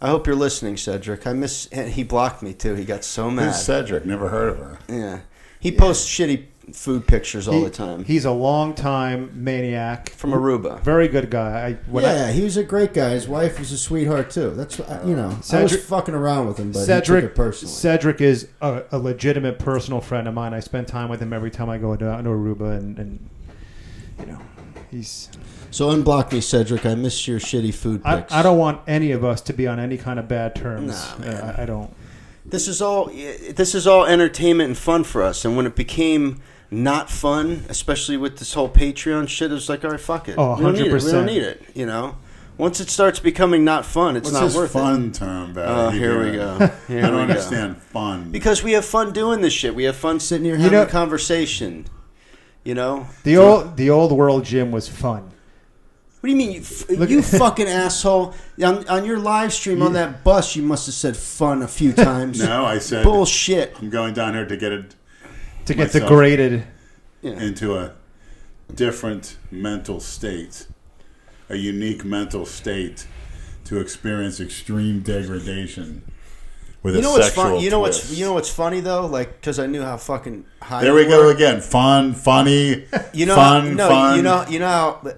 [0.00, 1.26] I hope you're listening, Cedric.
[1.26, 1.68] I miss.
[1.70, 2.74] He blocked me too.
[2.74, 3.46] He got so mad.
[3.46, 4.04] Who's Cedric?
[4.04, 4.78] Never heard of her.
[4.88, 5.20] Yeah,
[5.60, 10.08] he posts shitty food pictures all He- the time He's a long time maniac.
[10.10, 10.80] from Aruba.
[10.82, 11.66] Very good guy.
[11.66, 13.10] I, when I- yeah, he was a great guy.
[13.10, 14.50] His wife was a sweetheart too.
[14.50, 15.36] That's what- you know.
[15.52, 17.72] I was fucking around with him, but Cedric, he took it personally.
[17.74, 20.54] Cedric is a, a legitimate personal friend of mine.
[20.54, 23.30] I spend time with him every time I go down to Aruba, and, and
[24.18, 24.38] you know,
[24.90, 25.28] he's.
[25.70, 26.86] So unblock me, Cedric.
[26.86, 28.32] I miss your shitty food I, pics.
[28.32, 30.92] I don't want any of us to be on any kind of bad terms.
[30.92, 31.42] Nah, Uh, man.
[31.58, 31.92] I, I don't.
[32.46, 33.06] This is all.
[33.06, 35.44] This is all entertainment and fun for us.
[35.44, 36.40] And when it became
[36.82, 40.34] not fun, especially with this whole Patreon shit, It's like, all right, fuck it.
[40.38, 41.02] Oh, we don't need it.
[41.04, 41.62] We don't need it.
[41.74, 42.16] You know.
[42.56, 45.50] Once it starts becoming not fun, it's What's not this worth fun term it.
[45.52, 45.86] about?
[45.86, 46.56] Oh, here we go.
[46.86, 48.30] Here I don't we understand fun.
[48.30, 49.74] Because we have fun doing this shit.
[49.74, 51.86] We have fun sitting here You having know- a conversation.
[52.62, 53.08] You know.
[53.24, 55.30] The old the old world gym was fun.
[56.20, 58.34] What do you mean, you, f- Look- you fucking asshole?
[58.64, 61.92] On, on your live stream on that bus, you must have said fun a few
[62.08, 62.38] times.
[62.40, 63.74] no, I said Bullshit.
[63.82, 64.94] I'm going down here to get it
[65.66, 66.64] To get degraded.
[67.22, 67.94] Into a
[68.74, 70.66] different mental state,
[71.48, 73.06] a unique mental state,
[73.64, 76.02] to experience extreme degradation
[76.82, 77.60] with You a know what's sexual fun?
[77.60, 79.06] You know what's you know what's funny though?
[79.06, 80.82] Like because I knew how fucking high.
[80.82, 81.32] There you we go were.
[81.32, 81.60] again.
[81.62, 82.84] Fun, funny,
[83.14, 84.16] You know, fun, no, fun.
[84.16, 85.12] you know, you know how,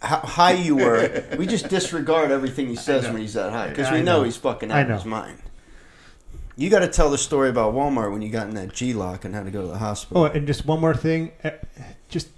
[0.00, 1.24] how high you were.
[1.38, 4.18] we just disregard everything he says when he's that high because we know.
[4.18, 4.22] know.
[4.22, 5.38] he's fucking out of his mind.
[6.60, 9.24] You got to tell the story about Walmart when you got in that G lock
[9.24, 10.24] and had to go to the hospital.
[10.24, 11.52] Oh, and just one more thing, eh,
[12.10, 12.28] just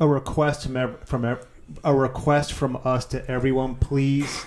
[0.00, 1.46] a request from ev- from ev-
[1.84, 4.44] a request from us to everyone, please,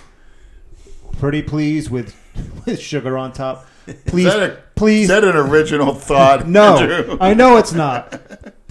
[1.18, 2.14] pretty please with
[2.66, 3.66] with sugar on top,
[4.04, 5.02] please, Is that a- please.
[5.04, 6.46] Is that an original thought?
[6.60, 7.16] no, Andrew?
[7.18, 8.20] I know it's not.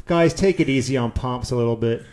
[0.06, 2.04] Guys, take it easy on pumps a little bit.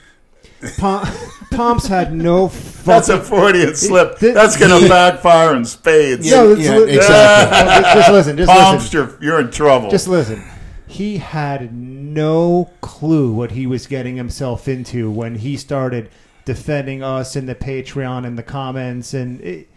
[0.78, 1.06] Pom-
[1.50, 3.24] Pomps had no That's a fucking.
[3.38, 4.18] Freudian slip.
[4.18, 6.30] Th- That's going to backfire in spades.
[6.30, 7.58] No, Yeah, it's li- exactly.
[7.58, 8.36] No, just- just listen.
[8.36, 9.16] Just Pomps, listen.
[9.20, 9.90] you're, you're in trouble.
[9.90, 10.42] Just listen.
[10.86, 16.10] He had no clue what he was getting himself into when he started
[16.44, 19.68] defending us in the Patreon and the comments, and it,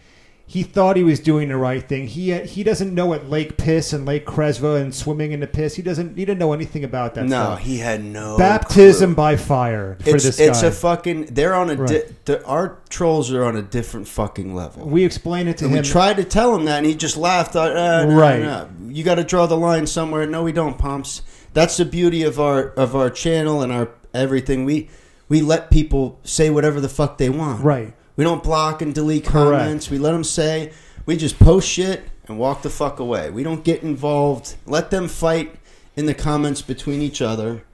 [0.52, 2.06] he thought he was doing the right thing.
[2.08, 5.76] He he doesn't know what Lake Piss and Lake Cresva and swimming in the piss.
[5.76, 6.10] He doesn't.
[6.18, 7.24] He didn't know anything about that.
[7.24, 7.60] No, stuff.
[7.60, 9.16] he had no baptism clue.
[9.16, 10.68] by fire for It's this it's guy.
[10.68, 11.24] a fucking.
[11.30, 11.76] They're on a.
[11.76, 14.86] Di- the, our trolls are on a different fucking level.
[14.86, 15.82] we explained it to And him.
[15.82, 17.56] we tried to tell him that, and he just laughed.
[17.56, 18.40] Uh, uh, no, Right.
[18.42, 18.68] no.
[18.88, 20.26] You got to draw the line somewhere.
[20.26, 21.22] No, we don't, pumps.
[21.54, 24.66] That's the beauty of our of our channel and our everything.
[24.66, 24.90] We
[25.30, 27.64] we let people say whatever the fuck they want.
[27.64, 27.94] right.
[28.16, 29.62] We don't block and delete Correct.
[29.62, 29.90] comments.
[29.90, 30.72] We let them say.
[31.06, 33.30] We just post shit and walk the fuck away.
[33.30, 34.54] We don't get involved.
[34.66, 35.56] Let them fight
[35.96, 37.64] in the comments between each other,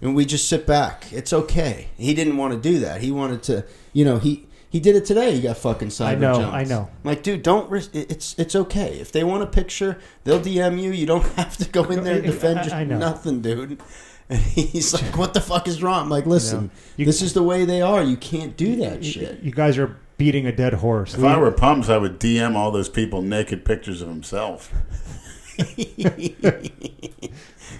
[0.00, 1.12] and we just sit back.
[1.12, 1.88] It's okay.
[1.96, 3.00] He didn't want to do that.
[3.00, 3.64] He wanted to.
[3.92, 4.46] You know he.
[4.68, 5.34] He did it today.
[5.34, 6.54] He got fucking cyber I know, jumped.
[6.54, 6.90] I know.
[6.92, 7.72] I'm like, dude, don't.
[7.72, 8.98] It- it's it's okay.
[8.98, 10.90] If they want a picture, they'll DM you.
[10.90, 12.98] You don't have to go in there and defend I- I know.
[12.98, 13.80] nothing, dude.
[14.28, 17.42] And he's like, "What the fuck is wrong?" I'm like, "Listen, You- this is the
[17.44, 18.02] way they are.
[18.02, 21.14] You can't do that You- shit." You guys are beating a dead horse.
[21.14, 24.72] if I were Pumps, I would DM all those people naked pictures of himself.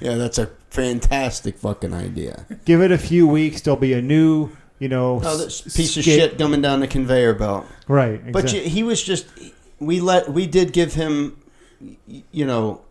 [0.01, 2.45] Yeah, that's a fantastic fucking idea.
[2.67, 3.63] Give it a few weeks.
[3.63, 6.87] There'll be a new, you know, Oh, this s- piece of shit coming down the
[6.87, 7.65] conveyor belt.
[7.89, 8.31] Right.
[8.33, 9.27] But you, he was just.
[9.81, 10.31] We let.
[10.33, 11.39] We did give him.
[12.31, 12.83] You know.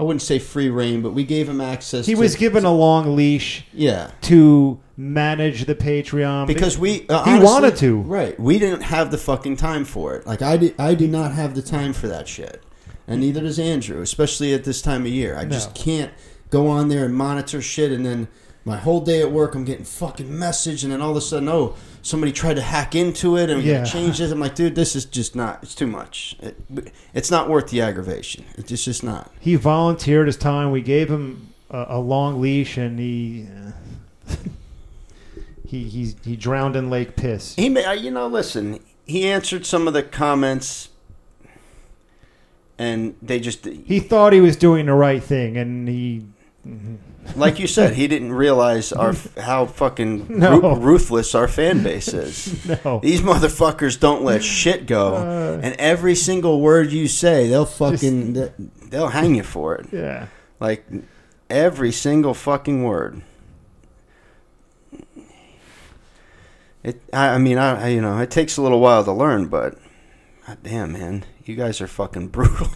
[0.00, 2.06] I wouldn't say free reign, but we gave him access.
[2.06, 4.10] he to, was given a long leash Yeah.
[4.22, 8.00] to manage the Patreon because we uh, he honestly- wanted to.
[8.00, 11.32] right we didn't have the fucking time for it like i did i do not
[11.32, 12.62] have the time for that shit
[13.08, 16.12] and neither does andrew especially at this time of year i just can't
[16.50, 18.28] go on there and monitor shit and then
[18.66, 21.48] my whole day at work i'm getting fucking message and then all of a sudden
[21.48, 23.84] oh somebody tried to hack into it and Yeah.
[23.84, 26.56] change this i'm like dude this is just not it's too much it,
[27.14, 30.70] it's not worth the aggravation it's just not He volunteered his time.
[30.70, 33.46] We gave him a, a long leash, and he
[34.28, 34.34] uh,
[35.66, 37.54] he he he drowned in Lake Piss.
[37.54, 38.80] He, may, uh, you know, listen.
[39.06, 40.88] He answered some of the comments,
[42.78, 46.24] and they just, He thought he was doing the right thing, and he
[47.36, 50.60] like you said, he didn't realize our how fucking No.
[50.60, 52.66] ru- ruthless our fan base is.
[52.84, 53.00] no.
[53.02, 55.60] These motherfuckers don't let shit go, Uh.
[55.62, 58.50] and every single word you say, they'll fucking
[58.88, 59.86] they'll hang you for it.
[59.92, 60.26] Yeah.
[60.58, 60.84] Like
[61.48, 63.22] every single fucking word.
[66.82, 67.00] It.
[67.12, 67.88] I, I mean, I, I.
[67.88, 69.76] You know, it takes a little while to learn, but
[70.46, 72.68] God damn, man, you guys are fucking brutal.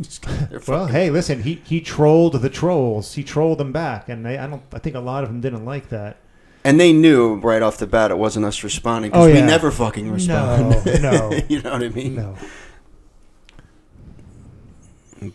[0.00, 1.42] Just- they're Well, hey, listen.
[1.42, 3.14] He he trolled the trolls.
[3.14, 4.62] He trolled them back, and they, I don't.
[4.72, 6.16] I think a lot of them didn't like that.
[6.64, 9.70] and they knew right off the bat it wasn't us responding because Oh, we never
[9.70, 10.84] fucking respond.
[10.84, 11.40] No, no.
[11.48, 12.14] you know what I mean?
[12.16, 12.36] No.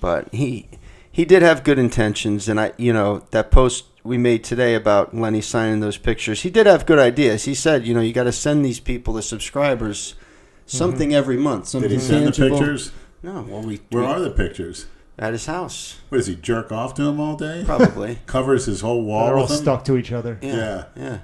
[0.01, 0.67] but he
[1.11, 5.13] he did have good intentions and i you know that post we made today about
[5.15, 8.23] lenny signing those pictures he did have good ideas he said you know you got
[8.23, 10.77] to send these people the subscribers mm-hmm.
[10.77, 12.91] something every month something Did he send the pictures?
[13.25, 14.85] No well we, Where we- are the pictures?
[15.17, 17.63] at his house What does he jerk off to him all day?
[17.65, 19.57] probably Covers his whole wall They're all with them?
[19.59, 20.37] stuck to each other.
[20.41, 20.85] yeah, Yeah.
[20.95, 21.17] yeah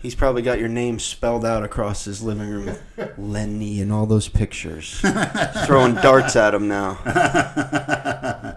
[0.00, 2.76] he's probably got your name spelled out across his living room
[3.18, 5.00] lenny and all those pictures
[5.66, 6.94] throwing darts at him now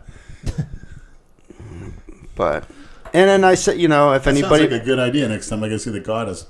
[2.36, 2.66] but
[3.14, 5.28] and then i said you know if That anybody sounds like a good idea.
[5.28, 6.46] Next time I go see the goddess,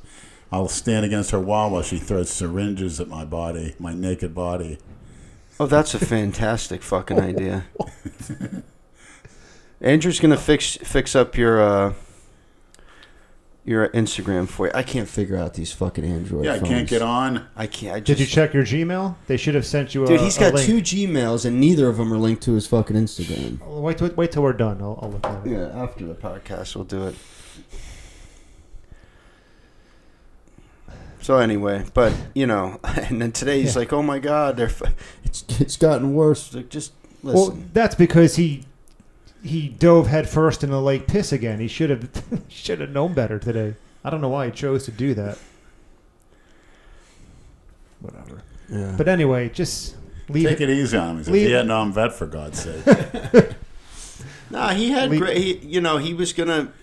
[0.51, 4.77] I'll stand against her wall while she throws syringes at my body, my naked body.
[5.61, 7.65] Oh, that's a fantastic fucking idea.
[9.79, 11.93] Andrew's gonna fix fix up your uh,
[13.63, 14.71] your Instagram for you.
[14.73, 16.45] I can't figure out these fucking Android.
[16.45, 17.45] Yeah, I can't get on.
[17.55, 17.95] I can't.
[17.95, 19.15] I just, Did you check your Gmail?
[19.27, 20.07] They should have sent you a.
[20.07, 20.65] Dude, he's a got link.
[20.65, 23.59] two Gmails and neither of them are linked to his fucking Instagram.
[23.81, 24.81] Wait, wait, wait till we're done.
[24.81, 25.51] I'll, I'll look at it.
[25.51, 27.15] Yeah, after the podcast, we'll do it.
[31.21, 33.79] So anyway, but you know, and then today he's Yeah.
[33.79, 34.81] like, "Oh my God, they're f-
[35.23, 36.93] it's it's gotten worse." Like, just
[37.23, 37.39] listen.
[37.39, 38.63] Well, that's because he
[39.43, 41.59] he dove headfirst in the lake piss again.
[41.59, 42.09] He should have
[42.47, 43.75] should have known better today.
[44.03, 45.37] I don't know why he chose to do that.
[47.99, 48.41] Whatever.
[48.69, 48.95] yeah.
[48.97, 49.95] But anyway, just
[50.27, 50.69] leave Take it.
[50.69, 51.17] it easy on him.
[51.17, 53.49] He's a Vietnam vet, for God's sake.
[54.49, 55.37] Nah, he had Le- great.
[55.37, 56.73] He, you know, he was gonna.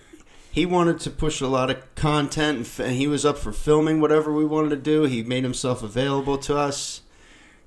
[0.51, 4.33] He wanted to push a lot of content, and, he was up for filming whatever
[4.33, 5.03] we wanted to do.
[5.03, 7.01] He made himself available to us.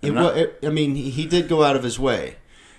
[0.02, 2.36] It, I- it, I mean, he, he did go out of his way.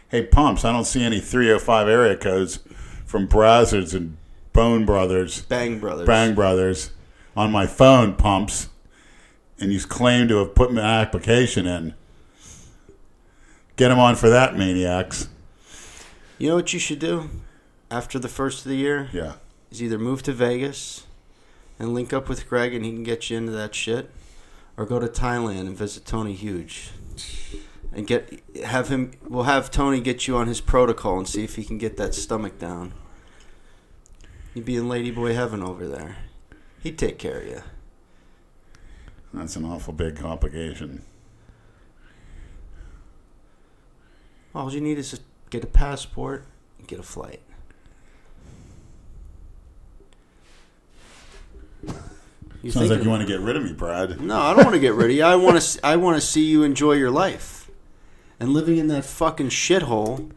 [0.10, 2.60] hey, Pumps, I don't see any 305 area codes
[3.06, 4.18] from Brazzers and
[4.51, 6.06] Bone Brothers, Bang Brothers.
[6.06, 6.91] Bang Brothers.
[7.36, 8.68] on my phone pumps,
[9.60, 11.93] and you claim to have put my application in.
[13.78, 15.30] Get him on for that, maniacs.
[16.38, 17.30] You know what you should do
[17.89, 19.34] after the first of the year Yeah.
[19.74, 21.05] Is either move to Vegas
[21.80, 24.11] and link up with Greg and he can get you into that shit,
[24.78, 26.91] or go to Thailand and visit Tony Huge
[27.91, 29.11] and get have him.
[29.28, 32.13] We'll have Tony get you on his protocol and see if he can get that
[32.13, 32.93] stomach down.
[34.53, 36.17] You'd be in ladyboy heaven over there.
[36.82, 37.61] He'd take care of you.
[39.34, 41.03] That's an awful big complication.
[44.53, 45.19] All you need is to
[45.49, 46.45] get a passport
[46.78, 47.41] and get a flight.
[52.61, 54.21] You Sounds think like you want to get rid of me, Brad.
[54.21, 55.23] No, I don't want to get rid of you.
[55.23, 55.86] I want to.
[55.86, 57.69] I want to see you enjoy your life.
[58.39, 60.31] And living in that fucking shithole.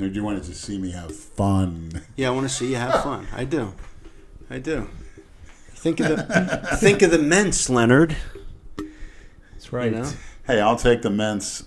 [0.00, 2.02] Or do you wanted to see me have fun?
[2.16, 3.26] Yeah, I want to see you have fun.
[3.34, 3.74] I do.
[4.50, 4.88] I do.
[5.74, 8.16] Think of the think of the mints, Leonard.
[9.52, 9.92] That's right.
[9.92, 10.10] You know?
[10.46, 11.64] Hey, I'll take the mints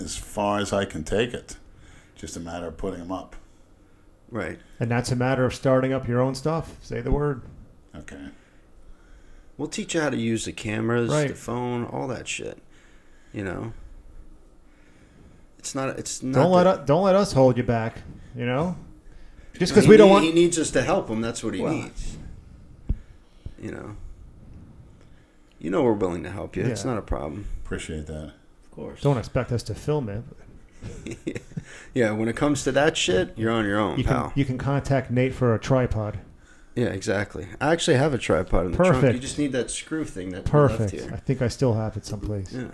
[0.00, 1.56] as far as I can take it.
[2.16, 3.36] Just a matter of putting them up.
[4.30, 4.58] Right.
[4.80, 6.76] And that's a matter of starting up your own stuff.
[6.82, 7.42] Say the word.
[7.94, 8.28] Okay.
[9.58, 11.28] We'll teach you how to use the cameras, Right.
[11.28, 12.58] the phone, all that shit.
[13.32, 13.72] You know.
[15.58, 15.98] It's not.
[15.98, 16.40] It's not.
[16.40, 17.98] Don't let that- us, don't let us hold you back.
[18.36, 18.76] You know,
[19.58, 20.24] just because He we don't need- want.
[20.26, 21.20] He needs us to help him.
[21.20, 22.16] That's what he Well- needs.
[23.60, 23.96] You know.
[25.58, 26.62] You know we're willing to help you.
[26.62, 27.46] It's not a problem.
[27.64, 28.32] Appreciate that.
[28.64, 29.00] Of course.
[29.00, 31.42] Don't expect us to film it.
[31.94, 34.30] yeah, when it comes to that shit, you're on your own, You pal.
[34.30, 36.20] can you can contact Nate for a tripod.
[36.78, 37.48] Yeah, exactly.
[37.60, 39.02] I actually have a tripod in the trunk.
[39.02, 40.94] You just need that screw thing that we left Perfect.
[40.94, 41.22] I here.
[41.26, 42.52] think I still have it someplace.
[42.52, 42.68] Yeah.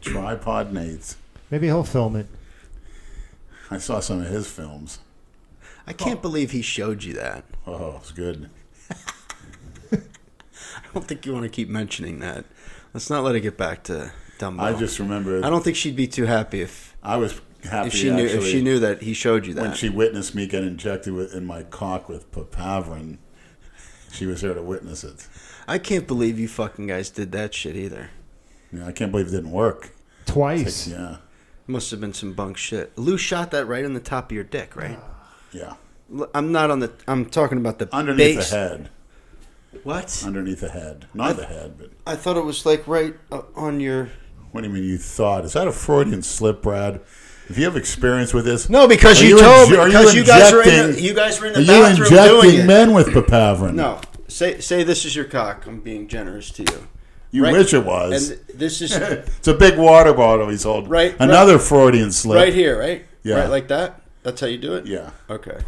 [0.00, 1.16] Tripod Nate's.
[1.50, 2.26] Maybe he'll film it.
[3.68, 5.00] I saw some of his films.
[5.88, 7.44] I can't believe he showed you that.
[7.66, 8.48] Oh, it's good.
[9.92, 9.98] I
[10.94, 12.44] don't think you want to keep mentioning that.
[12.92, 14.60] Let's not let it get back to Dumbo.
[14.60, 17.40] I just remember I don't think she'd be too happy if I was
[17.70, 19.62] happy if she knew if she knew that he showed you that.
[19.62, 23.18] when she witnessed me get injected with, in my cock with papaverine,
[24.12, 25.26] She was there to witness it.
[25.66, 28.10] I can't believe you fucking guys did that shit either.
[28.72, 29.90] Yeah, I can't believe it didn't work.
[30.26, 30.86] Twice.
[30.88, 31.16] Yeah,
[31.66, 32.96] Must have been some bunk shit.
[32.96, 34.98] Lou shot that right in the top of your dick, right?
[35.52, 35.74] yeah.
[36.34, 36.92] I'm not on the.
[37.08, 38.50] I'm talking about the Underneath base.
[38.50, 38.90] the head.
[39.82, 40.22] What?
[40.24, 41.06] Underneath the head.
[41.14, 44.10] Not the head, but I thought it was like right uh, on your.
[44.52, 45.44] what do you mean you thought?
[45.44, 47.00] Is that a Freudian slip, Brad?
[47.48, 50.14] If you have experience with this, No, because you, you told me are you because
[50.14, 52.60] you, guys were in the, you guys were in are the you bathroom doing injecting
[52.60, 52.66] it.
[52.66, 53.74] men with papaverine.
[53.74, 55.66] No, say say this is your cock.
[55.66, 56.88] I'm being generous to you.
[57.30, 57.52] You Right.
[57.52, 58.30] wish it was.
[58.30, 60.88] And this is it's a big water bottle he's holding.
[60.88, 62.36] Right, Another Freudian slip.
[62.36, 63.04] right here, right?
[63.22, 63.40] Yeah.
[63.40, 64.00] Right like that.
[64.22, 64.86] That's how you do it.
[64.86, 65.10] Yeah.
[65.28, 65.58] Okay.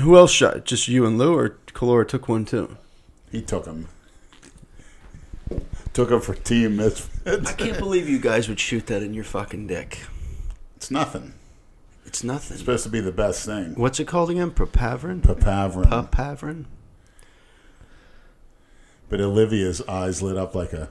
[0.00, 0.64] Who else shot?
[0.66, 2.76] Just you and Lou, or Kalora took one too?
[3.32, 3.88] He took him.
[5.94, 7.08] Took him for Team Misfit.
[7.26, 10.00] I can't believe you guys would shoot that in your fucking dick.
[10.76, 11.34] It's nothing.
[12.04, 12.54] It's nothing.
[12.54, 13.74] It's supposed to be the best thing.
[13.74, 14.52] What's it called again?
[14.52, 15.22] Papavrin?
[15.22, 15.86] Papavrin.
[15.86, 16.64] Papavrin?
[19.08, 20.88] But Olivia's eyes lit up like a.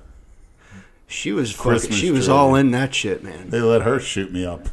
[1.08, 2.34] She was fucking, Christmas she was tree.
[2.34, 3.50] all in that shit, man.
[3.50, 4.68] They let her shoot me up.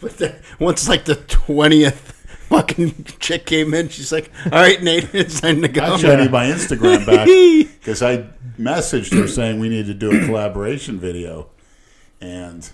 [0.00, 2.19] But the, once like the twentieth
[2.50, 6.16] fucking chick came in, she's like, "All right, Nate, it's time to go." Actually, I
[6.22, 7.26] need my Instagram back
[7.80, 8.26] because I
[8.58, 11.48] messaged her saying we need to do a collaboration video,
[12.20, 12.68] and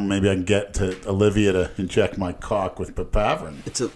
[0.00, 3.64] maybe I can get to Olivia to inject my cock with papavrin.
[3.66, 3.90] It's a.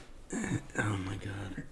[0.78, 1.64] Oh my god.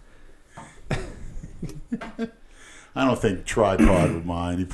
[2.97, 4.59] I don't think tripod would mind.
[4.59, 4.67] He-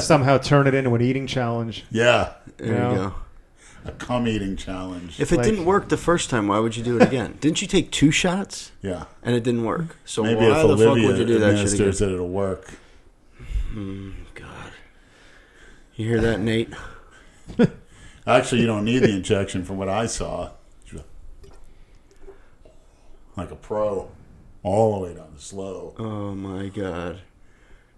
[0.00, 1.84] Somehow turn it into an eating challenge.
[1.90, 2.90] Yeah, There Yeah.
[2.90, 3.14] you go.
[3.84, 5.20] A cum eating challenge.
[5.20, 7.36] If it Like- didn't work the first time, why would you do it again?
[7.40, 9.96] didn't you take two shots yeah, and it didn't work?
[10.04, 11.72] So maybe why if the fuck would you do that shit again?
[11.72, 12.70] administers it, it'll work.
[13.70, 14.72] Hmm, god,
[15.96, 16.72] you hear that, Nate?
[18.26, 20.50] Actually, you don't need the injection from what I saw.
[23.34, 24.10] Like a pro,
[24.62, 25.94] all the way down the slow.
[25.98, 27.20] Oh my god,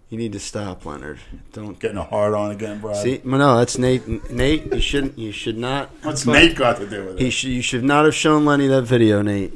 [0.09, 1.19] you need to stop, Leonard.
[1.53, 2.97] Don't Getting a hard on again, Brad.
[2.97, 3.21] see.
[3.23, 4.31] No, that's Nate.
[4.31, 5.17] Nate, you shouldn't.
[5.17, 5.89] You should not.
[6.03, 7.21] What's Nate got to do with it?
[7.21, 7.31] He it?
[7.31, 9.53] should, you should not have shown Lenny that video, Nate.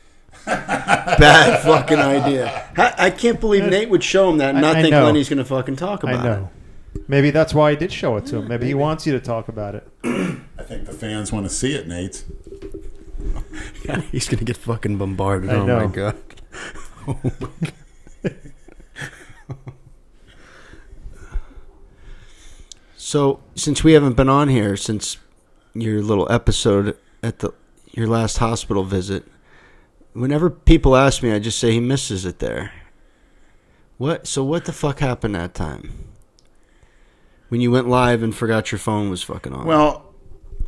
[0.46, 2.70] Bad fucking idea.
[2.76, 5.04] I, I can't believe Nate would show him that and I- not I think know.
[5.04, 6.18] Lenny's going to fucking talk about it.
[6.18, 6.50] I about know.
[7.06, 8.48] Maybe that's why I did show it to him.
[8.48, 9.86] Maybe he wants you to talk about it.
[10.04, 12.24] I think the fans want to see it, Nate.
[13.84, 14.04] it.
[14.12, 15.50] He's going to get fucking bombarded.
[15.50, 15.78] I oh know.
[15.78, 16.16] Oh my God.
[23.08, 25.16] So, since we haven't been on here since
[25.74, 27.54] your little episode at the
[27.92, 29.24] your last hospital visit,
[30.14, 32.72] Whenever people ask me, I just say he misses it there.
[33.98, 34.26] What?
[34.26, 35.92] So what the fuck happened that time?
[37.50, 39.64] When you went live and forgot your phone was fucking on.
[39.66, 40.12] Well,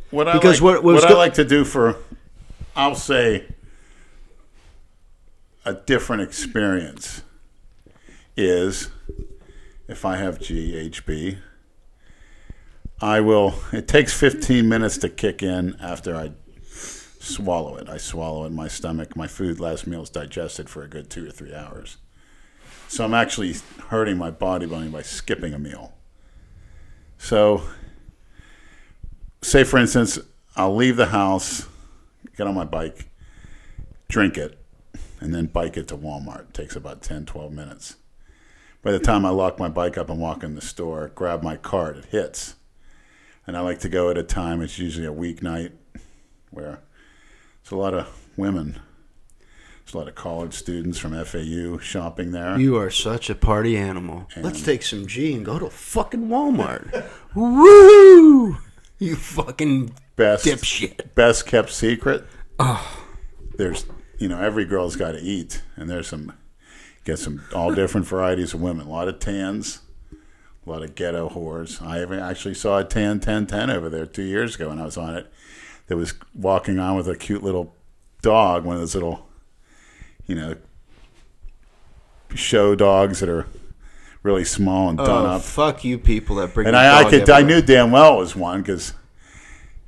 [0.09, 1.97] what I Because like, what- what what go- I like to do for,
[2.75, 3.45] I'll say,
[5.65, 7.23] a different experience
[8.37, 8.89] is
[9.89, 11.39] if I have GHB,
[13.01, 13.55] I will.
[13.71, 16.31] It takes 15 minutes to kick in after I
[17.19, 17.89] swallow it.
[17.89, 19.15] I swallow it in my stomach.
[19.15, 21.97] My food, last meal, is digested for a good two or three hours.
[22.87, 23.55] So I'm actually
[23.87, 25.93] hurting my body by by skipping a meal.
[27.17, 27.63] So
[29.43, 30.19] say for instance
[30.55, 31.67] i'll leave the house
[32.37, 33.07] get on my bike
[34.07, 34.63] drink it
[35.19, 37.95] and then bike it to walmart it takes about 10 12 minutes
[38.83, 41.57] by the time i lock my bike up and walk in the store grab my
[41.57, 42.55] cart it hits
[43.47, 45.71] and i like to go at a time it's usually a weeknight
[46.49, 46.79] where
[47.61, 48.79] it's a lot of women
[49.79, 53.77] there's a lot of college students from fau shopping there you are such a party
[53.77, 54.27] animal.
[54.37, 57.05] Let's take some G and go to fucking Walmart.
[57.35, 58.57] Woo!
[58.99, 61.15] You fucking best dipshit.
[61.15, 62.25] best kept secret.
[63.57, 63.85] There's,
[64.19, 66.33] you know, every girl's got to eat, and there's some,
[67.03, 68.87] get some all different varieties of women.
[68.87, 69.79] A lot of tans,
[70.71, 71.81] a lot of ghetto whores.
[71.85, 74.85] I even actually saw a tan ten ten over there two years ago when I
[74.85, 75.31] was on it.
[75.87, 77.75] That was walking on with a cute little
[78.21, 79.27] dog, one of those little,
[80.25, 80.55] you know,
[82.33, 83.45] show dogs that are
[84.23, 85.41] really small and done Oh, up.
[85.41, 88.35] fuck you people that bring And I, I could, I knew damn well it was
[88.35, 88.93] one because,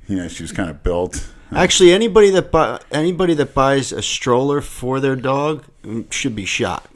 [0.06, 1.30] you know, she was kind of built.
[1.52, 6.44] Actually, anybody that buy, anybody that buys a stroller for their dog mm, should be
[6.44, 6.90] shot.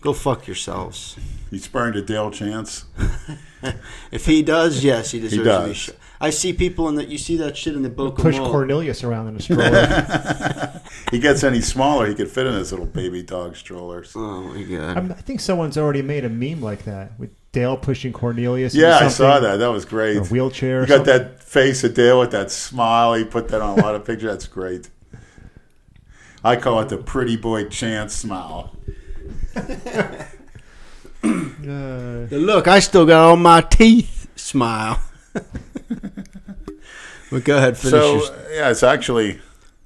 [0.00, 1.16] Go fuck yourselves.
[1.50, 2.84] You spurned a Dale chance.
[4.10, 5.76] If he does, yes, he deserves to be does.
[5.76, 5.94] shot.
[6.18, 8.50] I see people in the you see that shit in the Boca Push Mall.
[8.50, 10.80] Cornelius around in a stroller.
[11.10, 14.14] He gets any smaller, he could fit in his little baby dog strollers.
[14.16, 14.96] Oh my god!
[14.96, 18.72] I'm, I think someone's already made a meme like that with Dale pushing Cornelius.
[18.72, 19.56] into Yeah, I saw that.
[19.58, 20.16] That was great.
[20.16, 20.78] A wheelchair.
[20.78, 21.18] Or You got something.
[21.18, 23.12] that face of Dale with that smile.
[23.12, 24.30] He put that on a lot of pictures.
[24.30, 24.88] That's great.
[26.42, 28.74] I call it the pretty boy chance smile.
[31.70, 34.28] Uh, Look, I still got all my teeth.
[34.36, 35.00] Smile.
[37.30, 39.40] but go ahead, finish So your, yeah, it's actually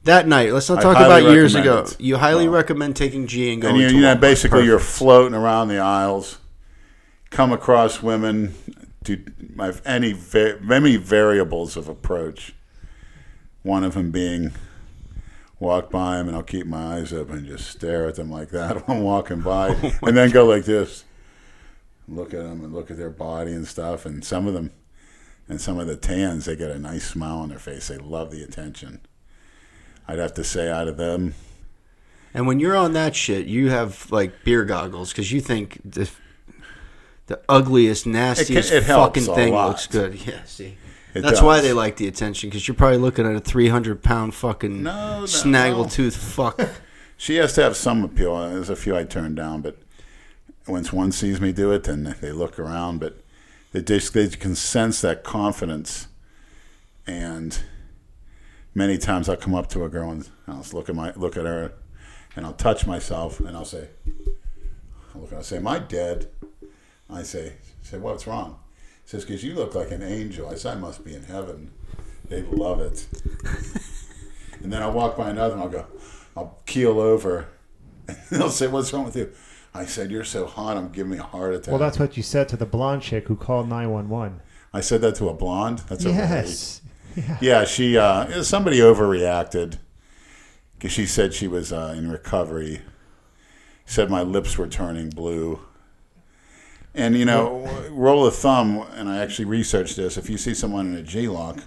[0.04, 0.52] that night.
[0.52, 1.80] Let's not talk about years ago.
[1.80, 2.00] it.
[2.00, 4.20] You highly Well, recommend taking G and going and you, to you know Walmart.
[4.20, 6.38] basically you're floating around the aisles,
[7.30, 8.54] come across women,
[9.02, 9.22] do
[9.54, 10.14] my any
[10.60, 12.54] many variables of approach.
[13.62, 14.52] One of them being
[15.58, 18.50] walk by them and I'll keep my eyes open and just stare at them like
[18.50, 19.68] that while I'm walking by,
[20.02, 21.04] and then go like this,
[22.08, 24.04] look at them and look at their body and stuff.
[24.06, 24.70] And some of them,
[25.48, 27.88] and some of the tans, they get a nice smile on their face.
[27.88, 29.00] They love the attention.
[30.06, 31.34] I'd have to say out of them,
[32.34, 36.10] And when you're on that shit, you have like beer goggles because you think the
[37.26, 39.68] the ugliest, nastiest it helps fucking thing lot.
[39.68, 40.14] looks good.
[40.26, 40.76] Yeah, see.
[41.14, 44.34] It That's why they like the attention because you're probably looking at a 300 pound
[44.34, 46.60] fucking No, no, snaggletooth fuck.
[47.16, 48.36] She has to have some appeal.
[48.50, 49.78] There's a few I turned down, but
[50.66, 53.00] once one sees me do it, then they look around.
[53.00, 53.20] But
[53.72, 56.08] they just they can sense that confidence,
[57.06, 57.58] and
[58.74, 61.44] many times I'll come up to a girl and I'll look at my look at
[61.44, 61.72] her,
[62.36, 63.88] and I'll touch myself and I'll say,
[65.14, 66.30] I'll look and I'll say, "Am I dead?"
[67.10, 68.58] I say, "Say what's wrong?"
[69.04, 71.70] He says, "Because you look like an angel." I say, "I must be in heaven."
[72.28, 73.06] They love it.
[74.62, 75.86] and then I'll walk by another and I'll go,
[76.36, 77.48] I'll keel over.
[78.06, 79.32] And they'll say, What's wrong with you?
[79.74, 81.68] I said, You're so hot, I'm giving me a heart attack.
[81.72, 84.40] well, that's what you said to the blonde chick who called 911.
[84.72, 85.80] I said that to a blonde.
[85.88, 86.80] That's Yes.
[87.16, 87.38] Yeah.
[87.40, 89.78] Yeah, she, uh, somebody overreacted.
[90.80, 92.80] 'Cause She said she was uh, in recovery.
[93.86, 95.60] Said my lips were turning blue.
[96.92, 100.16] And, you know, roll of thumb, and I actually researched this.
[100.16, 101.60] If you see someone in a G lock,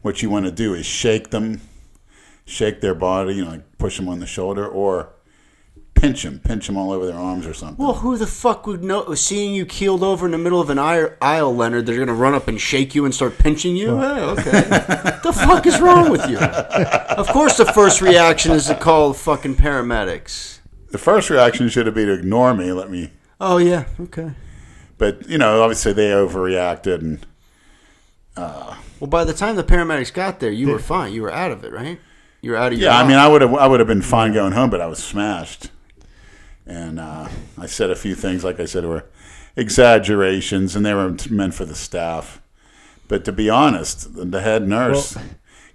[0.00, 1.60] what you want to do is shake them,
[2.46, 5.10] shake their body, you know, like push them on the shoulder, or
[6.02, 7.82] pinch them, pinch them all over their arms or something.
[7.82, 9.14] Well, who the fuck would know?
[9.14, 12.34] Seeing you keeled over in the middle of an aisle, aisle Leonard, they're gonna run
[12.34, 13.98] up and shake you and start pinching you.
[13.98, 14.60] Hey, okay.
[15.22, 16.38] the fuck is wrong with you?
[16.38, 20.58] Of course, the first reaction is to call fucking paramedics.
[20.90, 23.12] the first reaction should have been to ignore me, let me
[23.44, 24.32] Oh yeah, okay.
[24.98, 27.26] But you know, obviously they overreacted, and
[28.36, 31.12] uh, Well, by the time the paramedics got there, you were fine.
[31.12, 31.98] You were out of it, right?
[32.40, 32.88] You were out of your.
[32.90, 33.16] yeah, I mean.
[33.16, 35.71] I would have, I would have been fine going home, but I was smashed,
[36.66, 39.04] and uh, I said a few things, like I said, were
[39.56, 42.40] exaggerations, and they were meant for the staff.
[43.08, 45.24] But to be honest, the- head nurse Well-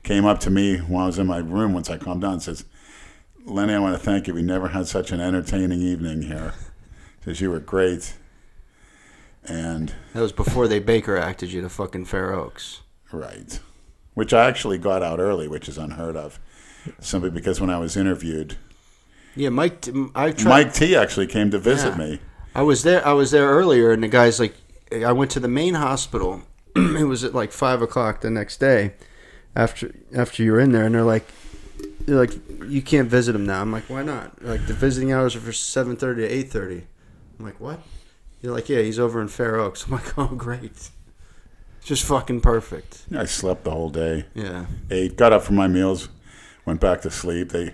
[0.03, 2.41] came up to me while I was in my room once I calmed down and
[2.41, 2.63] says,
[3.45, 4.33] Lenny, I want to thank you.
[4.33, 6.53] We never had such an entertaining evening here.
[7.23, 8.13] Says you were great.
[9.45, 12.81] And That was before they Baker acted you to fucking Fair Oaks.
[13.11, 13.59] right,
[14.13, 16.39] which I actually got out early, which is unheard of.
[16.99, 18.57] Simply because when I was interviewed,
[19.38, 19.81] Yeah, Mike.
[19.81, 21.97] t- I tried, Mike T actually came to visit Yeah.
[21.97, 22.19] me.
[22.55, 23.05] I was there.
[23.07, 24.55] I was there earlier, and the guy's like,
[24.91, 26.41] I went to the main hospital.
[26.75, 28.93] it was at like five o'clock the next day,
[29.55, 31.25] after after you were in there, and they're like,
[32.05, 32.31] they're like,
[32.67, 33.61] you can't visit him now.
[33.61, 34.38] I'm like, why not?
[34.39, 36.88] They're like the visiting hours are for seven thirty to eight thirty.
[37.39, 37.79] I'm like, what?
[38.41, 39.83] You're like, yeah, he's over in Fair Oaks.
[39.88, 40.89] I'm like, oh great,
[41.83, 43.05] just fucking perfect.
[43.15, 44.25] I slept the whole day.
[44.33, 44.65] Yeah.
[44.89, 46.09] ate, got up for my meals,
[46.65, 47.49] went back to sleep.
[47.51, 47.73] They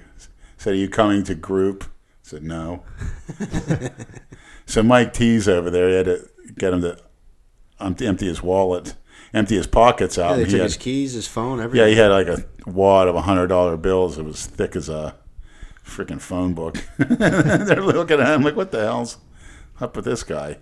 [0.64, 1.88] said, "Are you coming to group?" I
[2.24, 2.84] said, "No."
[4.66, 5.90] so Mike T's over there.
[5.90, 6.98] He had to get him to
[7.80, 8.96] empty, his wallet,
[9.34, 10.32] empty his pockets out.
[10.32, 11.86] Yeah, they took had- his keys, his phone, everything.
[11.88, 14.18] yeah, he had like a wad of hundred dollar bills.
[14.18, 15.16] It was thick as a
[15.86, 16.78] freaking phone book.
[16.98, 19.18] They're looking at him like, "What the hell's
[19.82, 20.60] up with this guy?"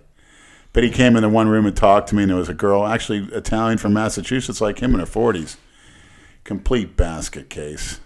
[0.72, 2.54] But he came in the one room and talked to me, and there was a
[2.54, 5.58] girl, actually Italian from Massachusetts, like him in her forties,
[6.44, 8.00] complete basket case.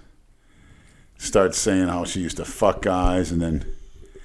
[1.18, 3.64] Starts saying how she used to fuck guys, and then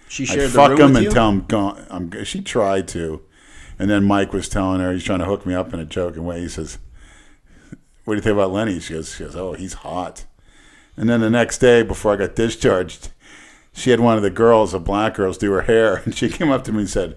[0.10, 1.12] She I'd shared the fuck room him with and you.
[1.12, 1.86] tell him gone.
[1.90, 3.22] I'm, she tried to,
[3.80, 6.26] and then Mike was telling her he's trying to hook me up in a joking
[6.26, 6.42] way.
[6.42, 6.80] He says,
[8.04, 10.26] "What do you think about Lenny?" She goes, "She goes, oh, he's hot."
[10.98, 13.10] And then the next day, before I got discharged,
[13.74, 16.52] she had one of the girls, the black girls, do her hair, and she came
[16.52, 17.16] up to me and said,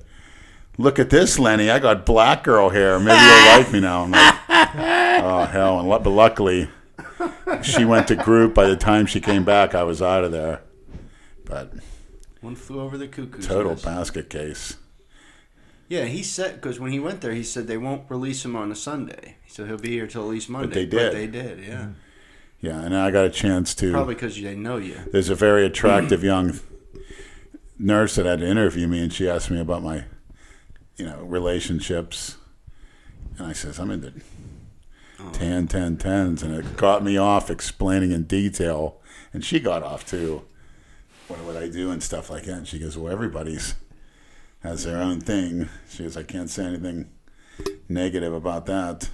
[0.79, 1.69] "Look at this, Lenny.
[1.69, 3.01] I got black girl hair.
[3.01, 4.35] Maybe you'll like me now." I'm like,
[5.25, 6.69] "Oh hell!" And but luckily,
[7.63, 8.55] she went to group.
[8.55, 10.63] By the time she came back, I was out of there.
[11.45, 11.73] But
[12.41, 13.85] One flew over the cuckoo's total nest.
[13.85, 14.77] basket case.
[15.89, 18.73] Yeah, he said because when he went there, he said they won't release him on
[18.73, 20.69] a Sunday, so he'll be here till at least Monday.
[20.69, 21.13] But they did.
[21.13, 21.75] they did, yeah.
[21.75, 21.93] Mm-hmm.
[22.61, 23.93] Yeah, and I got a chance to.
[23.93, 24.99] Probably because they know you.
[25.13, 26.59] There's a very attractive young
[27.79, 30.05] nurse that had to interview me, and she asked me about my,
[30.97, 32.39] you know, relationships,
[33.37, 34.15] and I says I'm into
[35.33, 39.01] tan, ten, tens, and it got me off explaining in detail,
[39.33, 40.45] and she got off too.
[41.29, 42.59] What would I do and stuff like that?
[42.59, 43.75] And she goes, "Well, everybody's
[44.63, 47.11] has their own thing." She goes, "I can't say anything
[47.89, 49.09] negative about that."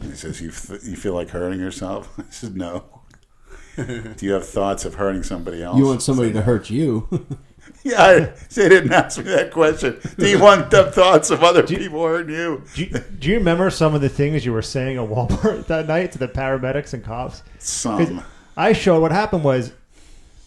[0.00, 0.46] And he says, "You
[0.88, 3.00] you feel like hurting yourself?" I said, "No."
[3.76, 5.78] Do you have thoughts of hurting somebody else?
[5.78, 7.08] You want somebody to hurt you.
[7.84, 8.18] Yeah, I,
[8.54, 10.00] they didn't ask me that question.
[10.16, 12.64] Do you want the thoughts of other people hurting you?
[12.74, 15.86] Do you, do you remember some of the things you were saying at Walmart that
[15.86, 17.42] night to the paramedics and cops?
[17.58, 18.24] Some.
[18.56, 19.74] I showed what happened was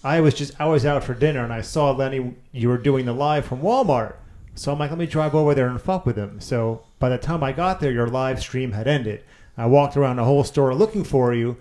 [0.03, 3.05] I was just I was out for dinner and I saw Lenny you were doing
[3.05, 4.15] the live from Walmart.
[4.55, 6.39] So I'm like, let me drive over there and fuck with him.
[6.41, 9.23] So by the time I got there, your live stream had ended.
[9.55, 11.57] I walked around the whole store looking for you,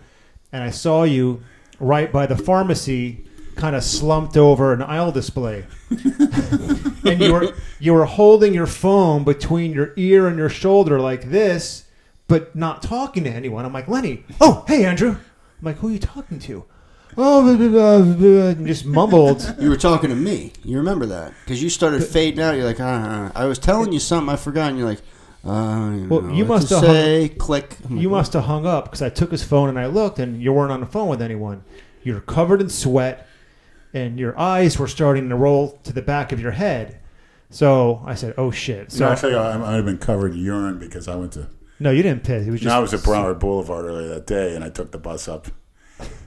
[0.52, 1.42] and I saw you
[1.78, 3.24] right by the pharmacy,
[3.56, 5.64] kind of slumped over an aisle display.
[5.90, 11.30] and you were you were holding your phone between your ear and your shoulder like
[11.30, 11.84] this,
[12.28, 13.64] but not talking to anyone.
[13.64, 15.10] I'm like, Lenny, oh hey Andrew.
[15.10, 16.64] I'm like, who are you talking to?
[17.18, 19.56] Oh, blah, blah, blah, and just mumbled.
[19.60, 20.52] you were talking to me.
[20.62, 22.56] You remember that because you started fading out.
[22.56, 24.30] You're like, uh, I was telling you something.
[24.30, 24.68] I forgot.
[24.68, 25.00] And you're like,
[25.42, 27.30] uh, you, Well, know you must have say.
[27.30, 27.78] Click.
[27.88, 30.42] Like, You must have hung up because I took his phone and I looked, and
[30.42, 31.64] you weren't on the phone with anyone.
[32.02, 33.25] You're covered in sweat,
[33.94, 36.98] and your eyes were starting to roll to the back of your head.
[37.50, 40.38] So I said, "Oh shit!" So no, I think I might have been covered in
[40.38, 41.48] urine because I went to.
[41.78, 42.46] no, you didn't piss.
[42.46, 44.90] It was just No, I was at Broward Boulevard earlier that day, and I took
[44.92, 45.48] the bus up.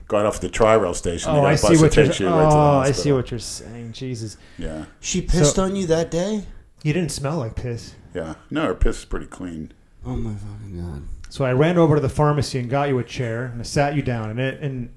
[0.08, 1.30] Got off the Tri-Rail station.
[1.30, 2.04] Oh, got a I bus see that what you're.
[2.06, 3.92] takes you Oh, right to the oh, I see what you're saying.
[3.92, 6.46] Jesus, Yeah, She pissed So- on you that day.
[6.82, 7.94] you didn't smell like piss.
[8.14, 8.34] yeah.
[8.50, 9.70] No, her piss is pretty clean.
[10.04, 11.02] Oh my fucking god!
[11.28, 13.94] So I ran over to the pharmacy and got you a chair and I sat
[13.94, 14.30] you down.
[14.30, 14.88] And it, and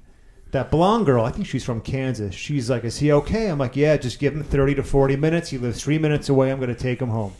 [0.54, 2.34] that blonde girl, I think she's from Kansas.
[2.34, 5.50] She's like, "Is he okay?" I'm like, "Yeah, just give him 30 to 40 minutes.
[5.50, 6.52] He lives three minutes away.
[6.52, 7.34] I'm going to take him home."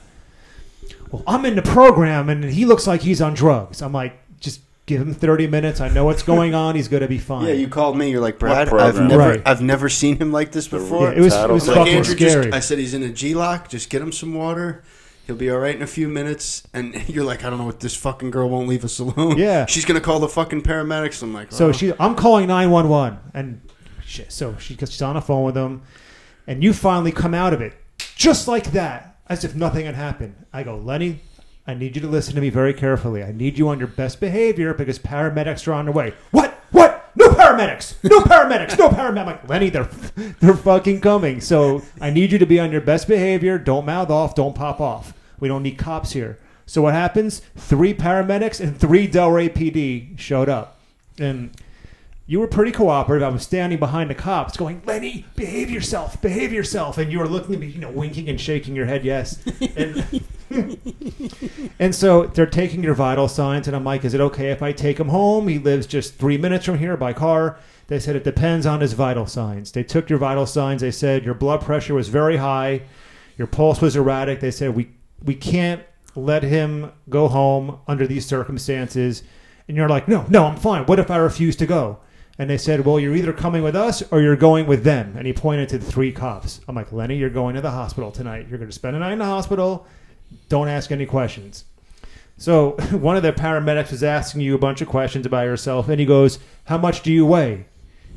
[1.12, 3.82] Well, I'm in the program and he looks like he's on drugs.
[3.82, 5.80] I'm like, "Just give him 30 minutes.
[5.80, 6.76] I know what's going on.
[6.76, 8.10] He's going to be fine." Yeah, you called me.
[8.10, 8.68] You're like Brad.
[8.70, 9.42] I've never, Right.
[9.46, 11.12] I've never seen him like this before.
[11.12, 11.76] Yeah, it was, it was Tattle.
[11.76, 12.46] Like fucking Andrew, scary.
[12.46, 13.70] just, I said he's in a G lock.
[13.70, 14.84] Just get him some water.
[15.26, 16.64] He'll be all right in a few minutes.
[16.74, 19.38] And you're like, I don't know what this fucking girl won't leave us alone.
[19.38, 19.66] Yeah.
[19.68, 21.24] she's gonna call the fucking paramedics.
[21.24, 21.72] I'm like, So oh.
[21.72, 23.62] she, I'm calling 911, and
[24.06, 24.32] shit.
[24.32, 25.84] So she, she's on the phone with him,
[26.48, 27.74] and you finally come out of it,
[28.16, 30.36] just like that, as if nothing had happened.
[30.52, 31.22] I go, Lenny,
[31.66, 33.24] I need you to listen to me very carefully.
[33.24, 36.14] I need you on your best behavior because paramedics are on their way.
[36.32, 36.53] What?
[37.16, 37.96] No paramedics!
[38.04, 38.78] No paramedics!
[38.78, 39.26] No paramedics!
[39.26, 39.90] Like, Lenny, they're
[40.40, 41.42] they're fucking coming.
[41.42, 43.58] So I need you to be on your best behavior.
[43.58, 44.36] Don't mouth off.
[44.36, 45.14] Don't pop off.
[45.40, 46.40] We don't need cops here.
[46.66, 47.42] So what happens?
[47.56, 50.80] Three paramedics and three Delray PD showed up,
[51.20, 51.52] and
[52.26, 53.28] you were pretty cooperative.
[53.28, 57.28] I was standing behind the cops, going, "Lenny, behave yourself, behave yourself," and you were
[57.28, 59.40] looking at me, you know, winking and shaking your head, yes.
[59.76, 60.24] And,
[61.80, 64.72] and so they're taking your vital signs, and I'm like, "Is it okay if I
[64.72, 65.48] take him home?
[65.48, 68.94] He lives just three minutes from here by car." They said it depends on his
[68.94, 69.72] vital signs.
[69.74, 70.82] They took your vital signs.
[70.82, 72.84] They said your blood pressure was very high,
[73.38, 74.40] your pulse was erratic.
[74.40, 74.92] They said we
[75.24, 75.84] we can't
[76.16, 79.24] let him go home under these circumstances.
[79.68, 80.86] And you're like, no, no, I'm fine.
[80.86, 82.00] What if I refuse to go?
[82.40, 85.16] And they said, well, you're either coming with us or you're going with them.
[85.16, 86.62] And he pointed to the three cops.
[86.68, 88.48] I'm like, Lenny, you're going to the hospital tonight.
[88.50, 89.86] You're going to spend a night in the hospital.
[90.50, 91.66] Don't ask any questions.
[92.38, 96.00] So one of the paramedics was asking you a bunch of questions about yourself, and
[96.00, 97.66] he goes, "How much do you weigh?"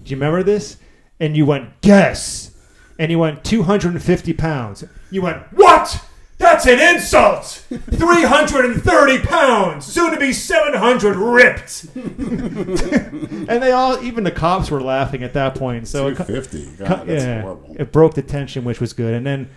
[0.05, 0.79] Do you remember this?
[1.21, 2.57] And you went, "Guess."
[2.99, 6.03] And he went, "250 pounds." You went, "What?"
[6.39, 7.65] That's an insult!
[7.71, 11.87] 330 pounds, soon to be 700 ripped.
[11.97, 15.89] and they all, even the cops were laughing at that point.
[15.89, 16.77] So it, 250.
[16.77, 17.77] God, Cut- that's yeah, horrible.
[17.79, 19.15] it broke the tension, which was good.
[19.15, 19.49] And then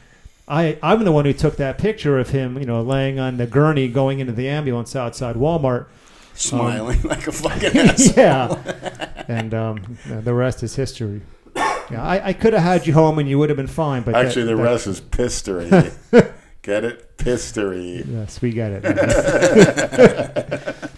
[0.47, 3.45] I, I'm the one who took that picture of him, you know, laying on the
[3.45, 5.87] gurney going into the ambulance outside Walmart.
[6.33, 8.13] Smiling like a fucking ass.
[8.17, 11.21] yeah, and um, the rest is history.
[11.55, 14.03] Yeah, I, I could have had you home and you would have been fine.
[14.03, 15.93] But Actually, that, the that- rest is pistery.
[16.61, 17.17] Get it?
[17.17, 18.03] Pistery.
[18.07, 18.85] Yes, we get it.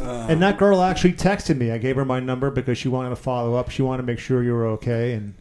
[0.00, 1.70] and that girl actually texted me.
[1.72, 3.70] I gave her my number because she wanted to follow up.
[3.70, 5.34] She wanted to make sure you were okay, and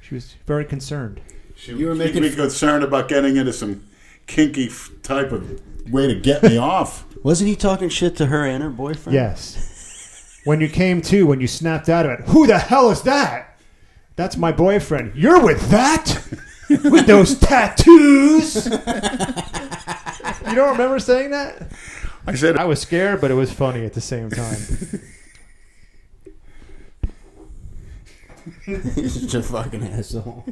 [0.00, 1.20] she was very concerned.
[1.54, 3.84] She, You were making be f- concerned about getting into some
[4.26, 5.60] kinky f- type of
[5.92, 7.04] way to get me off.
[7.22, 9.14] Wasn't he talking shit to her and her boyfriend?
[9.14, 10.40] Yes.
[10.44, 13.58] When you came to, when you snapped out of it, who the hell is that?
[14.16, 15.14] That's my boyfriend.
[15.16, 16.22] You're with that?
[16.90, 18.66] with those tattoos?
[18.66, 21.72] you don't remember saying that?
[22.26, 24.58] I said, I was scared, but it was funny at the same time.
[28.64, 30.44] He's such a fucking asshole.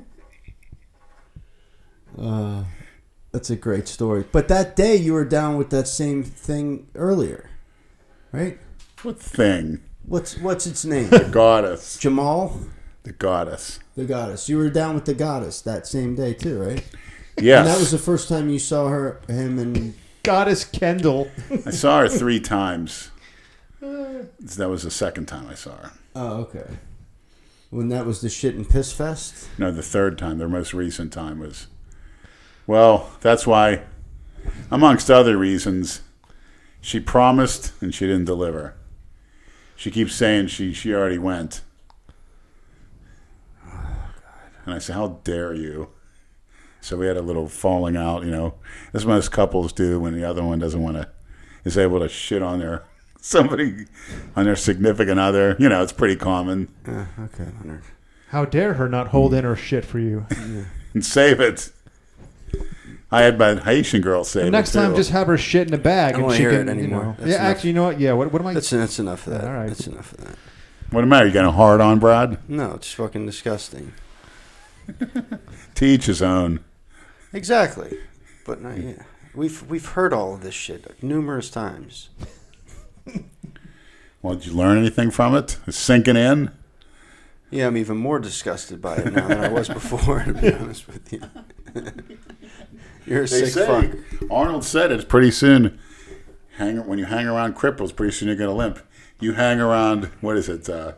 [2.18, 2.64] Uh,
[3.32, 4.24] that's a great story.
[4.32, 7.50] But that day you were down with that same thing earlier,
[8.32, 8.58] right?
[9.02, 9.80] what thing?
[10.04, 11.10] What's what's its name?
[11.10, 11.98] The goddess.
[11.98, 12.58] Jamal,
[13.06, 13.78] The goddess.
[13.94, 14.48] the goddess.
[14.48, 16.84] You were down with the goddess that same day too, right?
[17.40, 17.60] Yes.
[17.60, 21.30] And that was the first time you saw her, him, and Goddess Kendall.
[21.64, 23.12] I saw her three times.
[23.80, 25.92] That was the second time I saw her.
[26.16, 26.66] oh, okay.
[27.70, 29.48] When that was the shit and piss fest.
[29.56, 31.68] No, the third time, their most recent time was.
[32.66, 33.82] Well, that's why,
[34.68, 36.00] amongst other reasons,
[36.80, 38.74] she promised and she didn't deliver.
[39.76, 41.60] She keeps saying she, she already went.
[44.66, 45.88] And I said, How dare you?
[46.80, 48.54] So we had a little falling out, you know,
[48.92, 51.08] as most couples do when the other one doesn't want to,
[51.64, 52.84] is able to shit on their
[53.20, 53.86] somebody,
[54.36, 55.56] on their significant other.
[55.58, 56.68] You know, it's pretty common.
[56.86, 57.82] Uh, okay, Leonard.
[58.28, 60.26] How dare her not hold in her shit for you?
[60.94, 61.70] and save it.
[63.10, 64.58] I had my Haitian girl save And it.
[64.58, 64.96] next time, too.
[64.96, 66.08] just have her shit in a bag.
[66.08, 67.16] I don't and wanna she hear can, it anymore.
[67.18, 67.40] You know, yeah, enough.
[67.56, 68.00] actually, you know what?
[68.00, 68.54] Yeah, what, what am I?
[68.54, 69.44] That's that's enough of that.
[69.44, 69.68] All right.
[69.68, 70.34] That's enough of that.
[70.90, 71.20] what am I?
[71.22, 72.38] You got getting hard on, Brad?
[72.48, 73.92] No, it's fucking disgusting.
[75.76, 76.60] To each his own.
[77.32, 77.98] Exactly.
[78.46, 79.02] But no, yeah,
[79.34, 82.08] we've we've heard all of this shit numerous times.
[84.22, 85.56] Well, did you learn anything from it?
[85.68, 86.50] It's sinking in.
[87.50, 90.24] Yeah, I'm even more disgusted by it now than I was before.
[90.24, 91.20] To be honest with you,
[93.06, 93.96] you're a They sick say fuck.
[94.28, 95.78] Arnold said it's pretty soon.
[96.56, 98.80] Hang when you hang around cripples, pretty soon you're gonna limp.
[99.20, 100.68] You hang around what is it?
[100.68, 100.94] Uh,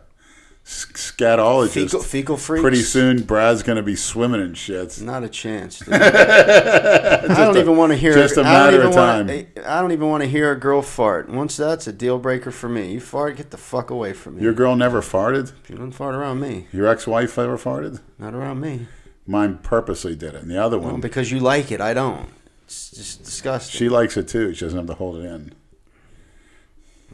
[0.68, 1.72] scatologist.
[1.72, 2.60] Fecal, fecal freaks.
[2.62, 5.00] Pretty soon, Brad's gonna be swimming in shits.
[5.00, 5.82] Not a chance.
[5.88, 8.12] I don't a- even want to hear.
[8.12, 11.28] just a matter of wanna- eh, I don't even want to hear a girl fart.
[11.30, 12.92] Once that's a deal breaker for me.
[12.92, 14.42] You fart, get the fuck away from me.
[14.42, 15.52] Your girl never farted.
[15.68, 16.66] you don't fart around me.
[16.72, 18.00] Your ex-wife ever farted?
[18.18, 18.88] Not around me.
[19.26, 21.94] Mine purposely did it, and the other Well, one, oh, because you like it, I
[21.94, 22.28] don't.
[22.64, 23.78] It's just disgusting.
[23.78, 24.52] she likes it too.
[24.54, 25.52] She doesn't have to hold it in.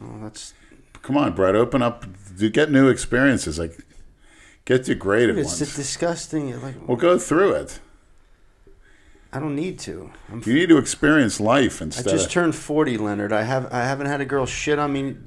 [0.01, 0.53] Oh, that's
[1.01, 2.03] Come on, Brett, open up.
[2.37, 3.57] You get new experiences.
[3.59, 3.77] Like,
[4.65, 5.75] get degraded it's ones.
[5.75, 6.59] disgusting.
[6.61, 7.79] Like Well, go through it.
[9.31, 10.11] I don't need to.
[10.31, 12.07] I'm You need to experience life instead.
[12.07, 13.33] I just of, turned forty, Leonard.
[13.33, 15.17] I have I haven't had a girl shit on me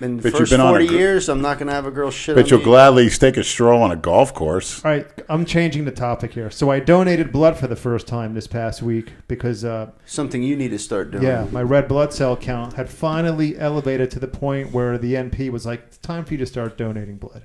[0.00, 1.28] in the But you've first been on a forty gr- years.
[1.28, 2.64] I'm not gonna have a girl shit but on you'll me.
[2.64, 4.84] gladly take a stroll on a golf course.
[4.84, 6.50] All right, I'm changing the topic here.
[6.50, 10.56] So I donated blood for the first time this past week because, uh, Something you
[10.56, 11.24] need to start doing.
[11.24, 15.50] yeah, my red blood cell count had finally elevated to the point where the NP
[15.50, 17.42] was like, "It's time for you to start donating blood."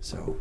[0.00, 0.36] So,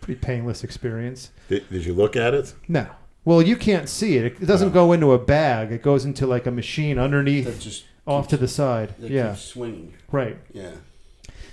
[0.00, 1.30] pretty painless experience.
[1.48, 2.54] Did, did you look at it?
[2.68, 2.86] No,
[3.24, 4.24] well, you can't see it.
[4.26, 5.72] It doesn't go into a bag.
[5.72, 8.94] It goes into like a machine underneath, That just off to the side.
[8.98, 9.94] Yeah, swinging.
[10.10, 10.36] right.
[10.52, 10.72] Yeah.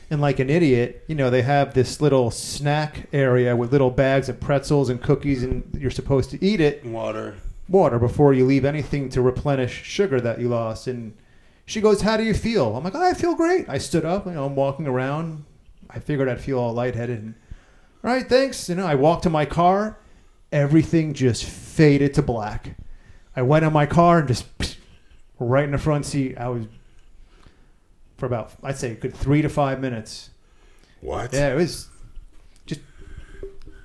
[0.10, 4.28] And like an idiot, you know, they have this little snack area with little bags
[4.28, 7.36] of pretzels and cookies, and you're supposed to eat it Water.
[7.69, 10.88] water before you leave anything to replenish sugar that you lost.
[10.88, 11.14] And
[11.65, 14.26] she goes, "How do you feel?" I'm like, oh, "I feel great." I stood up,
[14.26, 15.45] you know, I'm walking around.
[15.90, 17.22] I figured I'd feel all lightheaded.
[17.22, 17.36] And,
[18.03, 18.68] all right, thanks.
[18.68, 19.98] You know, I walked to my car.
[20.52, 22.76] Everything just faded to black.
[23.34, 24.45] I went in my car and just
[25.47, 26.38] right in the front seat.
[26.38, 26.65] I was
[28.18, 30.30] for about I'd say a good three to five minutes.
[31.01, 31.34] What?
[31.34, 31.89] Yeah, it was
[32.65, 32.81] just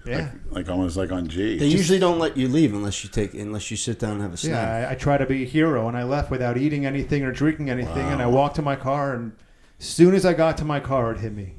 [0.05, 0.31] yeah.
[0.51, 1.59] Like, like almost like on G.
[1.59, 4.35] They usually don't let you leave unless you take unless you sit down and have
[4.35, 4.53] a snack.
[4.53, 7.33] Yeah, I, I try to be a hero, and I left without eating anything or
[7.33, 9.33] drinking anything, and I walked to my car, and
[9.81, 11.55] as soon as I got to my car, it hit me.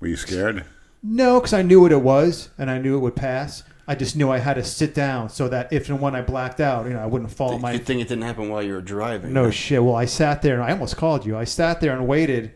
[0.00, 0.64] Were you scared?
[1.02, 3.62] No, because I knew what it was, and I knew it would pass.
[3.90, 6.60] I just knew I had to sit down so that if and when I blacked
[6.60, 7.72] out, you know, I wouldn't fall on my.
[7.72, 9.32] Good thing it didn't happen while you were driving.
[9.32, 9.82] No shit.
[9.82, 11.36] Well, I sat there, and I almost called you.
[11.38, 12.52] I sat there and waited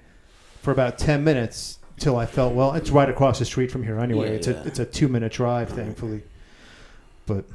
[0.60, 2.74] for about ten minutes till I felt well.
[2.74, 4.28] It's right across the street from here anyway.
[4.28, 4.62] Yeah, it's yeah.
[4.62, 6.22] a it's a two minute drive, thankfully.
[7.26, 7.46] But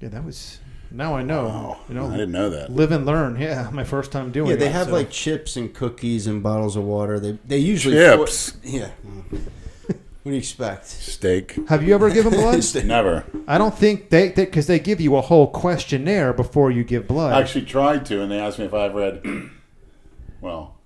[0.00, 0.58] yeah, that was.
[0.90, 1.46] Now I know.
[1.46, 2.70] Oh, you know, I didn't know that.
[2.70, 3.40] live and learn.
[3.40, 4.58] Yeah, my first time doing Yeah, it.
[4.58, 7.20] they have so- like chips and cookies and bottles of water.
[7.20, 8.56] They they usually Chips.
[8.64, 8.90] yeah.
[10.24, 10.86] What do you expect?
[10.86, 11.54] Steak.
[11.68, 12.64] Have you ever given blood?
[12.86, 13.26] Never.
[13.46, 17.34] I don't think they because they, give you a whole questionnaire before you give blood.
[17.34, 19.22] I actually tried to, and they asked me if I've read.
[20.40, 20.76] Well,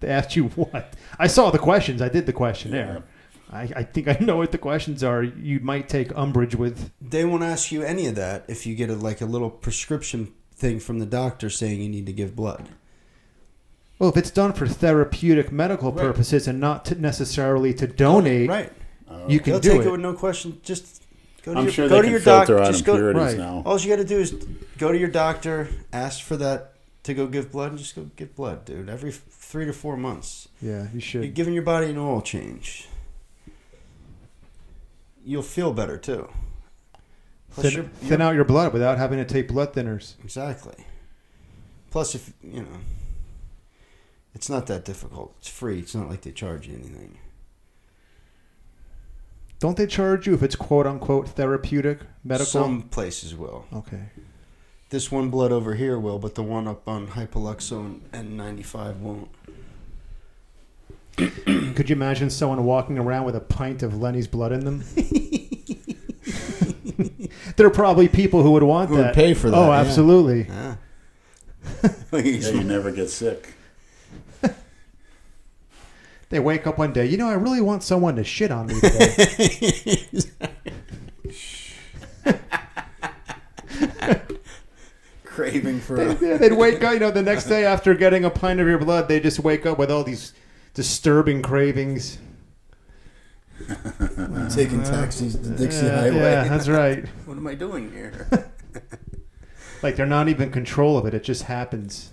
[0.00, 0.94] they asked you what?
[1.20, 2.02] I saw the questions.
[2.02, 3.04] I did the questionnaire.
[3.52, 5.22] I, I think I know what the questions are.
[5.22, 6.90] You might take umbrage with.
[7.00, 10.32] They won't ask you any of that if you get a, like a little prescription
[10.52, 12.68] thing from the doctor saying you need to give blood.
[14.00, 16.00] Well, if it's done for therapeutic medical Right.
[16.00, 18.72] purposes and not to necessarily to donate, Right.
[19.28, 19.86] you can They'll do take it.
[19.86, 20.58] it with no question.
[20.62, 21.02] Just
[21.44, 22.58] go to I'm your, sure go they to can your filter doctor.
[22.60, 22.94] out Just go.
[22.94, 23.36] impurities Right.
[23.38, 23.62] now.
[23.66, 24.32] All you got to do is
[24.78, 26.72] go to your doctor, ask for that
[27.02, 28.88] to go give blood, and just go give blood, dude.
[28.88, 31.34] Every f- three to four months, yeah, you you're should.
[31.34, 32.88] giving your body an oil change.
[35.24, 36.28] You'll feel better too.
[37.50, 40.14] Plus Thin, you're- thin out your blood without having to take blood thinners.
[40.24, 40.86] Exactly.
[41.90, 42.66] Plus, if you know,
[44.40, 45.34] it's not that difficult.
[45.38, 45.80] It's free.
[45.80, 47.18] It's not like they charge you anything.
[49.58, 52.46] Don't they charge you if it's quote unquote therapeutic medical?
[52.46, 53.66] Some places will.
[53.70, 54.04] Okay.
[54.88, 59.28] This one blood over here will, but the one up on Hypoluxo and N95 won't.
[61.76, 64.82] Could you imagine someone walking around with a pint of Lenny's blood in them?
[67.56, 69.80] there are probably people who would want Who would pay for that, Oh, yeah.
[69.80, 70.46] absolutely.
[70.48, 70.76] Yeah.
[72.12, 73.54] Yeah, you never get sick.
[76.30, 78.80] They wake up one day, you know, I really want someone to shit on me
[78.80, 80.06] today.
[85.24, 88.60] Craving for They- They'd wake up, you know, the next day after getting a pint
[88.60, 90.32] of your blood, they just wake up with all these
[90.74, 92.18] disturbing cravings.
[94.50, 96.16] taking taxis to Dixie yeah, Highway.
[96.16, 97.04] yeah, that's right.
[97.26, 98.26] What am I doing here?
[99.82, 102.10] Like they're not even in control of it; it just happens.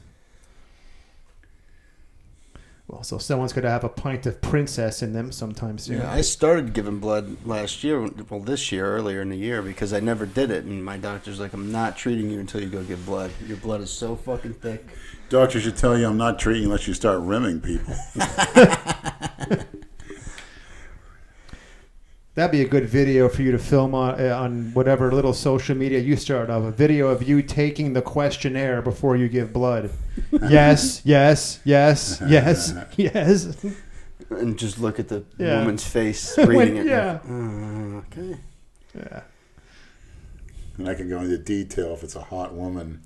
[2.97, 5.99] Well, so someone's going to have a pint of princess in them sometime soon.
[5.99, 9.93] Yeah, I started giving blood last year, well, this year, earlier in the year, because
[9.93, 10.65] I never did it.
[10.65, 13.29] And my doctor's like, I'm not treating you until you go give blood.
[13.45, 14.83] Your blood is so fucking thick.
[15.29, 17.93] Doctor should tell you I'm not treating unless you start rimming people.
[22.37, 25.75] That'd be a good video for you to film on, uh, on whatever little social
[25.75, 26.65] media you start off.
[26.65, 29.89] A video of you taking the questionnaire before you give blood.
[30.31, 33.65] yes, yes, yes, yes, yes.
[34.29, 35.61] And just look at the Yeah.
[35.61, 36.85] woman's face When- reading it.
[36.85, 37.17] yeah.
[37.27, 38.37] Uh, okay.
[38.95, 39.21] Yeah.
[40.77, 43.01] And I can go into detail if it's a hot woman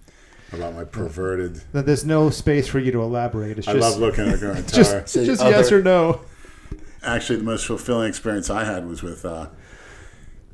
[0.52, 1.62] about my perverted.
[1.72, 3.60] Th- There's no space for you to elaborate.
[3.60, 5.26] It's I just love looking at her it's just, entire.
[5.26, 6.20] just other- yes or no.
[7.04, 9.48] Actually, the most fulfilling experience I had was with uh,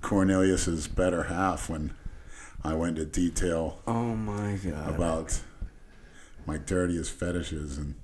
[0.02, 1.94] Cornelius's better half when
[2.64, 4.90] I went into detail Oh my god.
[4.96, 5.42] about
[6.46, 7.96] my dirtiest fetishes, and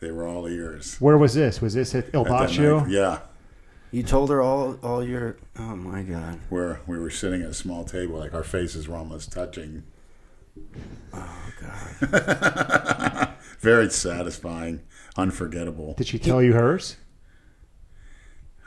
[0.00, 0.96] they were all ears.
[1.00, 1.60] Where was this?
[1.62, 2.82] Was this at Il At that Baccio?
[2.82, 2.90] night.
[2.90, 3.18] Yeah,
[3.90, 5.36] You told her all all your.
[5.58, 6.40] Oh my god.
[6.50, 9.84] where we were sitting at a small table, like our faces were almost touching.
[11.14, 13.28] Oh god.
[13.60, 14.80] Very satisfying,
[15.16, 15.94] unforgettable.
[15.96, 16.96] Did she tell you hers?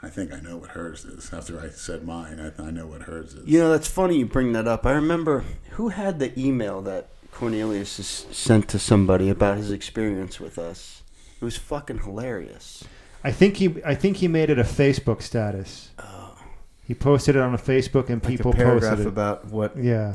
[0.06, 1.32] I think I know what hers is.
[1.32, 3.46] After I said mine, I, I know what hers is.
[3.46, 4.86] You know that's funny you bring that up.
[4.86, 10.38] I remember who had the email that Cornelius s- sent to somebody about his experience
[10.38, 11.02] with us.
[11.40, 12.84] It was fucking hilarious.
[13.24, 15.90] I think he I think he made it a Facebook status.
[15.98, 16.38] Oh.
[16.84, 19.08] He posted it on a Facebook and Like people a paragraph posted it.
[19.08, 20.14] about what Yeah.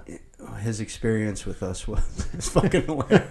[0.62, 2.28] his experience with us was.
[2.34, 3.28] It's fucking hilarious.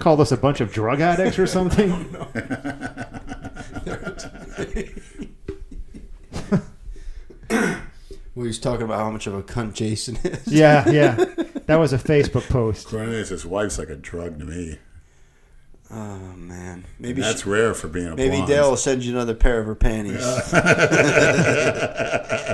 [0.00, 1.92] Called us a bunch of drug addicts or something.
[8.34, 10.46] We was talking about how much of a cunt Jason is.
[10.52, 11.14] Yeah, yeah.
[11.64, 12.86] That was a Facebook post.
[12.86, 14.78] Cornelius, his wife's like a drug to me.
[15.90, 18.48] Oh man, maybe That's she- rare for being a maybe blonde.
[18.48, 20.18] Dale will send you another pair of her panties.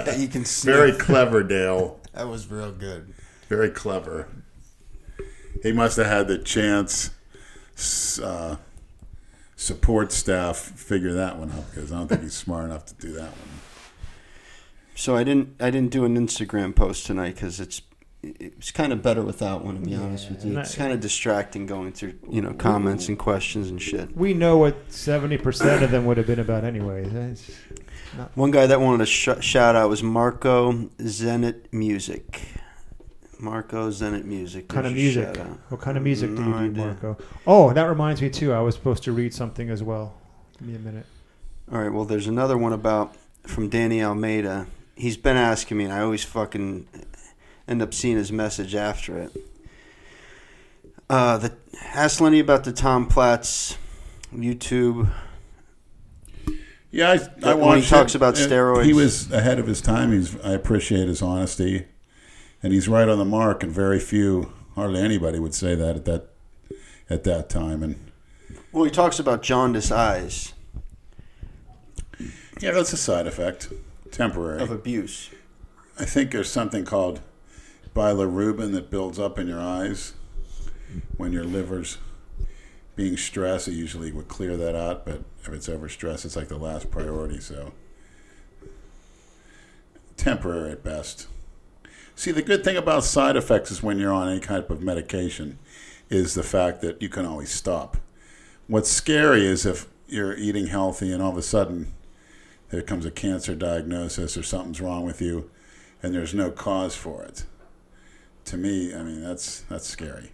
[0.06, 0.76] that you can sniff.
[0.76, 1.98] Very clever, Dale.
[2.12, 3.12] That was real good.
[3.48, 4.28] Very clever.
[5.64, 7.10] He must have had the chance
[8.22, 8.56] uh,
[9.56, 13.12] support staff figure that one out because I don't think he's smart enough to do
[13.14, 13.51] that one.
[15.02, 17.82] So I didn't I didn't do an Instagram post tonight because it's
[18.22, 20.56] it's kind of better without one to be honest with you.
[20.56, 24.16] It's kind of distracting going through you know comments and questions and shit.
[24.16, 27.02] We know what 70% of them would have been about anyway.
[28.36, 32.40] One guy that wanted to sh- shout out was Marco Zenit Music.
[33.40, 34.68] Marco Zenit Music.
[34.68, 35.36] kind of music?
[35.68, 36.80] What kind of music do No you do.
[36.80, 37.16] Marco?
[37.44, 38.52] Oh, that reminds me too.
[38.52, 40.14] I was supposed to read something as well.
[40.60, 41.06] Give me a minute.
[41.72, 41.92] All right.
[41.92, 43.16] Well, there's another one about
[43.48, 44.68] from Danny Almeida.
[44.94, 46.86] He's been asking me, and I always fucking
[47.66, 49.36] end up seeing his message after it.
[51.08, 51.52] Uh, the
[51.82, 53.76] ask Lenny about the Tom Platz
[54.34, 55.10] YouTube.
[56.90, 57.10] Yeah,
[57.42, 58.18] I, I When he talks it.
[58.18, 58.84] about steroids.
[58.84, 60.12] He was ahead of his time.
[60.12, 61.86] He's I appreciate his honesty,
[62.62, 63.62] and he's right on the mark.
[63.62, 66.28] And very few, hardly anybody, would say that at that
[67.08, 67.82] at that time.
[67.82, 68.10] And
[68.72, 70.52] Well, he talks about jaundice eyes
[72.62, 73.72] yeah, that's a side effect,
[74.12, 74.62] temporary.
[74.62, 75.30] of abuse.
[75.98, 77.20] I think there's something called
[77.94, 80.14] bilirubin that builds up in your eyes
[81.16, 81.98] when your liver's
[82.94, 83.68] being stressed.
[83.68, 87.40] It usually would clear that out, but if it's overstressed, it's like the last priority.
[87.40, 87.72] So
[90.16, 91.26] temporary at best.
[92.14, 95.58] See, the good thing about side effects is when you're on any type of medication
[96.10, 97.96] is the fact that you can always stop.
[98.66, 101.92] What's scary is if you're eating healthy and all of a sudden
[102.72, 105.48] there comes a cancer diagnosis or something's wrong with you
[106.02, 107.44] and there's no cause for it.
[108.46, 110.32] To me, I mean that's that's scary.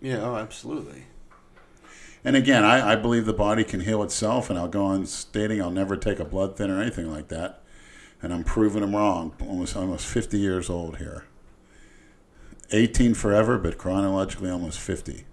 [0.00, 0.22] Yeah.
[0.22, 1.04] Oh, absolutely.
[2.24, 5.60] And again, I, I believe the body can heal itself, and I'll go on stating
[5.60, 7.62] I'll never take a blood thinner or anything like that.
[8.22, 9.34] And I'm proving them wrong.
[9.40, 11.24] Almost almost 50 years old here.
[12.70, 15.24] 18 forever, but chronologically almost 50.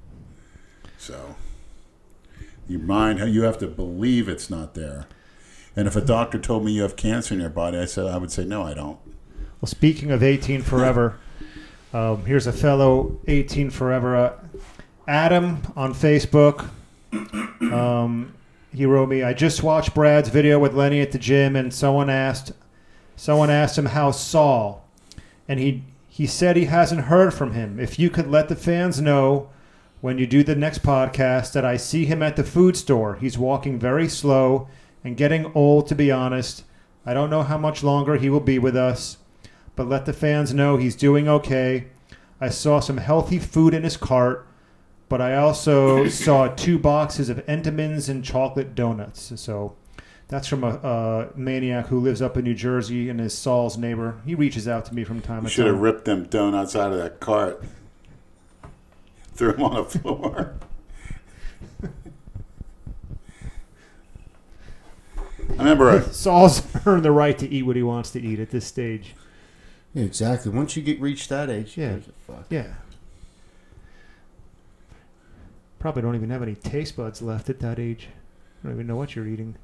[0.97, 1.35] So
[2.67, 5.07] your mind, you have to believe it's not there.
[5.77, 8.17] And if a doctor told me you have cancer in your body, I said I
[8.17, 8.97] would say no, I don't.
[9.61, 11.19] Well, speaking of 18 Forever,
[11.93, 14.15] um, here's a fellow 18 Forever.
[14.15, 14.33] Uh,
[15.07, 16.69] Adam on Facebook.
[17.61, 18.33] Um,
[18.73, 22.09] he wrote me, I just watched Brad's video with Lenny at the gym, and someone
[22.09, 22.51] asked,
[23.15, 24.87] someone asked him how Saul,
[25.47, 27.79] and he he said he hasn't heard from him.
[27.79, 29.49] If you could let the fans know
[30.01, 33.15] when you do the next podcast that I see him at the food store.
[33.15, 34.67] He's walking very slow
[35.07, 36.63] and getting old, to be honest.
[37.05, 39.17] I don't know how much longer he will be with us
[39.77, 41.85] but let the fans know he's doing okay.
[42.41, 44.45] I saw some healthy food in his cart,
[45.07, 49.39] but I also saw two boxes of Entenmann's and chocolate donuts.
[49.39, 49.75] So
[50.27, 54.19] that's from a, a maniac who lives up in New Jersey and is Saul's neighbor.
[54.25, 56.91] He reaches out to me from time You to should have ripped them donuts out
[56.91, 57.63] of that cart.
[59.35, 60.55] Threw them on the floor.
[65.51, 68.49] I remember a, Saul's earned the right to eat what he wants to eat at
[68.51, 69.15] this stage.
[69.93, 70.51] Yeah, exactly.
[70.51, 71.91] Once you get reach that age, Yeah.
[71.91, 71.97] yeah.
[71.97, 72.45] a fuck.
[72.49, 72.73] Yeah.
[75.79, 78.09] Probably don't even have any taste buds left at that age.
[78.63, 79.55] I don't even know what you're eating.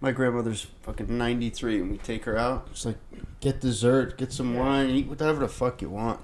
[0.00, 2.68] My grandmother's fucking 93, and we take her out.
[2.70, 2.98] It's like,
[3.40, 6.20] get dessert, get some wine, eat whatever the fuck you want.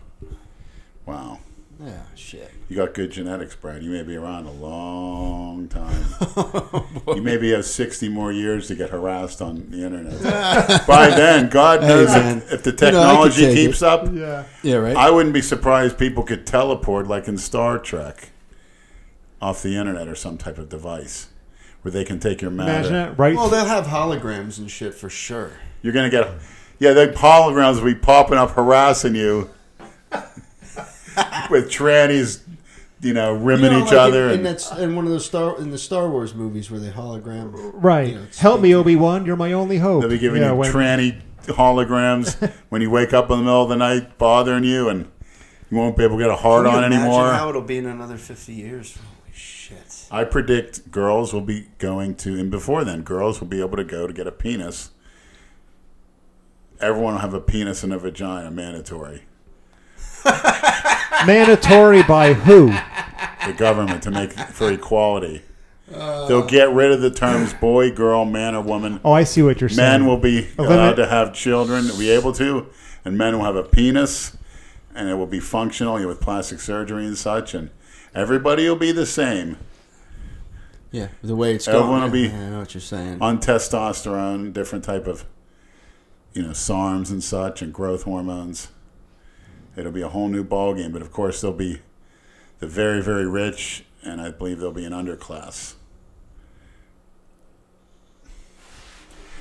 [1.07, 1.41] wow.
[1.83, 2.51] Yeah, shit.
[2.69, 3.83] You got good genetics, Brad.
[3.83, 6.05] You may be around a long time.
[7.07, 10.21] Oh, you maybe have 60 more years to get harassed on the internet.
[10.87, 12.39] By then, God knows man.
[12.39, 14.45] if, if the You know, I could technology keeps up, Yeah.
[14.63, 14.97] Yeah, right?
[14.97, 18.31] I wouldn't be surprised people could teleport like in Star Trek
[19.41, 21.29] off the internet or some type of device
[21.83, 22.71] where they can take your matter.
[22.73, 23.35] Imagine that, right?
[23.35, 25.53] well, they'll have holograms and shit for sure.
[25.83, 26.29] You're gonna get,
[26.79, 29.51] yeah, the holograms will be popping up harassing you
[31.51, 32.43] with trannies,
[33.01, 34.25] you know, rimming You know, each like other.
[34.27, 36.81] In, in, and, that's, in one of those Star in the Star Wars movies where
[36.81, 37.51] they hologram.
[37.75, 38.09] Right.
[38.11, 39.25] You know, Help me, Obi Wan.
[39.27, 40.03] You're my only hope.
[40.03, 42.37] they'll be giving Yeah, you when- tranny holograms
[42.69, 45.11] when you wake up in the middle of the night, bothering you, and
[45.71, 47.33] you won't be able to get a hard on imagine anymore.
[47.33, 48.97] how it'll be in another 50 years?
[48.97, 50.07] Holy shit.
[50.11, 53.85] I predict girls will be going to, and before then, girls will be able to
[53.85, 54.91] go to get a penis.
[56.81, 59.23] Everyone will have a penis and a vagina, mandatory.
[61.27, 62.73] Mandatory by who?
[63.47, 65.43] the government to make for equality.
[65.89, 69.01] They'll get rid of the terms boy, girl, man, or woman.
[69.05, 69.89] Oh, I see what you're saying.
[70.03, 72.67] Men will be Eliminate- allowed to have children, will be able to,
[73.05, 74.37] and men will have a penis,
[74.95, 77.71] and it will be functional you know, with plastic surgery and such, and
[78.15, 79.57] everybody will be the same
[80.93, 82.03] Yeah, the way it's Everyone going.
[82.03, 83.19] will be- yeah, I know what you're saying.
[83.21, 85.25] on testosterone, different type of,
[86.35, 88.69] you know, SARMs and such, and growth hormones.
[89.81, 91.81] It'll be a whole new ball game, but of course there'll be
[92.61, 95.75] the very, very rich, and I believe there'll be an underclass.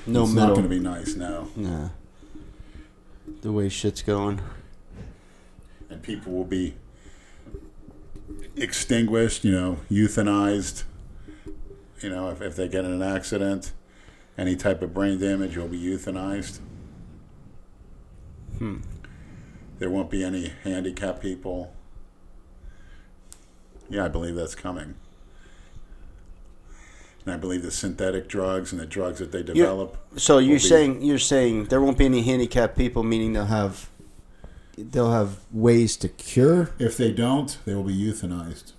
[0.06, 0.48] no it's middle.
[0.48, 1.90] not going to be nice now, Nah.
[3.42, 4.40] The way shit's going.
[5.88, 6.74] and people will be
[8.56, 10.84] extinguished, you know, euthanized.
[12.00, 13.72] You know, if, if they get in an accident,
[14.38, 16.58] any type of brain damage, you'll be euthanized.
[18.58, 18.78] Hmm.
[19.80, 21.72] There won't be any handicapped people.
[23.88, 24.94] Yeah, I believe that's coming.
[27.24, 29.96] And I believe the synthetic drugs and the drugs that they develop.
[30.16, 33.88] So you're be- saying you're saying there won't be any handicapped people, meaning they'll have
[34.76, 36.70] they'll have ways to cure.
[36.78, 38.72] If they don't, they will be euthanized.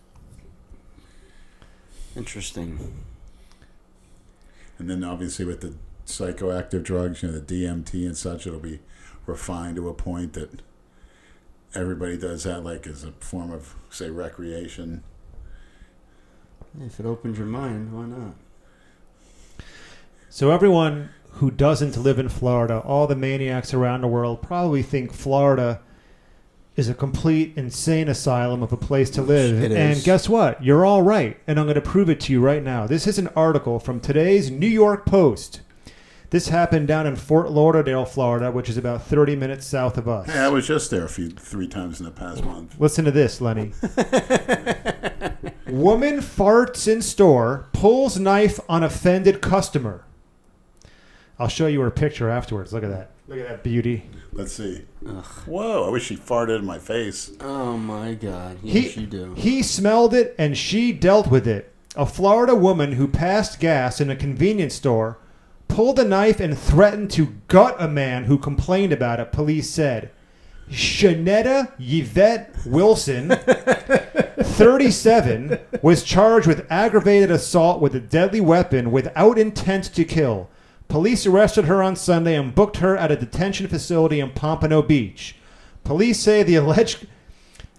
[2.15, 2.93] Interesting.
[4.77, 5.73] And then obviously with the
[6.05, 8.79] psychoactive drugs, you know, the DMT and such, it'll be
[9.25, 10.61] refined to a point that
[11.75, 15.03] everybody does that like as a form of, say, recreation.
[16.79, 18.35] If it opens your mind, why not?
[20.29, 25.11] So everyone who doesn't live in Florida, all the maniacs around the world probably think
[25.11, 25.81] Florida
[26.75, 29.61] is a complete insane asylum of a place to live.
[29.61, 30.03] It and is.
[30.03, 30.63] guess what?
[30.63, 31.37] You're all right.
[31.47, 32.87] And I'm going to prove it to you right now.
[32.87, 35.61] This is an article from today's New York Post.
[36.31, 40.27] This happened down in Fort Lauderdale, Florida, which is about 30 minutes south of us.
[40.31, 42.79] Hey, I was just there a few three times in the past month.
[42.79, 43.73] Listen to this, Lenny.
[45.67, 50.05] Woman farts in store, pulls knife on offended customer.
[51.37, 52.71] I'll show you her picture afterwards.
[52.71, 53.11] Look at that.
[53.27, 54.09] Look at that beauty.
[54.31, 54.85] Let's see.
[55.05, 55.25] Ugh.
[55.45, 55.85] Whoa!
[55.85, 57.31] I wish she farted in my face.
[57.41, 58.59] Oh my god.
[58.63, 59.33] He, Yes, you do.
[59.35, 61.73] he smelled it and she dealt with it.
[61.97, 65.17] A Florida woman who passed gas in a convenience store
[65.71, 70.11] pulled a knife and threatened to gut a man who complained about it, police said.
[70.69, 73.29] Shanetta Yvette Wilson,
[74.39, 80.49] 37, was charged with aggravated assault with a deadly weapon without intent to kill.
[80.87, 85.35] Police arrested her on Sunday and booked her at a detention facility in Pompano Beach.
[85.83, 87.07] Police say the alleged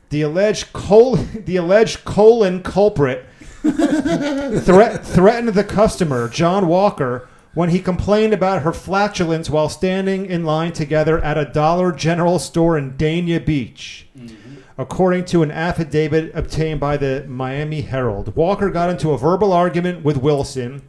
[0.08, 1.16] the alleged col-
[1.46, 3.24] the alleged colon culprit
[3.62, 10.44] threat- threatened the customer John Walker when he complained about her flatulence while standing in
[10.44, 14.06] line together at a Dollar General store in Dania Beach.
[14.78, 20.02] According to an affidavit obtained by the Miami Herald, Walker got into a verbal argument
[20.02, 20.82] with Wilson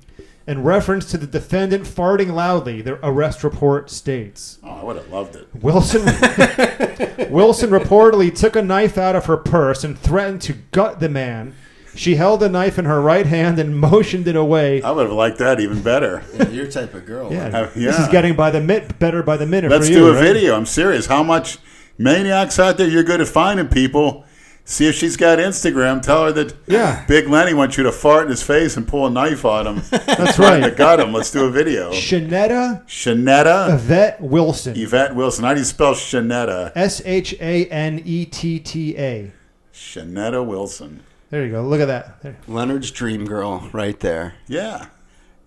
[0.47, 4.59] in reference to the defendant farting loudly, the arrest report states.
[4.63, 5.47] Oh, I would have loved it.
[5.61, 6.01] Wilson
[7.31, 11.55] Wilson reportedly took a knife out of her purse and threatened to gut the man.
[11.95, 14.81] She held the knife in her right hand and motioned it away.
[14.81, 16.23] I would have liked that even better.
[16.33, 17.31] Yeah, your type of girl.
[17.31, 19.69] Yeah, Have- this is getting by the mit better by the minute.
[19.71, 20.21] Let's for do a right?
[20.21, 20.55] video.
[20.55, 21.05] I'm serious.
[21.05, 21.57] How much
[21.97, 24.25] maniacs out there you're good at finding people?
[24.65, 26.01] See if she's got Instagram.
[26.01, 27.03] Tell her that Yeah.
[27.05, 29.83] Big Lenny wants you to fart in his face and pull a knife on him.
[29.91, 30.63] That's right.
[30.63, 30.75] I right.
[30.77, 31.11] got him.
[31.11, 31.91] Let's do a video.
[31.91, 34.77] Shanetta Shanetta Yvette Wilson.
[34.77, 35.43] Yvette Wilson.
[35.43, 36.71] How do you spell Shanetta?
[36.75, 39.33] S H A N E T T A.
[39.73, 41.03] Shanetta Wilson.
[41.33, 41.63] There you go.
[41.63, 42.21] Look at that.
[42.21, 42.37] There.
[42.47, 44.35] Leonard's dream girl, right there.
[44.45, 44.89] Yeah.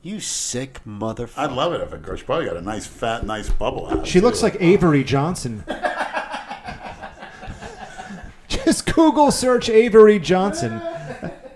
[0.03, 1.39] You sick motherfucker.
[1.39, 2.17] I'd love it if a girl.
[2.17, 4.09] She probably got a nice, fat, nice bubble house.
[4.09, 5.63] She looks like Avery Johnson.
[8.49, 10.83] Just Google search Avery Johnson.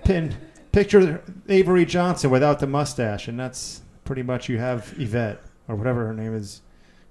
[0.05, 0.37] Pin
[0.71, 6.07] picture Avery Johnson without the mustache, and that's pretty much you have Yvette or whatever
[6.07, 6.61] her name is.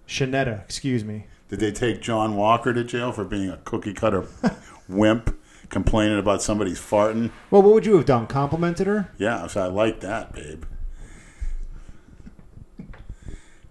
[0.08, 1.26] Shanetta, excuse me.
[1.50, 4.26] Did they take John Walker to jail for being a cookie cutter
[4.88, 5.38] wimp,
[5.70, 7.32] complaining about somebody's farting?
[7.52, 8.28] Well, what would you have done?
[8.28, 9.12] Complimented her?
[9.18, 10.64] Yeah, so I like that, babe.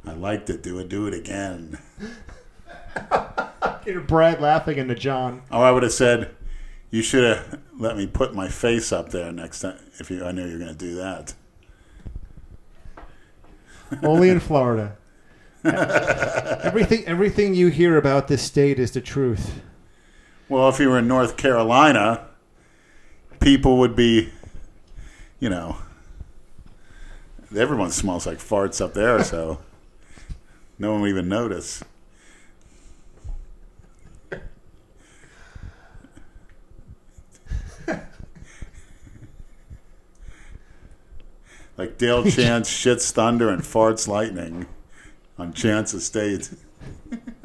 [0.07, 0.62] I liked it.
[0.62, 0.89] Do it.
[0.89, 1.79] Do it again.
[3.85, 5.43] Hear Brad laughing into John.
[5.51, 6.35] Oh, I would have said,
[6.91, 10.25] "You should have let me put my face up there next time if you.
[10.25, 11.35] I knew you were going to do that."
[14.03, 14.97] Only in Florida.
[15.65, 19.61] everything, everything you hear about this state is the truth.
[20.51, 22.27] Well, if you were in North Carolina,
[23.39, 24.31] people would be,
[25.41, 25.77] you know,
[27.55, 29.59] everyone smells like farts up there, so
[30.79, 31.85] no one would even notice.
[41.77, 44.66] like Dale Chance shits thunder and farts lightning
[45.39, 46.51] on Chance Estate.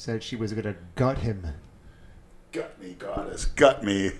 [0.00, 1.46] Said she was going to gut him.
[2.52, 3.44] Gut me, goddess.
[3.44, 4.12] Gut me.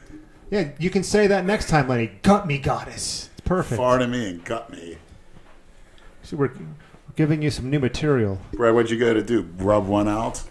[0.50, 2.08] Yeah, you can say that next time, Lenny.
[2.20, 3.30] Gut me, goddess.
[3.38, 3.78] It's perfect.
[3.78, 4.98] Fart at me and gut me.
[6.22, 6.52] So we're
[7.16, 8.38] giving you some new material.
[8.52, 9.48] Brad, what'd you go to do?
[9.56, 10.42] Rub one out?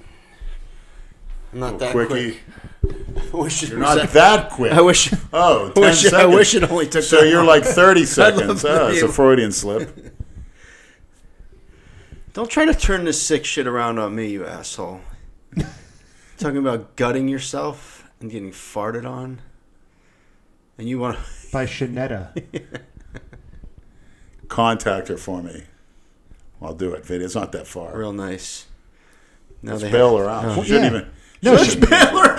[1.53, 2.39] I'm not oh, that Quickie.
[2.81, 2.95] quick.
[3.31, 4.71] I wish it You're not that- that quick.
[4.71, 5.13] I wish.
[5.31, 7.03] Oh, 10 I wish, I wish it only took.
[7.03, 7.61] So that you're long.
[7.61, 8.63] like 30 seconds.
[8.63, 9.07] the Oh, it's a.
[9.07, 9.95] Freudian slip.
[12.33, 15.01] Don't try to turn this sick shit around on me, you asshole.
[16.37, 19.41] Talking about gutting yourself and getting farted on,
[20.77, 21.23] and you want to.
[21.51, 22.29] By Shanetta.
[24.47, 25.63] Contact her for me.
[26.61, 27.09] I'll do it.
[27.09, 27.97] It's not that far.
[27.97, 28.67] Real nice.
[29.63, 30.45] Now Let's they bail her out.
[30.45, 30.61] Oh.
[30.63, 30.99] She shouldn't Yeah.
[30.99, 31.11] even.
[31.41, 32.35] No, she she, shouldn't even-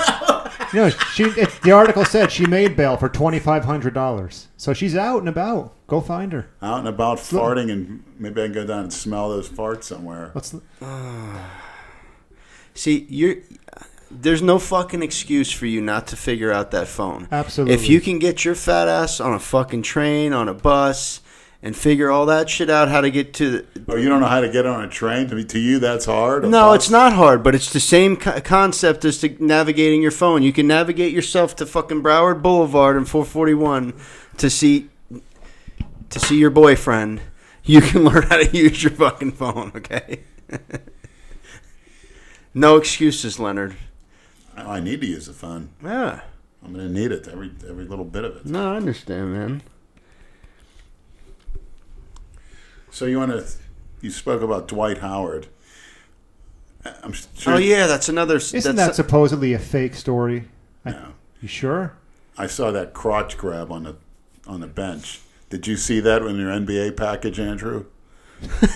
[0.73, 1.25] no, she.
[1.25, 4.47] It, the article said she made bail for twenty five hundred dollars.
[4.57, 5.75] So she's out and about.
[5.89, 6.49] Go find her.
[6.63, 10.31] out and about farting, and maybe I can go down and smell those farts somewhere.
[10.33, 10.61] What's the,
[12.81, 13.37] See, you're.
[14.11, 17.29] There's no fucking excuse for you not to figure out that phone.
[17.31, 17.75] absolutely?
[17.75, 21.21] If you can get your fat ass on a fucking train, on a bus,
[21.63, 24.27] and figure all that shit out, how to get to the, Oh, you don't know
[24.27, 25.29] how to get on a train?
[25.29, 26.43] To, me, to you, that's hard?
[26.45, 26.77] No, bus?
[26.85, 30.43] it's not hard, but it's the same co- concept as to navigating your phone.
[30.43, 33.93] You can navigate yourself to fucking Broward Boulevard and 441
[34.39, 34.89] to see
[36.09, 37.21] to see your boyfriend.
[37.63, 40.23] You can learn how to use your fucking phone, okay?
[42.55, 43.77] no excuses, Leonard.
[44.57, 45.71] I I need to use the phone.
[45.83, 46.21] Yeah.
[46.65, 48.47] I'm going to need it, every every little bit of it.
[48.47, 49.63] No, I understand, man.
[52.91, 53.47] So you want to?
[54.01, 55.47] You spoke about Dwight Howard.
[57.03, 57.55] I'm sure.
[57.55, 58.37] Oh yeah, that's another.
[58.37, 60.45] Isn't that's that supposedly a fake story?
[60.85, 61.13] I, No.
[61.43, 61.95] you sure?
[62.39, 63.97] I saw that crotch grab on the
[64.47, 65.21] on the bench.
[65.51, 67.87] Did you see that in your NBA package, Andrew?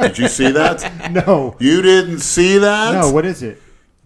[0.00, 1.10] Did you see that?
[1.26, 1.56] No.
[1.58, 2.92] You didn't see that?
[2.94, 3.10] No.
[3.10, 3.60] What is it?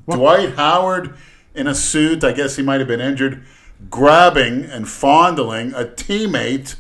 [0.05, 1.15] What- Dwight Howard
[1.55, 3.45] in a suit, I guess he might have been injured,
[3.91, 6.77] grabbing and fondling a teammate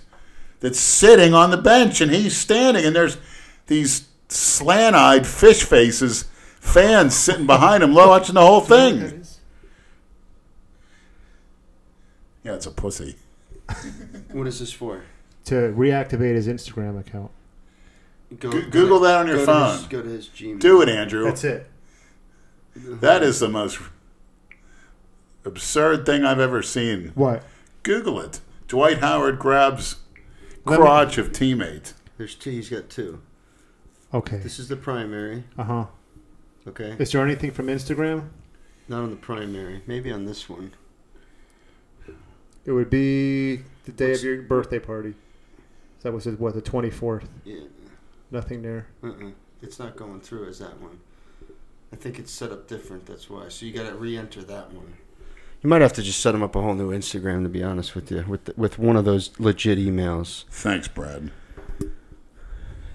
[0.60, 3.18] that's sitting on the bench and he's standing and there's
[3.66, 6.24] these slant-eyed fish faces
[6.60, 9.22] fans sitting behind him watching the whole thing.
[12.42, 13.16] Yeah, it's a pussy.
[14.32, 15.02] What is this for?
[15.46, 17.30] To reactivate his Instagram account.
[18.40, 19.70] Go, Go- Google that on your go phone.
[19.70, 20.60] To his, go to his Gmail.
[20.60, 21.24] Do it, Andrew.
[21.24, 21.66] That's it.
[22.76, 23.78] That is the most
[25.44, 27.12] absurd thing I've ever seen.
[27.14, 27.42] What?
[27.82, 28.40] Google it.
[28.66, 29.96] Dwight Howard grabs
[30.64, 31.92] Let me- crotch of teammate.
[32.16, 32.50] There's two.
[32.50, 33.20] He's got two.
[34.12, 34.38] Okay.
[34.38, 35.44] This is the primary.
[35.58, 35.86] Uh huh.
[36.66, 36.96] Okay.
[36.98, 38.28] Is there anything from Instagram?
[38.88, 39.82] Not on the primary.
[39.86, 40.72] Maybe on this one.
[42.64, 45.14] It would be the day of your birthday party.
[46.02, 47.28] That was it, what the twenty fourth.
[47.44, 47.60] Yeah.
[48.34, 48.88] Nothing there.
[49.00, 49.30] Uh-uh.
[49.62, 50.98] It's not going through as that one.
[51.92, 53.06] I think it's set up different.
[53.06, 53.48] That's why.
[53.48, 54.94] So you got to re-enter that one.
[55.62, 57.94] You might have to just set him up a whole new Instagram, to be honest
[57.94, 60.46] with you, with with one of those legit emails.
[60.50, 61.30] Thanks, Brad.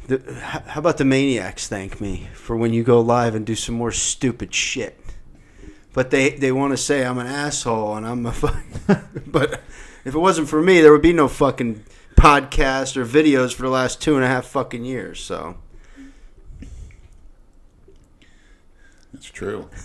[0.08, 3.76] The, how about the maniacs thank me for when you go live and do some
[3.76, 5.00] more stupid shit?
[5.94, 8.62] But they, they want to say I'm an asshole and I'm a fuck.
[9.26, 9.62] but
[10.04, 11.86] if it wasn't for me, there would be no fucking
[12.20, 15.20] podcast or videos for the last two and a half fucking years.
[15.22, 15.56] So
[19.14, 19.70] that's true.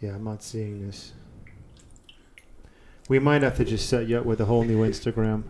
[0.00, 1.10] Yeah, I'm not seeing this.
[3.08, 5.42] We might have to just set you up with a whole new Instagram.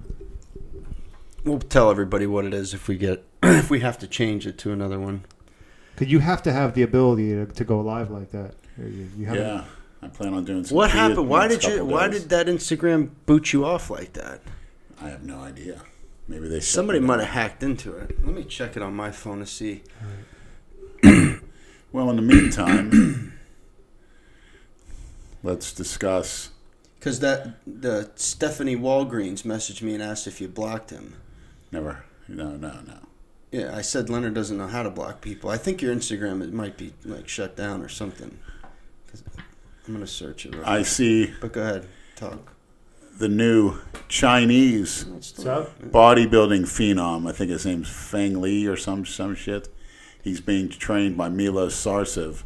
[1.44, 4.56] we'll tell everybody what it is if we get if we have to change it
[4.60, 5.26] to another one.
[5.96, 8.54] Cause you have to have the ability to, to go live like that.
[8.78, 9.64] You, you haven't- Yeah,
[10.02, 10.76] I plan on doing some.
[10.76, 11.28] What happened?
[11.28, 11.84] Why did you?
[11.84, 12.22] Why days.
[12.22, 14.40] did that Instagram boot you off like that?
[15.00, 15.82] I have no idea.
[16.28, 18.24] Maybe they Somebody might have hacked into it.
[18.24, 19.82] Let me check it on my phone to see.
[21.90, 23.38] Well, in the meantime,
[25.42, 26.50] let's discuss.
[26.98, 31.14] Because that the Stephanie Walgreens messaged me and asked if you blocked him.
[31.72, 32.04] Never.
[32.26, 32.98] No, no, no.
[33.50, 35.48] Yeah, I said Leonard doesn't know how to block people.
[35.48, 38.38] I think your Instagram it might be like shut down or something.
[39.88, 40.54] 'Cause I'm gonna search it.
[40.54, 40.86] Real I quick.
[40.86, 42.52] see But go ahead, talk.
[43.18, 43.78] the new
[44.08, 45.80] Chinese What's up?
[45.82, 47.26] bodybuilding phenom.
[47.26, 49.68] I think his name's Fang Li or some some shit.
[50.22, 52.42] He's being trained by Milos Sarcev,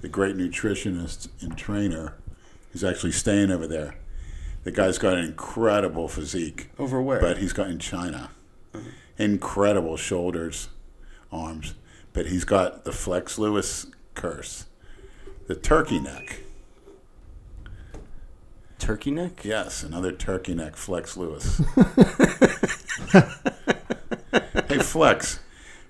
[0.00, 2.14] the great nutritionist and trainer.
[2.72, 3.94] He's actually staying over there.
[4.64, 7.20] The guy's got an incredible physique, Over where?
[7.20, 8.30] but he's got in China.
[9.16, 10.70] Incredible shoulders,
[11.30, 11.74] arms,
[12.12, 13.86] but he's got the Flex Lewis
[14.16, 14.64] curse,
[15.46, 16.40] the turkey neck.
[18.84, 19.44] Turkey neck.
[19.44, 21.58] Yes, another turkey neck, Flex Lewis.
[24.68, 25.40] hey, Flex,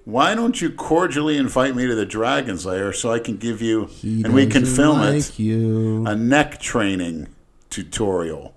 [0.04, 3.90] why don't you cordially invite me to the Dragon's Lair so I can give you,
[4.02, 6.06] and we can film it, You.
[6.06, 7.26] a neck training
[7.68, 8.54] tutorial?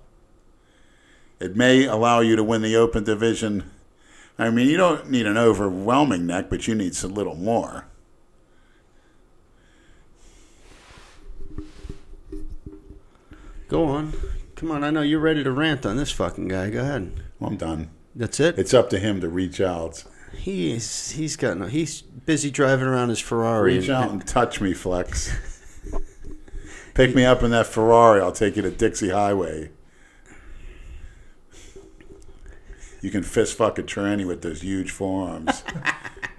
[1.39, 3.71] It may allow you to win the open division.
[4.37, 7.86] I mean, you don't need an overwhelming neck, but you need a little more.
[13.67, 14.13] Go on.
[14.55, 14.83] Come on.
[14.83, 16.69] I know you're ready to rant on this fucking guy.
[16.69, 17.11] Go ahead.
[17.39, 17.89] Well, I'm done.
[18.15, 18.57] That's it.
[18.57, 20.03] It's up to him to reach out.
[20.33, 21.11] He is.
[21.11, 21.67] He's got no.
[21.67, 23.77] He's busy driving around his Ferrari.
[23.77, 25.35] Reach out and touch me, Flex.
[26.93, 28.21] Pick me up in that Ferrari.
[28.21, 29.69] I'll take you to Dixie Highway.
[33.01, 35.63] You can fist fuck a tranny with those huge forearms.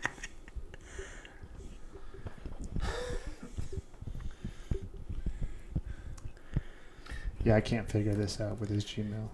[7.48, 9.26] Yeah, I can't figure this out with his Gmail.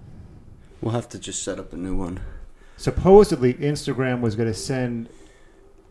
[0.81, 2.21] We'll have to just set up a new one.
[2.77, 5.09] Supposedly, Instagram was going to send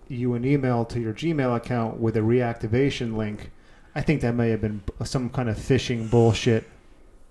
[0.08, 3.52] you an email to your Gmail account with a reactivation link.
[3.94, 6.64] I think that may have been some kind of phishing bullshit.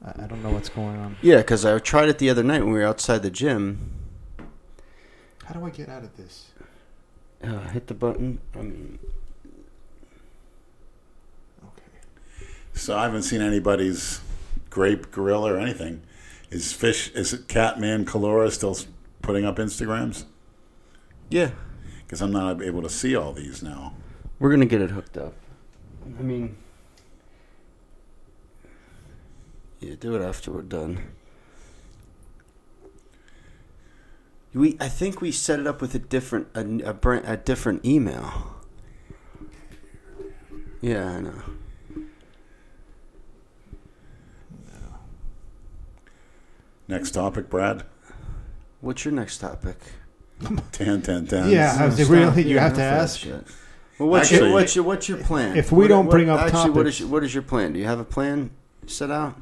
[0.04, 1.16] I I don't know what's going on.
[1.22, 3.92] Yeah, because I tried it the other night when we were outside the gym.
[5.46, 6.50] How do I get out of this?
[7.42, 8.40] Uh, hit the button.
[8.54, 8.98] I mean,
[11.64, 12.46] Okay.
[12.74, 14.20] so I haven't seen anybody's
[14.72, 16.02] grape gorilla or anything.
[16.50, 17.10] Is fish?
[17.12, 18.76] Is it Catman Calora still
[19.20, 20.24] putting up Instagrams?
[21.30, 21.50] yeah,
[22.00, 23.94] Because I'm not able to see all these now.
[24.38, 25.34] we're gonna get it hooked up.
[26.18, 26.56] I mean,
[29.80, 31.00] yeah, do it after we're done.
[34.54, 37.84] We, I think we set it up with a different, a, a, brand, a different
[37.86, 38.56] email.
[40.82, 41.42] Yeah, I know.
[46.88, 47.84] Next topic, Brad.
[48.80, 49.76] What's your next topic?
[50.72, 51.50] Ten, ten, ten.
[51.50, 52.10] Yeah, I was Stop.
[52.10, 52.42] really.
[52.48, 53.48] You Yeah, have to enough of that ask.
[53.98, 55.56] Well, what's Actually- your what's your what's your plan?
[55.56, 57.42] If we What- don't what- bring up actually, what topics- is your, what is your
[57.44, 57.72] plan?
[57.72, 58.50] Do you have a plan
[58.86, 59.40] set out?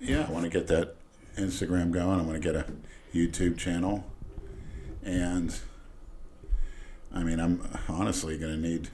[0.00, 0.96] Yeah, I want to get that
[1.36, 2.18] Instagram going.
[2.18, 2.64] I want to get a
[3.14, 4.06] YouTube channel.
[5.04, 5.54] And
[7.12, 8.88] I mean, I'm honestly going to need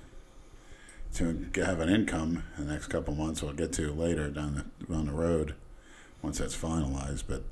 [1.15, 3.43] to g- have an income in the next couple months.
[3.43, 5.55] We'll get to later down the on the road
[6.23, 7.25] once that's finalized.
[7.29, 7.43] But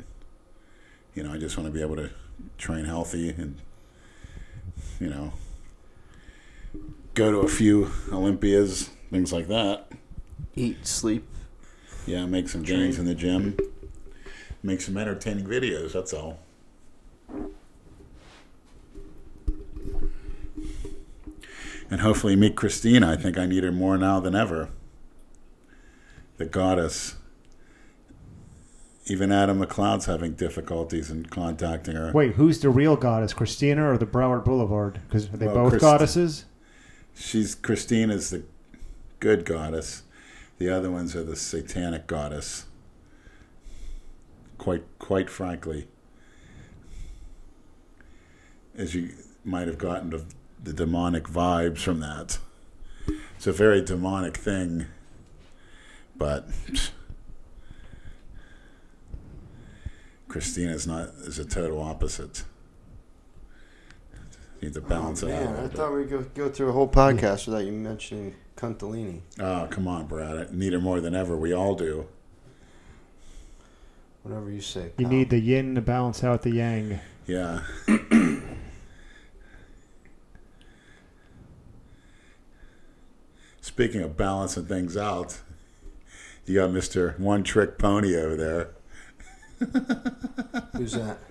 [1.14, 2.10] you know, I just want to be able to
[2.58, 3.56] train healthy and
[5.00, 5.32] you know
[7.14, 9.88] go to a few Olympias, things like that.
[10.56, 11.26] Eat, sleep.
[12.06, 13.56] Yeah, make some gains in the gym.
[14.62, 16.38] Make some entertaining videos, that's all.
[21.90, 23.12] And hopefully meet Christina.
[23.12, 24.70] I think I need her more now than ever.
[26.38, 27.14] The goddess.
[29.06, 32.10] Even Adam McLeod's having difficulties in contacting her.
[32.12, 35.00] Wait, who's the real goddess, Christina or the Broward Boulevard?
[35.06, 36.44] Because are they Well, both Christ- goddesses?
[37.14, 38.44] She's Christina's the
[39.20, 40.02] good goddess.
[40.58, 42.64] The other ones are the satanic goddess.
[44.58, 45.86] Quite quite frankly.
[48.76, 49.10] As you
[49.44, 50.24] might have gotten the,
[50.62, 52.38] the demonic vibes from that.
[53.36, 54.86] It's a very demonic thing.
[56.16, 56.48] But
[60.34, 62.42] Christina's not is a total opposite.
[64.60, 65.42] Need to balance it oh, out.
[65.42, 65.76] a Oh, man, I little bit.
[65.76, 69.20] thought we'd go, go through a whole podcast without you mentioning Cuntalini.
[69.38, 70.36] Oh, come on, Brad.
[70.36, 71.36] I need her more than ever.
[71.36, 72.08] We all do.
[74.24, 74.90] Whatever you say.
[74.98, 75.12] You pal.
[75.12, 76.98] need the yin to balance out the yang.
[77.28, 77.60] Yeah.
[83.60, 85.40] Speaking of balancing things out,
[86.44, 87.16] you got Mr.
[87.20, 88.70] One Trick Pony over there.
[90.76, 91.18] Who's that?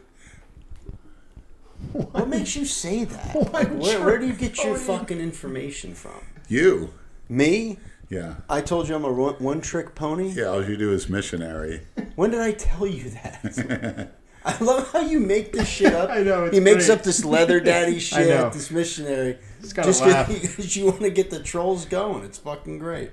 [1.91, 3.35] What makes you say that?
[3.53, 6.21] Like, where, where do you get your oh, fucking information from?
[6.47, 6.93] You?
[7.29, 7.77] Me?
[8.09, 8.35] Yeah.
[8.49, 10.29] I told you I'm a one trick pony?
[10.29, 11.81] Yeah, all you do is missionary.
[12.15, 14.11] When did I tell you that?
[14.45, 16.09] I love how you make this shit up.
[16.09, 16.97] I know, it's he makes great.
[16.97, 18.49] up this leather daddy shit, know.
[18.49, 19.37] this missionary.
[19.61, 20.27] Just gotta laugh.
[20.27, 22.23] because you want to get the trolls going.
[22.23, 23.11] It's fucking great.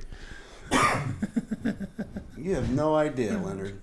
[2.36, 3.80] you have no idea, Leonard.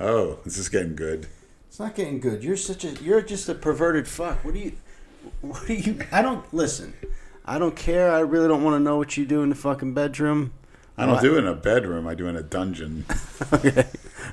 [0.00, 1.26] Oh, this is getting good.
[1.68, 2.42] It's not getting good.
[2.42, 4.44] You're such a you're just a perverted fuck.
[4.44, 4.72] What do you
[5.42, 6.94] what do you I don't listen.
[7.44, 8.10] I don't care.
[8.10, 10.52] I really don't want to know what you do in the fucking bedroom.
[10.96, 12.06] I don't do it in a bedroom.
[12.06, 13.04] I do it in a dungeon.
[13.52, 13.86] Okay.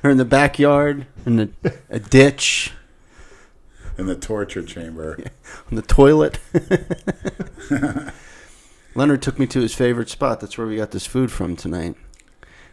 [0.04, 1.50] Or in the backyard, in the
[1.88, 2.72] a ditch,
[3.96, 5.18] In the torture chamber.
[5.70, 6.38] on the toilet.
[8.94, 10.40] Leonard took me to his favorite spot.
[10.40, 11.96] That's where we got this food from tonight.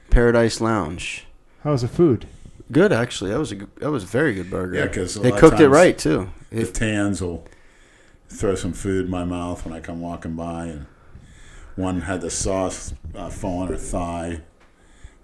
[0.10, 1.26] Paradise Lounge.
[1.64, 2.28] How's the food?
[2.72, 3.32] Good, actually.
[3.32, 4.76] That was a that was a very good burger.
[4.78, 6.30] Yeah, 'cause a they cooked it right too.
[6.50, 7.46] The It, tans will
[8.30, 10.86] throw some food in my mouth when I come walking by, and
[11.76, 14.42] one had the sauce uh, fall on her thigh,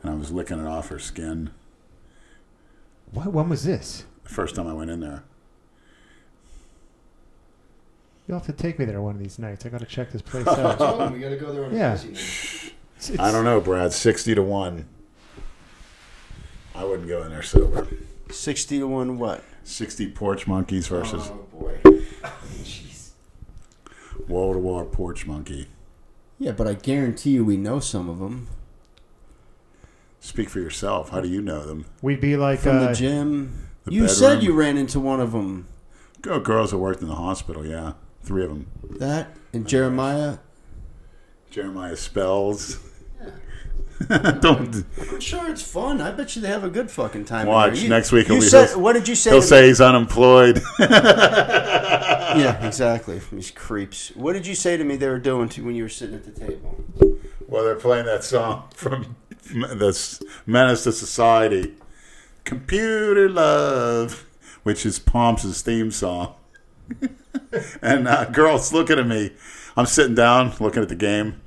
[0.03, 1.49] and I was licking it off her skin.
[3.11, 3.33] What?
[3.33, 4.05] When was this?
[4.23, 5.23] The first time I went in there.
[8.27, 9.65] You'll have to take me there one of these nights.
[9.65, 11.11] I got to check this place out.
[11.11, 11.93] we gotta go there on Yeah.
[11.93, 12.17] busy night.
[12.17, 12.73] It's-
[13.09, 13.93] it's- I don't know, Brad.
[13.93, 14.85] Sixty to one.
[16.75, 17.87] I wouldn't go in there sober.
[18.29, 19.17] Sixty to one.
[19.19, 19.43] What?
[19.63, 21.79] Sixty porch monkeys versus Oh boy.
[22.63, 23.11] Jeez.
[24.27, 25.67] wall to wall porch monkey.
[26.39, 28.47] Yeah, but I guarantee you, we know some of them
[30.21, 31.09] Speak for yourself.
[31.09, 31.85] How do you know them?
[32.03, 33.69] We'd be like, from uh, the gym.
[33.85, 34.15] The you bedroom?
[34.15, 35.67] said you ran into one of them.
[36.21, 37.65] Go girls that worked in the hospital.
[37.65, 38.67] Yeah, three of them.
[38.99, 40.37] That and Jeremiah.
[41.49, 42.79] Jeremiah Spells.
[44.41, 46.01] Don't I'm sure it's fun.
[46.01, 47.47] I bet you they have a good fucking time.
[47.47, 47.79] Watch.
[47.79, 49.31] You- next week You said, what did you say?
[49.31, 49.67] he'll say me?
[49.67, 50.61] he's unemployed.
[52.31, 53.19] Yeah, exactly.
[53.31, 54.09] These creeps.
[54.15, 56.23] What did you say to me they were doing to when you were sitting at
[56.23, 56.79] the table?
[57.47, 59.17] well, they're playing that song from
[59.75, 61.73] that's Menace to Society,
[62.45, 64.25] "Computer Love,"
[64.63, 66.35] which is Pomps' theme song.
[67.81, 69.31] and uh, girls looking at me.
[69.75, 71.41] I'm sitting down looking at the game.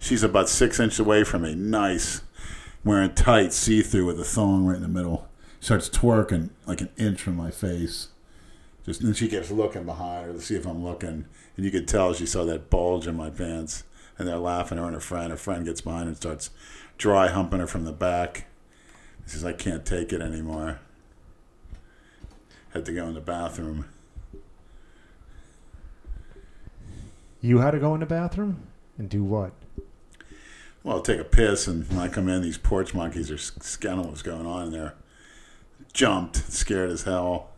[0.00, 1.54] She's about six inches away from me.
[1.54, 2.22] Nice,
[2.82, 5.28] wearing tight see through with a thong right in the middle.
[5.60, 8.08] Starts twerking like an inch from my face.
[8.84, 11.86] Just then she keeps looking behind her to see if I'm looking, and you could
[11.86, 13.84] tell she saw that bulge in my pants.
[14.18, 15.30] And they're laughing her and her friend.
[15.30, 16.50] Her friend gets behind her and starts
[16.98, 18.46] dry humping her from the back.
[19.24, 20.80] She says, "I can't take it anymore."
[22.70, 23.86] Had to go in the bathroom.
[27.40, 28.66] you had to go in the bathroom
[28.98, 29.52] and do what?
[30.82, 34.06] Well, I'll take a piss, and when I come in, these porch monkeys are scanning
[34.06, 34.94] what's going on in there.
[35.92, 37.50] Jumped, scared as hell.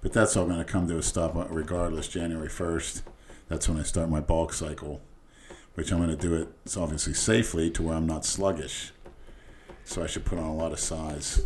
[0.00, 2.06] But that's all going to come to a stop uh, regardless.
[2.06, 3.02] January 1st,
[3.48, 5.00] that's when I start my bulk cycle,
[5.74, 8.92] which I'm going to do it it's obviously safely to where I'm not sluggish.
[9.84, 11.42] So I should put on a lot of size,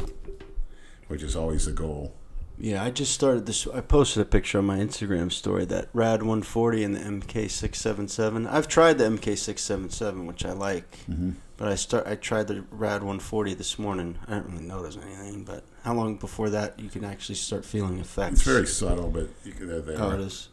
[1.08, 2.12] which is always the goal.
[2.60, 3.66] Yeah, I just started this.
[3.66, 8.46] I posted a picture on my Instagram story that Rad 140 and the MK677.
[8.46, 12.06] I've tried the MK677, which I like, hmm but I start.
[12.06, 14.18] I tried the Rad 140 this morning.
[14.26, 17.98] I didn't really notice anything, but how long before that you can actually start feeling
[17.98, 18.36] effects?
[18.36, 20.00] It's very subtle, but you can, they're there.
[20.00, 20.48] Oh, it is.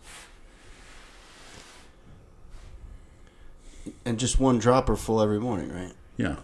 [4.03, 5.93] And just one dropper full every morning, right?
[6.17, 6.37] Yeah.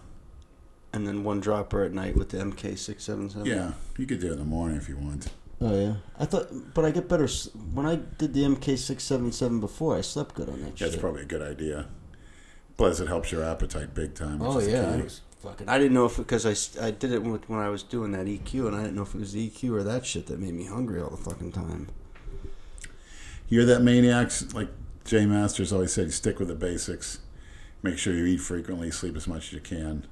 [0.94, 3.44] And then one dropper at night with the MK677.
[3.44, 5.28] Yeah, you could do it in the morning if you want.
[5.60, 5.94] Oh yeah.
[6.18, 7.26] I thought, but I get better
[7.72, 9.96] when I did the MK677 before.
[9.96, 11.00] I slept good on that That's shit.
[11.00, 11.86] probably a good idea.
[12.76, 14.42] Plus, it helps your appetite big time.
[14.42, 15.68] Oh yeah, was fucking.
[15.68, 18.26] I didn't know if because I, I did it with, when I was doing that
[18.26, 20.54] EQ, and I didn't know if it was the EQ or that shit that made
[20.54, 21.88] me hungry all the fucking time.
[23.48, 24.68] You're that maniacs, like
[25.04, 27.20] Jay Masters always said, stick with the basics.
[27.82, 30.06] Make sure you eat frequently, sleep as much as you can.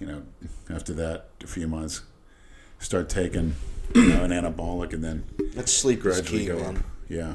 [0.00, 0.22] You know,
[0.70, 2.02] after that, a few months,
[2.78, 3.54] start taking
[3.94, 5.24] you know, an anabolic and then
[5.54, 6.76] That sleep gradually key, go man.
[6.78, 6.82] up.
[7.08, 7.34] Yeah.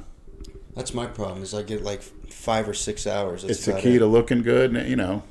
[0.75, 1.43] That's my problem.
[1.43, 3.41] Is I get like five or six hours.
[3.41, 3.99] That's it's the key it.
[3.99, 4.73] to looking good.
[4.87, 5.23] You know,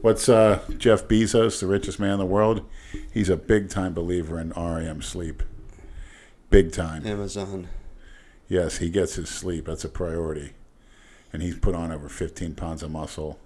[0.00, 2.62] what's uh, Jeff Bezos, the richest man in the world?
[3.12, 5.42] He's a big time believer in REM sleep.
[6.50, 7.04] Big time.
[7.06, 7.68] Amazon.
[8.48, 9.66] Yes, he gets his sleep.
[9.66, 10.52] That's a priority.
[11.32, 13.38] And he's put on over 15 pounds of muscle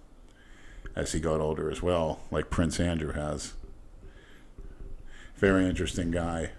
[0.94, 3.54] as he got older as well, like Prince Andrew has.
[5.36, 6.50] Very interesting guy.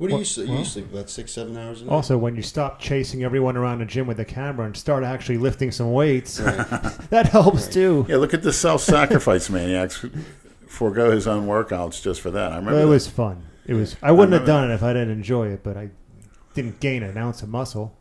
[0.00, 0.48] What do Well- you sleep?
[0.48, 1.92] well- you sleep about six, seven hours a night.
[1.92, 5.36] Also, when you stop chasing everyone around the gym with the camera and start actually
[5.36, 6.38] lifting some weights,
[7.10, 8.06] that helps too.
[8.08, 10.10] Yeah, look at the self sacrifice maniacs who
[10.66, 12.50] forego his own workouts just for that.
[12.50, 12.88] I remember Well, it that.
[12.92, 13.42] was fun.
[13.66, 13.94] It was.
[14.02, 15.90] I wouldn't have remember done it if I didn't enjoy it, but I
[16.54, 17.94] didn't gain an ounce of muscle.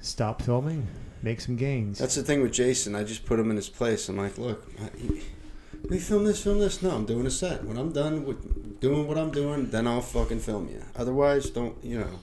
[0.00, 0.86] Stop filming,
[1.22, 1.98] make some gains.
[1.98, 2.94] That's the thing with Jason.
[2.94, 4.08] I just put him in his place.
[4.08, 5.20] I'm like, look, I-
[5.88, 6.82] we film this, film this.
[6.82, 7.64] No, I'm doing a set.
[7.64, 10.82] When I'm done with doing what I'm doing, then I'll fucking film you.
[10.96, 12.18] Otherwise, don't you know?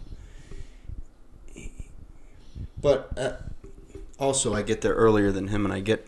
[2.82, 3.34] But uh,
[4.20, 6.08] also, I get there earlier than him, and I get.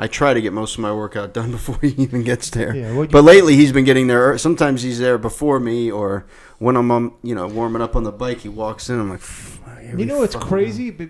[0.00, 2.74] I try to get most of my workout done before he even gets there.
[2.74, 4.38] Yeah, but lately he's been getting there.
[4.38, 6.24] Sometimes he's there before me, or
[6.58, 9.00] when I'm, um, you know, warming up on the bike, he walks in.
[9.00, 9.22] I'm like,
[9.96, 10.90] you know what's fucking crazy?
[10.90, 11.08] But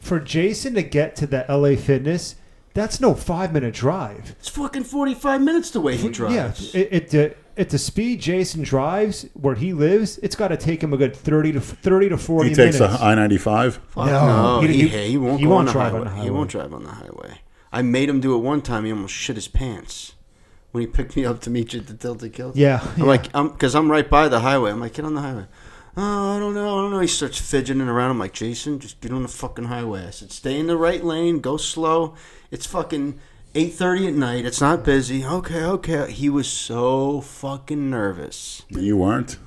[0.00, 2.34] For Jason to get to the LA Fitness,
[2.74, 4.34] that's no five minute drive.
[4.38, 6.74] It's fucking 45 minutes the way he drives.
[6.74, 10.56] Yeah, it, it, the at the speed Jason drives where he lives, it's got to
[10.56, 13.00] take him a good thirty to thirty to forty he takes minutes.
[13.00, 13.76] I 95.
[13.76, 15.98] Fuck No, no, he- he, he- he, won't he go won't on the drive highway.
[16.00, 16.30] on the He highway.
[16.30, 17.38] won't drive on the highway.
[17.72, 18.84] I made him do it one time.
[18.84, 20.14] He almost shit his pants
[20.72, 22.50] when he picked me up to meet you at the Delta Kill.
[22.56, 23.04] Yeah, I'm yeah.
[23.04, 24.72] like, um, I'm because I'm right by the highway.
[24.72, 25.46] I'm like, get on the highway.
[25.96, 27.00] Oh, I don't know, I don't know.
[27.00, 28.10] He starts fidgeting around.
[28.10, 30.06] I'm like, Jason, just get on the fucking highway.
[30.06, 32.14] I said, stay in the right lane, go slow.
[32.50, 33.20] It's fucking
[33.54, 34.44] eight thirty at night.
[34.44, 35.24] It's not busy.
[35.24, 36.10] Okay, okay.
[36.10, 38.62] He was so fucking nervous.
[38.68, 39.38] You weren't.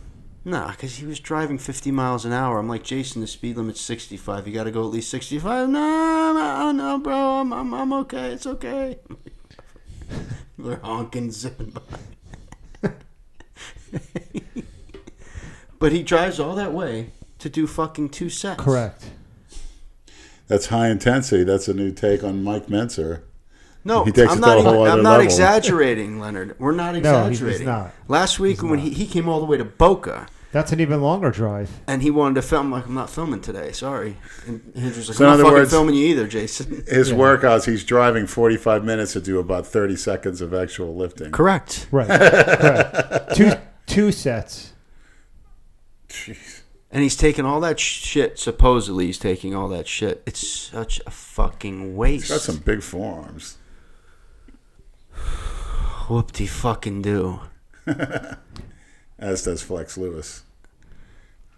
[0.45, 2.57] Nah, because he was driving 50 miles an hour.
[2.57, 4.47] I'm like, Jason, the speed limit's 65.
[4.47, 5.67] You got to go at least 65.
[5.67, 7.41] No, no, no, bro.
[7.41, 8.31] I'm, I'm, I'm okay.
[8.31, 8.97] It's okay.
[10.57, 11.71] They're honking, zipping
[12.81, 12.91] by.
[15.79, 18.61] but he drives all that way to do fucking two sets.
[18.61, 19.11] correct.
[20.47, 21.43] That's high intensity.
[21.43, 23.21] That's a new take on Mike Mentzer.
[23.83, 24.53] No, He takes I'm it not.
[24.55, 25.25] to a whole I'm other not level.
[25.25, 26.55] exaggerating, Leonard.
[26.59, 27.45] We're not No, exaggerating.
[27.47, 27.91] he's- he's not.
[28.07, 28.87] Last week He's when not.
[28.87, 31.69] he, he came all the way to Boca That's an even longer drive.
[31.87, 33.71] and he wanted to film, like I'm not filming today.
[33.73, 34.17] Sorry.
[34.45, 36.83] And Andrew's like, So in I'm not other fucking words- filming you either, Jason.
[36.87, 37.17] His Yeah.
[37.17, 41.31] workouts, he's driving 45 minutes to do about 30 seconds of actual lifting.
[41.31, 41.87] Correct.
[41.91, 42.07] Right.
[42.07, 43.35] correct.
[43.35, 43.51] Two
[43.85, 44.73] two sets.
[46.09, 46.61] Jeez.
[46.89, 48.39] And he's taking all that shit.
[48.39, 50.23] Supposedly, he's taking all that shit.
[50.25, 52.27] It's such a fucking waste.
[52.27, 53.57] He's got some big forearms.
[56.07, 57.41] whoop de fucking do.
[59.19, 60.43] As does Flex Lewis.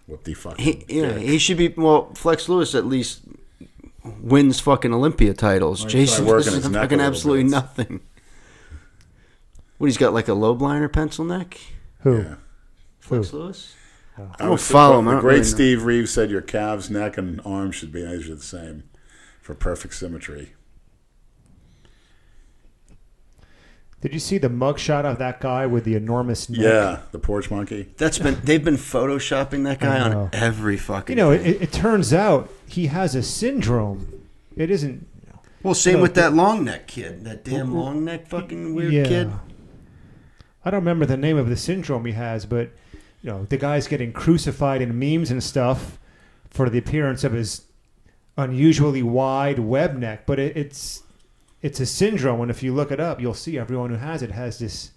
[0.06, 0.64] Whoop the fucking.
[0.64, 1.22] He, yeah, dick.
[1.22, 1.68] he should be.
[1.68, 3.20] Well, Flex Lewis at least
[4.20, 5.82] wins fucking Olympia titles.
[5.82, 7.50] Well, Jason probably working does his neck a fucking absolutely bit.
[7.50, 8.00] nothing.
[9.78, 11.58] What he's got like a low liner pencil neck?
[12.00, 12.18] Who?
[12.18, 12.34] Yeah.
[12.98, 13.38] Flex Who?
[13.38, 13.74] Lewis.
[14.18, 15.06] I I don't follow him.
[15.06, 15.44] The great really.
[15.44, 18.84] Steve Reeves said your calves, neck, and arms should be measured the same
[19.40, 20.54] for perfect symmetry.
[24.00, 26.60] Did you see the mugshot of that guy with the enormous neck?
[26.60, 27.90] Yeah, the porch monkey.
[27.98, 28.38] That's been.
[28.42, 31.18] They've been photoshopping that guy on every fucking.
[31.18, 31.54] You know, thing.
[31.54, 34.26] it, it turns out he has a syndrome.
[34.56, 35.06] It isn't.
[35.62, 37.24] well, same no, with the- that long neck kid.
[37.24, 39.04] That damn long neck fucking weird yeah.
[39.04, 39.32] kid.
[40.64, 42.70] I don't remember the name of the syndrome he has, but
[43.22, 45.98] you know, the guy's getting crucified in memes and stuff
[46.48, 47.62] for the appearance of his
[48.36, 50.26] unusually wide web neck.
[50.26, 51.02] But it, it's
[51.62, 54.30] it's a syndrome, and if you look it up, you'll see everyone who has it
[54.30, 54.92] has this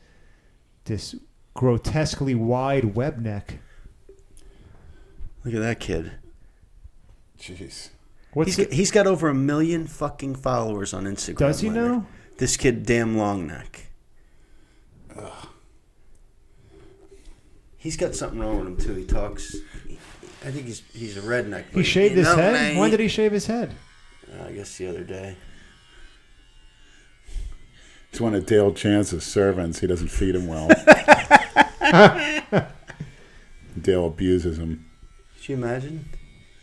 [0.86, 1.16] this
[1.54, 3.60] grotesquely wide web neck.
[5.44, 6.14] Look at that kid.
[7.38, 7.90] Jeez.
[8.34, 11.38] What's He's got, he's got over a million fucking followers on Instagram.
[11.38, 11.92] Does he Leonard.
[11.92, 12.06] know?
[12.38, 13.88] This kid, damn long neck.
[17.84, 18.94] He's got something wrong with him too.
[18.94, 19.58] He talks.
[20.46, 21.66] I think he's he's a redneck.
[21.74, 22.78] He shaved his head.
[22.78, 23.08] When did he?
[23.08, 23.76] he shave his head?
[24.32, 25.36] Uh, I guess the other day.
[28.10, 29.80] He's one of Dale Chance's servants.
[29.80, 30.70] He doesn't feed him well.
[33.82, 34.90] Dale abuses him.
[35.36, 36.06] Could you imagine?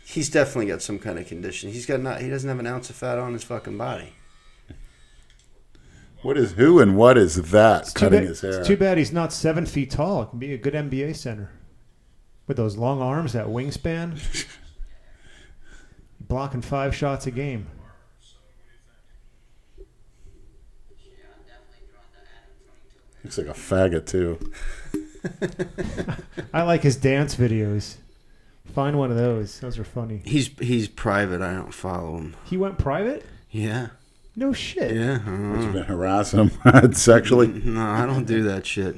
[0.03, 1.71] He's definitely got some kind of condition.
[1.71, 2.21] He's got not.
[2.21, 4.13] He doesn't have an ounce of fat on his fucking body.
[6.21, 8.59] What is who and what is that It's cutting bad, his hair?
[8.59, 10.21] it's too bad he's not seven feet tall.
[10.23, 11.49] It can be a good NBA center
[12.47, 14.19] with those long arms, that wingspan,
[16.19, 17.67] blocking five shots a game.
[23.23, 24.39] Looks like a faggot too.
[26.53, 27.97] I like his dance videos.
[28.73, 29.59] Find one of those.
[29.59, 30.21] Those are funny.
[30.25, 31.41] He's he's private.
[31.41, 32.35] I don't follow him.
[32.45, 33.25] He went private?
[33.51, 33.89] Yeah.
[34.35, 34.93] No shit.
[34.95, 35.19] Yeah.
[35.25, 37.47] You've uh, been harassing him sexually.
[37.47, 38.95] no, I don't do that shit.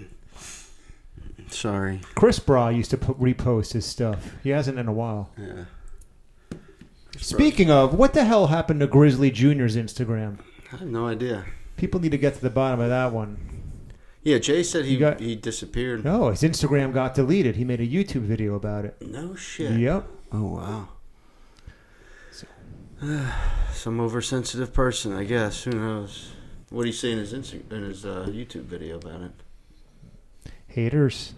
[1.50, 2.02] Sorry.
[2.16, 4.34] Chris Bra used to put, repost his stuff.
[4.44, 5.30] He hasn't in a while.
[5.38, 5.66] Yeah.
[7.18, 10.40] Speaking of, what the hell happened to Grizzly Jr.'s Instagram?
[10.72, 11.46] I have no idea.
[11.78, 13.38] People need to get to the bottom of that one.
[14.24, 16.04] Yeah, Jay said he You got- he disappeared.
[16.04, 17.56] No, his Instagram got deleted.
[17.56, 18.96] He made a YouTube video about it.
[19.02, 19.80] No shit.
[19.80, 20.08] Yep.
[20.32, 20.88] Oh wow.
[23.74, 25.64] Some oversensitive person, I guess.
[25.64, 26.32] Who knows?
[26.70, 30.52] What do you say in his Insta- in his uh, YouTube video about it?
[30.68, 31.34] Haters.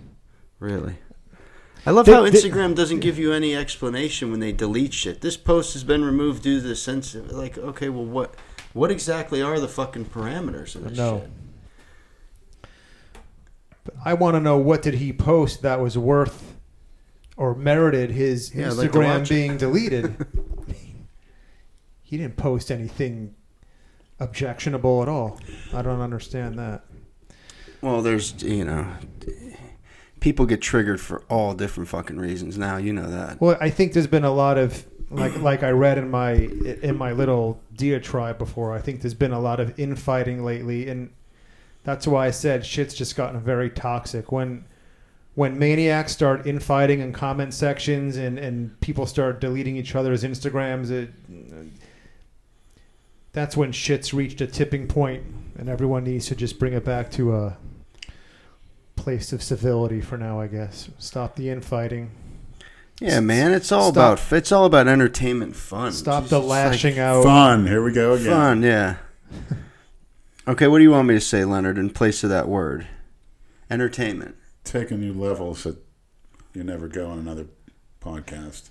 [0.60, 0.96] Really?
[1.86, 5.22] I love They- how they- Instagram doesn't give you any explanation when they delete shit.
[5.22, 7.32] This post has been removed due to the sensitive.
[7.32, 8.36] Like, okay, well, what
[8.74, 11.22] what exactly are the fucking parameters of this No.
[11.22, 11.30] shit?
[14.04, 16.56] I want to know what did he post that was worth
[17.38, 20.16] or merited his Yeah, I'd like Instagram being deleted.
[22.06, 23.36] he didn't post anything
[24.20, 25.40] objectionable at all.
[25.74, 26.84] I don't understand that.
[27.82, 28.88] Well, there's you know,
[30.20, 32.58] people get triggered for all different fucking reasons.
[32.58, 33.42] Now you know that.
[33.42, 36.96] Well, I think there's been a lot of like like I read in my in
[36.96, 38.74] my little diatribe before.
[38.74, 41.12] I think there's been a lot of infighting lately, and
[41.84, 44.32] that's why I said shit's just gotten very toxic.
[44.32, 44.66] When
[45.34, 50.92] when maniacs start infighting in comment sections and and people start deleting each other's Instagrams,
[50.92, 51.10] it,
[53.36, 55.24] that's when shit's reached a tipping point,
[55.60, 57.58] and everyone needs to just bring it back to a
[58.96, 60.40] place of civility for now.
[60.40, 62.12] I guess stop the infighting,
[63.00, 64.20] Yeah, man, it's all Stop.
[64.20, 65.92] about it's all about entertainment, fun.
[65.92, 67.24] stop Jesus, the it's like lashing out.
[67.24, 67.68] Fun.
[67.68, 68.32] Here we go again.
[68.32, 68.96] Fun, yeah.
[70.48, 72.88] okay, what do you want me to say, Leonard, in place of that word?
[73.70, 74.36] Entertainment.
[74.64, 75.78] Taking new levels that
[76.54, 77.48] you never go on another
[78.02, 78.70] podcast.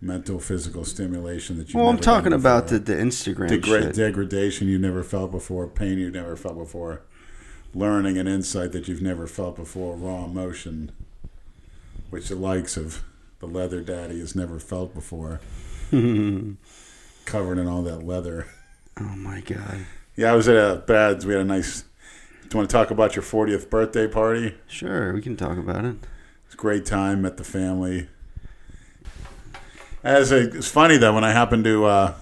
[0.00, 1.80] Mental, physical stimulation that you.
[1.80, 3.94] Well, I'm talking about the, the Instagram Degra- shit.
[3.94, 7.00] degradation you never felt before, pain you never felt before,
[7.74, 10.92] learning and insight that you've never felt before, raw emotion,
[12.10, 13.02] which the likes of
[13.38, 15.40] the leather daddy has never felt before,
[17.24, 18.46] covered in all that leather.
[19.00, 19.86] oh my god.
[20.14, 21.24] Yeah, I was at a Bads.
[21.26, 21.82] We had a nice.
[21.82, 24.54] Do you want to talk about your 40th birthday party?
[24.66, 25.96] Sure, we can talk about it.
[26.44, 27.22] It's a great time.
[27.22, 28.08] Met the family.
[30.06, 32.14] As a, it's funny though when I happened to, uh,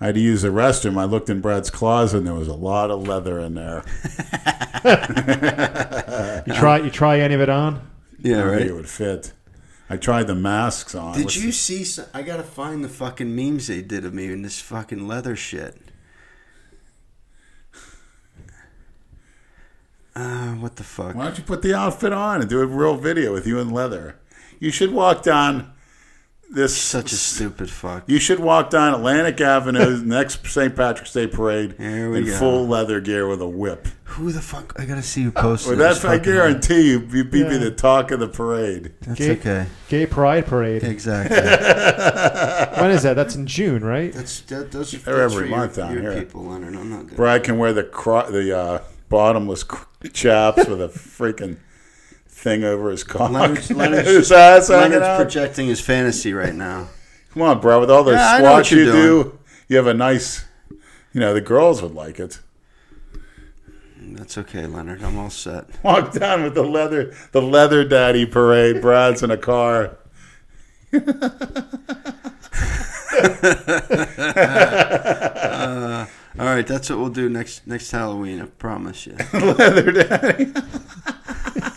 [0.00, 0.98] I had to use the restroom.
[0.98, 3.84] I looked in Brad's closet and there was a lot of leather in there.
[6.44, 7.88] You try you try any of it on?
[8.18, 8.66] Yeah, I don't think right.
[8.70, 9.32] it would fit.
[9.88, 11.14] I tried the masks on.
[11.14, 11.84] Did What's- you see?
[11.84, 15.36] Some, I gotta find the fucking memes they did of me in this fucking leather
[15.36, 15.78] shit.
[20.14, 21.14] Uh, what the fuck?
[21.14, 23.70] Why don't you put the outfit on and do a real video with you in
[23.70, 24.16] leather?
[24.58, 25.72] You should walk down
[26.54, 26.76] this.
[26.76, 28.04] Such a stupid fuck.
[28.06, 30.74] You should walk down Atlantic Avenue next St.
[30.74, 32.36] Patrick's Day parade Here we in go.
[32.38, 33.88] full leather gear with a whip.
[34.04, 34.74] Who the fuck?
[34.78, 35.78] I gotta see who posted.
[35.78, 37.08] Well, this that's I fucking- guarantee you.
[37.10, 37.56] You'd be Yeah.
[37.56, 38.92] the talk of the parade.
[39.00, 39.66] That's Gay- okay.
[39.88, 40.82] Gay Pride Parade.
[40.84, 41.36] Exactly.
[42.82, 43.14] When is that?
[43.14, 44.12] That's in June, right?
[44.12, 46.22] That's that, those are They're that's every for month your, down your here.
[46.22, 46.74] people, Leonard.
[46.74, 47.16] I'm not good.
[47.16, 49.64] Brad can wear the cro- the uh, bottomless
[50.12, 51.56] chaps with a freaking
[52.42, 53.30] thing over his cock.
[53.30, 55.16] Leonard's, Leonard's, his ass Leonard's out.
[55.16, 56.88] projecting his fantasy right now.
[57.32, 57.80] Come on, bro.
[57.80, 58.96] With all those Yeah, squats you're doing.
[58.96, 59.38] do,
[59.68, 60.44] you have a nice.
[61.14, 62.40] You know, the girls would like it.
[64.00, 65.02] That's okay, Leonard.
[65.02, 65.66] I'm all set.
[65.82, 68.80] Walk down with the leather, the leather daddy parade.
[68.82, 69.96] Brad's in a car.
[74.32, 76.06] Uh,
[76.38, 78.40] all right, that's what we'll do next next Halloween.
[78.40, 79.16] I promise you.
[79.32, 80.52] leather daddy.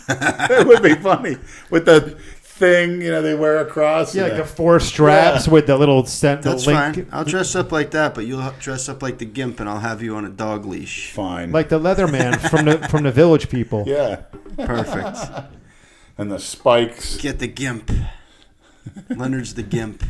[0.48, 1.36] that would be funny
[1.70, 2.00] with the
[2.42, 4.14] thing you know they wear across.
[4.14, 5.52] Yeah, like the the- four straps Yeah.
[5.52, 6.42] with the little stent.
[6.42, 7.08] the That's link, fine.
[7.12, 10.02] I'll dress up like that, but you'll dress up like the gimp, and I'll have
[10.02, 11.10] you on a dog leash.
[11.12, 11.52] fine.
[11.52, 13.84] like the leather man from the from the Village People.
[13.86, 14.22] yeah,
[14.56, 15.18] Perfect.
[16.18, 17.16] and the spikes.
[17.18, 17.90] Get the gimp.
[19.10, 20.02] Leonard's the gimp.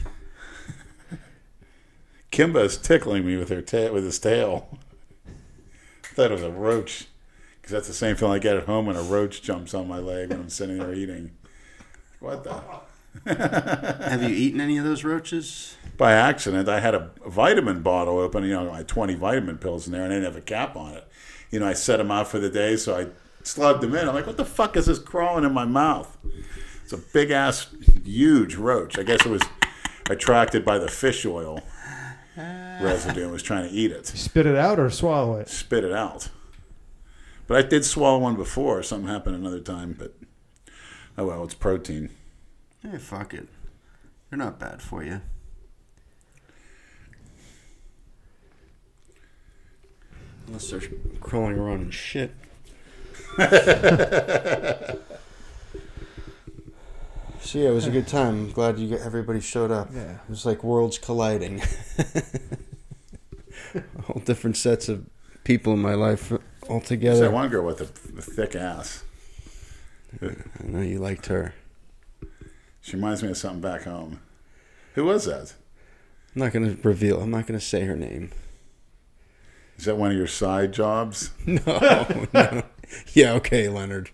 [2.31, 4.69] Kimba is tickling me with her ta- with his tail.
[6.05, 7.07] I thought it was a roach
[7.67, 9.99] because that's the same feeling I get at home when a roach jumps on my
[9.99, 11.33] leg when I'm sitting there eating.
[12.21, 12.63] What the?
[14.07, 15.77] Have you eaten any of those roaches?
[15.97, 18.45] By accident, I had a vitamin bottle open.
[18.45, 20.95] You know, my 20 vitamin pills in there, and I didn't have a cap on
[20.95, 21.09] it.
[21.51, 23.09] You know, I set them out for the day, so I
[23.43, 24.09] slugged them in.
[24.09, 26.17] I'm like, what the fuck is this crawling in my mouth?
[26.85, 27.75] It's a big ass,
[28.05, 28.97] huge roach.
[28.97, 29.43] I guess it was
[30.09, 31.59] attracted by the fish oil
[32.37, 34.07] residue and was trying to eat it.
[34.07, 35.49] Spit it out or swallow it.
[35.49, 36.29] spit it out.
[37.47, 38.83] But I did swallow one before.
[38.83, 40.15] Something happened another time, but
[41.17, 42.11] oh well, it's protein.
[42.83, 43.49] Hey, fuck it.
[44.31, 45.21] They're not bad for you.
[50.47, 50.83] Unless they're
[51.21, 52.33] crawling around in shit.
[53.37, 53.45] so
[57.59, 58.29] yeah, it was a good time.
[58.29, 59.91] I'm glad you everybody showed up.
[59.93, 60.13] Yeah.
[60.13, 61.61] It was like worlds colliding.
[64.09, 65.05] All different sets of
[65.47, 66.33] people in my life
[66.69, 67.19] altogether.
[67.19, 67.85] There's that one girl with a,
[68.19, 69.05] a thick ass.
[70.21, 71.55] I know you liked her.
[72.81, 74.21] She reminds me of something back home.
[74.95, 75.55] Who was that?
[76.35, 77.21] I'm not gonna reveal.
[77.23, 78.31] I'm not gonna say her name.
[79.79, 81.31] Is that one of your side jobs?
[81.47, 82.63] No, no.
[83.15, 84.11] Yeah, okay, Leonard.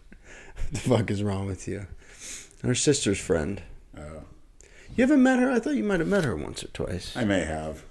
[0.56, 1.86] What the fuck is wrong with you?
[2.62, 3.62] Her sister's friend.
[3.96, 4.24] Oh,
[4.96, 5.50] You haven't met her?
[5.50, 7.16] I thought you might have met her once or twice.
[7.16, 7.84] I may have.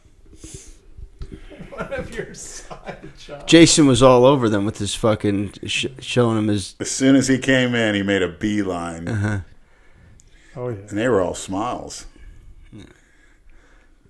[1.89, 3.43] One of your side jobs.
[3.45, 6.75] Jason was all over them with his fucking sh- showing him his.
[6.79, 9.39] As soon as he came in, he made a beeline, Uh-huh.
[10.55, 10.75] Oh yeah.
[10.89, 12.05] and they were all smiles.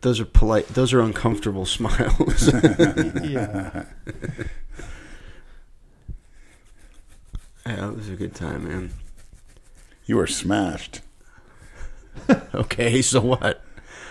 [0.01, 0.67] Those are polite.
[0.69, 2.51] Those are uncomfortable smiles.
[3.23, 3.85] Yeah.
[7.65, 8.91] yeah, it was a good time, man.
[10.05, 11.01] You were smashed.
[12.53, 13.63] Okay, so what?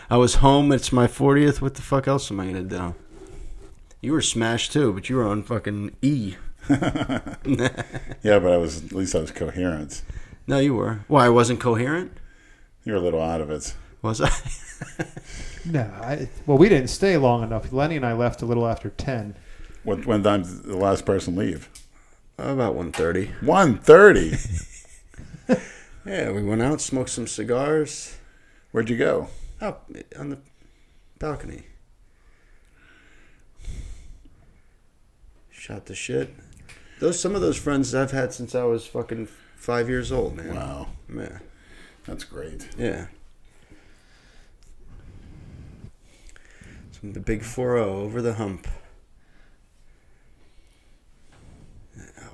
[0.08, 0.72] I was home.
[0.72, 1.60] It's my 40th.
[1.60, 2.94] What the fuck else am I gonna do?
[4.00, 6.36] You were smashed too, but you were on fucking E.
[8.22, 10.02] Yeah, but I was at least I was coherent.
[10.46, 11.00] No, you were.
[11.08, 11.26] Why?
[11.26, 12.12] I wasn't coherent.
[12.84, 13.74] You were a little out of it.
[14.02, 14.30] Was I?
[15.66, 17.70] No, I, well, we didn't stay long enough.
[17.70, 19.34] Lenny and I left a little after ten.
[19.84, 21.68] What when time did the last person leave?
[22.38, 23.42] About 1.30.
[23.42, 24.36] One thirty.
[26.06, 28.16] Yeah, we went out, smoked some cigars.
[28.72, 29.28] Where'd you go?
[29.60, 29.84] Out
[30.18, 30.38] on the
[31.18, 31.64] balcony.
[35.70, 36.34] Shot the shit.
[36.98, 40.56] Those some of those friends I've had since I was fucking five years old, man.
[40.56, 41.40] Wow, Man.
[42.04, 42.68] that's great.
[42.76, 43.06] Yeah.
[46.90, 48.66] Some the big 4 over the hump.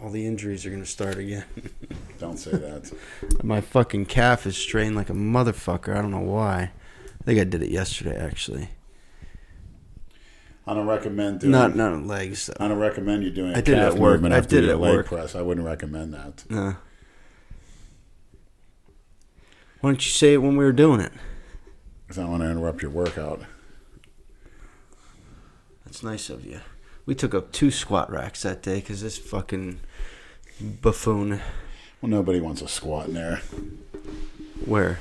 [0.03, 1.45] All the injuries are going to start again.
[2.19, 2.91] Don't say that.
[3.45, 5.95] My fucking calf is strained like a motherfucker.
[5.95, 6.71] I don't know why.
[7.21, 8.71] I think I did it yesterday, actually.
[10.67, 11.53] I don't recommend doing.
[11.53, 12.51] Not not on legs.
[12.59, 13.55] I don't recommend you doing.
[13.55, 14.23] a I did it calf at work.
[14.25, 15.07] I did it at leg work.
[15.07, 15.35] press.
[15.37, 16.45] I wouldn't recommend that.
[16.51, 16.77] No.
[19.81, 21.13] Why don't you say it when we were doing it?
[22.03, 23.43] Because I don't want to interrupt your workout.
[25.85, 26.61] That's nice of you.
[27.05, 29.79] We took up two squat racks that day because this fucking
[30.61, 31.41] buffoon.
[32.01, 33.41] Well, nobody wants a squat in there.
[34.65, 34.99] Where?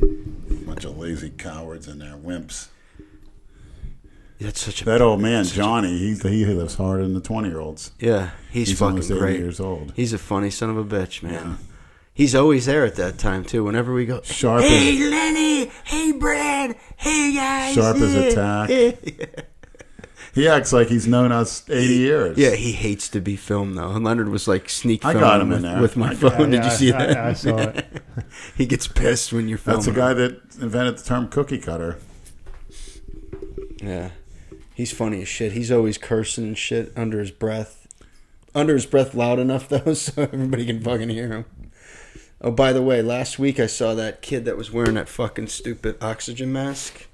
[0.00, 2.68] A bunch of lazy cowards in there, wimps.
[4.40, 7.20] That's such a That old man, such a- Johnny, he he lives harder than the
[7.20, 7.90] twenty year olds.
[7.98, 9.38] yeah, he's, He's fucking 80 great.
[9.40, 9.92] years old.
[9.96, 11.32] He's a funny son of a bitch, man.
[11.32, 11.54] Yeah.
[12.14, 13.64] He's always there at that time too.
[13.64, 17.74] Whenever we go, Sharp Hey as Lenny, hey Brad, hey guys.
[17.74, 18.70] Sharp as a tack.
[20.34, 22.36] he acts like he's known us eighty years.
[22.38, 23.90] Yeah, he hates to be filmed though.
[23.90, 25.80] And Leonard was like sneak I got him in there.
[25.80, 26.50] with my I got- phone.
[26.50, 27.16] Did you see I- that?
[27.18, 27.86] I, I saw it.
[28.56, 29.78] he gets pissed when you're filming.
[29.84, 31.98] that's the guy that invented the term cookie cutter.
[33.80, 34.10] Yeah.
[34.78, 35.54] He's funny as shit.
[35.54, 37.88] He's always cursing and shit under his breath.
[38.54, 41.46] Under his breath loud enough though so everybody can fucking hear him.
[42.40, 45.48] Oh, by the way, last week I saw that kid that was wearing that fucking
[45.48, 47.08] stupid oxygen mask.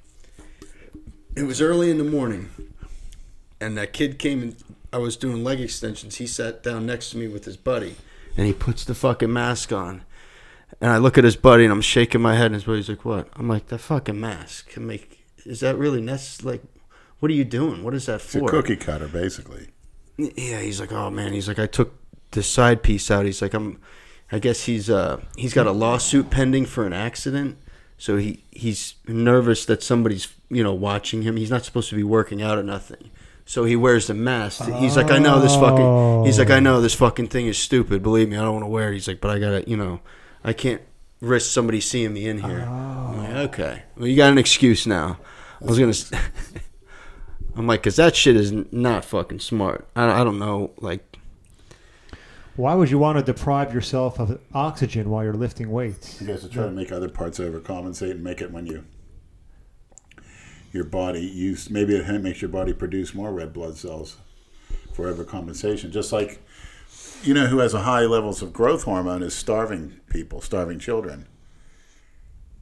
[1.34, 2.50] It was early in the morning.
[3.62, 4.56] And that kid came and
[4.92, 6.16] I was doing leg extensions.
[6.16, 7.96] He sat down next to me with his buddy.
[8.36, 10.02] And he puts the fucking mask on.
[10.82, 13.06] And I look at his buddy and I'm shaking my head and his buddy's like,
[13.06, 13.30] What?
[13.36, 16.58] I'm like, that fucking mask can make is that really necessary?
[16.58, 16.62] Like,
[17.20, 17.82] what are you doing?
[17.84, 18.48] What is that It's a for?
[18.48, 19.68] cookie cutter, basically.
[20.16, 21.94] Yeah, he's like, oh man, he's like, I took
[22.32, 23.24] the side piece out.
[23.24, 23.80] He's like, I'm,
[24.30, 27.58] I guess he's uh he's got a lawsuit pending for an accident,
[27.98, 31.36] so he he's nervous that somebody's you know watching him.
[31.36, 33.10] He's not supposed to be working out or nothing.
[33.46, 34.64] So he wears the mask.
[34.64, 36.24] He's like, I know this fucking.
[36.24, 38.02] He's like, I know this fucking thing is stupid.
[38.02, 38.94] Believe me, I don't want to wear it.
[38.94, 40.00] He's like, but I gotta, you know,
[40.42, 40.80] I can't
[41.20, 42.60] risk somebody seeing me in here.
[42.62, 45.18] I'm like, okay, well, you got an excuse now.
[45.60, 45.92] I was gonna.
[47.54, 49.86] s- I'm like, cause that shit is not fucking smart.
[49.96, 51.16] I, I don't know, like,
[52.56, 56.20] Why would you want to deprive yourself of oxygen while you're lifting weights?
[56.20, 58.84] You guys to try to make other parts overcompensate and make it when you
[60.72, 64.16] your body use maybe it makes your body produce more red blood cells
[64.92, 65.90] for overcompensation.
[65.92, 66.40] Just like
[67.22, 71.26] you know who has a high levels of growth hormone is starving people, starving children.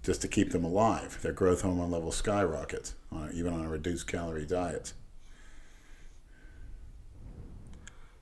[0.03, 3.69] Just to keep them alive, their growth hormone levels skyrocket on a, even on a
[3.69, 4.95] reduced calorie diet.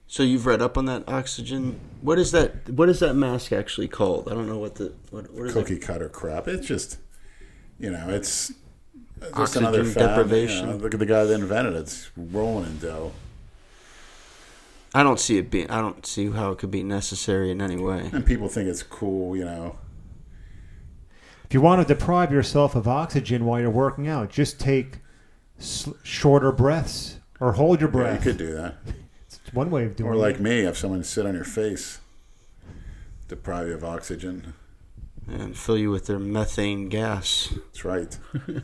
[0.07, 1.79] so you've read up on that oxygen.
[2.03, 2.69] What is that?
[2.69, 4.29] What is that mask actually called?
[4.29, 5.83] I don't know what the what, what is Cookie it?
[5.83, 6.49] cutter crap.
[6.49, 6.99] It's just,
[7.79, 8.49] you know, it's
[9.21, 10.17] just Oxygen another fad.
[10.17, 10.67] deprivation.
[10.67, 11.79] You know, look at the guy that invented it.
[11.79, 13.13] It's rolling in dough.
[14.93, 15.71] I don't see it being.
[15.71, 18.11] I don't see how it could be necessary in any way.
[18.13, 19.77] And people think it's cool, you know.
[21.51, 24.99] If you want to deprive yourself of oxygen while you're working out, just take
[25.59, 28.77] s- shorter breaths or hold your Yeah, you could do that.
[29.27, 30.17] It's one way of doing Or it.
[30.17, 31.99] Or like me, have someone sit on your face,
[33.27, 34.55] deprive you of oxygen.
[35.27, 37.53] And fill you with their methane gas.
[37.53, 38.17] That's right.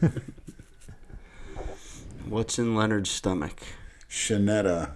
[2.29, 3.63] What's in Leonard's stomach?
[4.09, 4.93] Shanetta.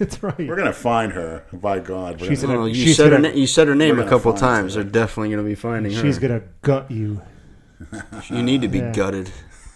[0.00, 0.36] That's right.
[0.38, 1.44] We're gonna find her.
[1.52, 3.18] By God, we're She's gonna, in a- Oh, you she's said her.
[3.18, 4.74] gonna- Na- you said her name a couple times.
[4.74, 4.82] her.
[4.82, 6.00] They're definitely going to be finding her.
[6.00, 7.20] She's gonna gut you.
[8.30, 8.92] You need to be Yeah.
[8.92, 9.26] gutted.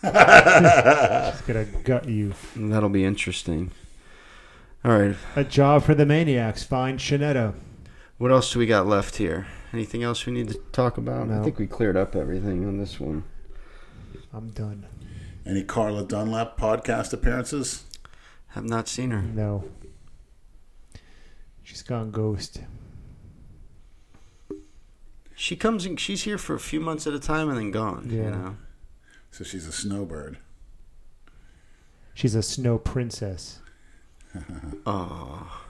[0.03, 2.33] She's gonna gut you.
[2.57, 3.71] That'll be interesting.
[4.85, 5.17] All right.
[5.37, 6.63] A job for the maniacs.
[6.65, 7.55] Find Shanetta.
[8.19, 9.47] What else do we got left here?
[9.73, 11.23] Anything else we need to talk about?
[11.31, 11.43] I No.
[11.45, 13.25] think we cleared up everything on this one.
[14.33, 14.87] I'm done.
[15.47, 17.85] any Carla Dunlap podcast appearances?
[18.49, 19.21] Have not seen her.
[19.23, 19.65] No.
[21.75, 22.61] She's gone ghost.
[25.35, 28.09] She comes and she's here for a few months at a time and then gone.
[28.11, 28.31] You Yeah.
[28.31, 28.57] know.
[29.33, 30.39] So she's a snowbird.
[32.15, 33.59] She's a snow princess.
[34.87, 35.63] Oh.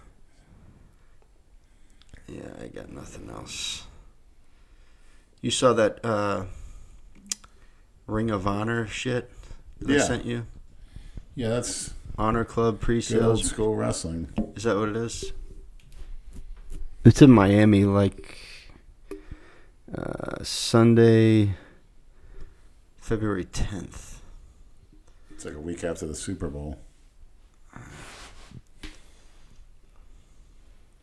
[2.29, 3.85] Yeah, I got nothing else.
[5.41, 6.45] You saw that uh
[8.07, 9.31] Ring of Honor shit
[9.81, 10.45] that I sent you?
[11.35, 13.45] Yeah, that's Honor Club good old pre-sales.
[13.47, 14.29] school wrestling.
[14.55, 15.33] Is that what it is?
[17.07, 18.39] It's in Miami, like
[19.95, 21.55] uh, Sunday,
[22.97, 24.23] February tenth.
[25.31, 26.79] It's like a week after the Super Bowl.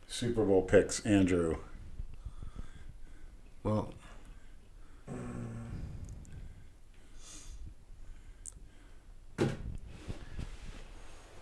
[0.08, 1.58] Super Bowl picks, Andrew.
[3.62, 3.94] Well,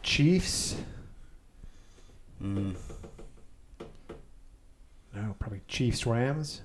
[0.03, 0.77] Chiefs.
[2.43, 2.77] mm,
[5.15, 6.63] No, probably Chiefs Rams.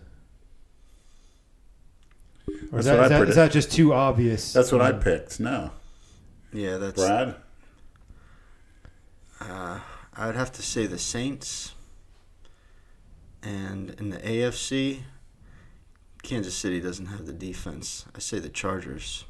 [2.47, 4.53] Or That's is that, what I is, that, predict- is that just too obvious?
[4.53, 5.39] That's what I Um, picked.
[5.39, 5.71] No,
[6.53, 6.93] yeah, that's.
[7.01, 7.35] Brad.
[9.41, 9.79] Uh,
[10.13, 11.73] I would have to say the Saints.
[13.43, 15.01] And in the AFC,
[16.23, 18.05] Kansas City doesn't have the defense.
[18.15, 19.25] I say the Chargers.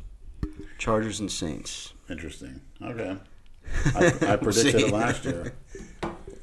[0.77, 1.93] Chargers and Saints.
[2.09, 2.61] Interesting.
[2.81, 3.17] Okay,
[3.95, 4.85] I, I predicted See?
[4.87, 5.53] it last year.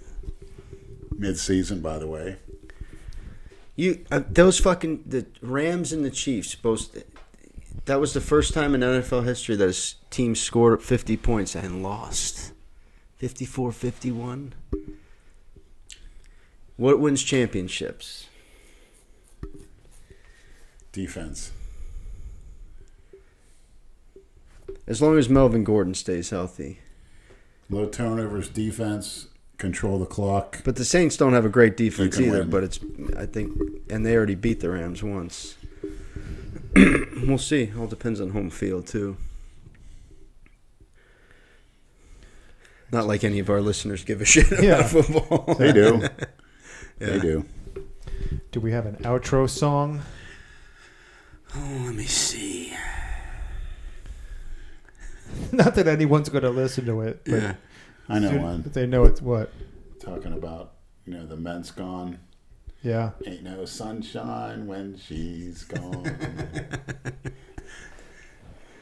[1.16, 2.36] Mid-season, by the way.
[3.74, 7.05] You uh, those fucking the Rams and the Chiefs both.
[7.86, 11.82] That was the first time in NFL history that a team scored 50 points and
[11.82, 12.53] lost.
[13.20, 14.53] 54-51.
[16.77, 18.27] What wins championships?
[20.93, 21.53] Defense.
[24.86, 26.81] As long as Melvin Gordon stays healthy.
[27.70, 30.62] Low turnovers, defense, control the clock.
[30.64, 32.40] But the Saints don't have a great defense either.
[32.40, 32.50] win.
[32.50, 32.80] But it's
[33.16, 33.58] I think,
[33.90, 35.56] and they already beat the Rams once.
[36.76, 37.70] we'll see.
[37.78, 39.16] All depends on home field too.
[42.90, 44.82] Not like any of our listeners give a shit about Yeah.
[44.82, 45.54] football.
[45.58, 46.02] They do.
[47.00, 47.06] Yeah.
[47.14, 47.44] They do.
[48.52, 50.02] Do we have an outro song?
[51.56, 52.72] Oh, let me see.
[55.50, 57.22] Not that anyone's going to listen to it.
[57.24, 57.54] But Yeah.
[58.14, 58.60] I know soon- one.
[58.62, 59.51] But they know it's what.
[60.01, 60.72] Talking about,
[61.06, 62.18] you know, the mint's gone.
[62.82, 63.10] Yeah.
[63.26, 66.05] Ain't no sunshine when she's gone.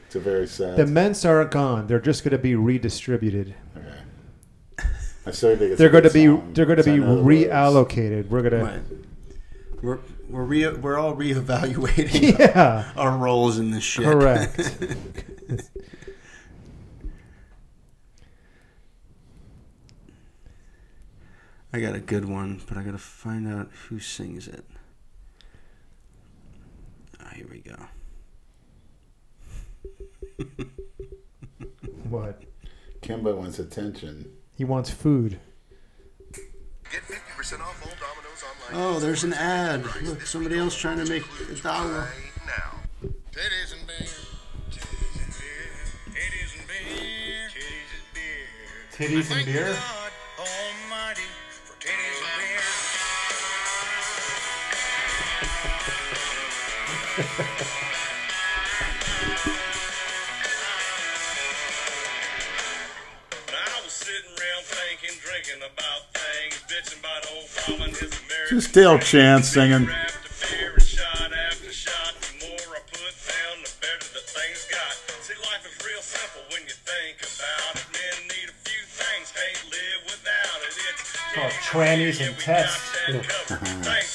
[0.05, 0.77] it's a very sad.
[0.77, 1.85] The Mints aren't gone.
[1.87, 3.53] They're just going to be redistributed.
[3.77, 4.85] okay.
[5.25, 6.97] I still think it's They're a going to good be song, they're going to be
[6.97, 7.27] know words.
[7.27, 8.29] reallocated.
[8.29, 8.81] We're going to
[9.83, 9.99] We're
[10.29, 12.91] we're re- we're all reevaluating Yeah.
[12.95, 14.05] our roles in this shit.
[14.05, 14.59] Correct.
[21.73, 24.65] I got a good one, but I gotta find out who sings it.
[27.21, 27.77] Ah, here we go.
[32.09, 32.43] what?
[33.01, 34.29] Kimbo wants attention.
[34.57, 35.39] He wants food.
[36.33, 38.95] Get 50% off all Domino's online.
[38.95, 39.85] Oh, there's an ad.
[40.03, 42.09] Look, somebody else trying to make a dollar.
[42.45, 42.81] Now.
[43.31, 44.07] Titties and beer.
[44.69, 47.47] Titties and beer.
[47.47, 48.47] Titties and beer.
[48.91, 50.00] Titties and beer.
[80.05, 80.95] Without it.
[80.97, 82.91] It's Called trannies and we tests.
[83.07, 84.10] got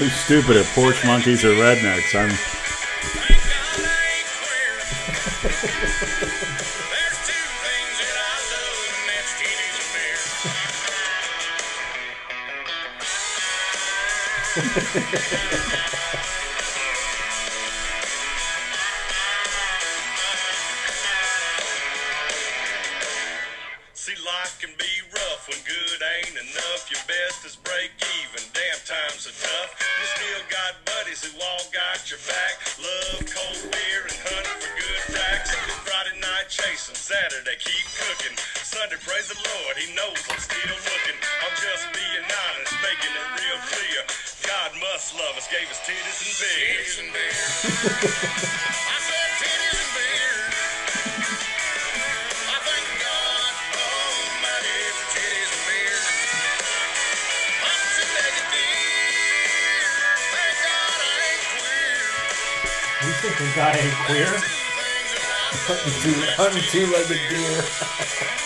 [0.00, 2.14] Too stupid at porch monkeys or rednecks.
[2.14, 2.30] I'm
[66.50, 67.64] Hunting two-legged deer.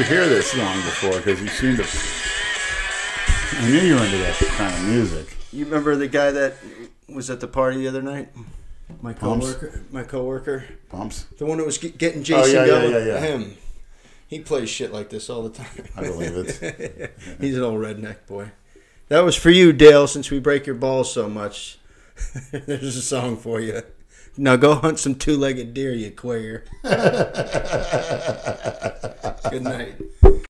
[0.00, 1.16] you hear this song before?
[1.18, 1.84] Because you seem to.
[3.62, 5.36] I knew you were into that kind of music.
[5.52, 6.54] You remember the guy that
[7.08, 8.30] was at the party the other night?
[9.02, 9.46] My Pumps?
[9.52, 9.80] coworker.
[9.90, 10.64] My coworker.
[10.88, 11.24] Pumps.
[11.38, 12.92] The one that was ge- getting Oh, Jason yeah, yeah, going.
[12.92, 13.20] yeah, yeah.
[13.20, 13.56] Him.
[14.26, 15.84] He plays shit like this all the time.
[15.96, 17.14] I believe it.
[17.40, 18.52] He's an old redneck boy.
[19.08, 21.78] That was for you, Dale, since we break your balls so much.
[22.52, 23.82] There's a song for you.
[24.36, 26.64] Now go hunt some two legged deer, you queer.
[29.50, 29.96] Good night.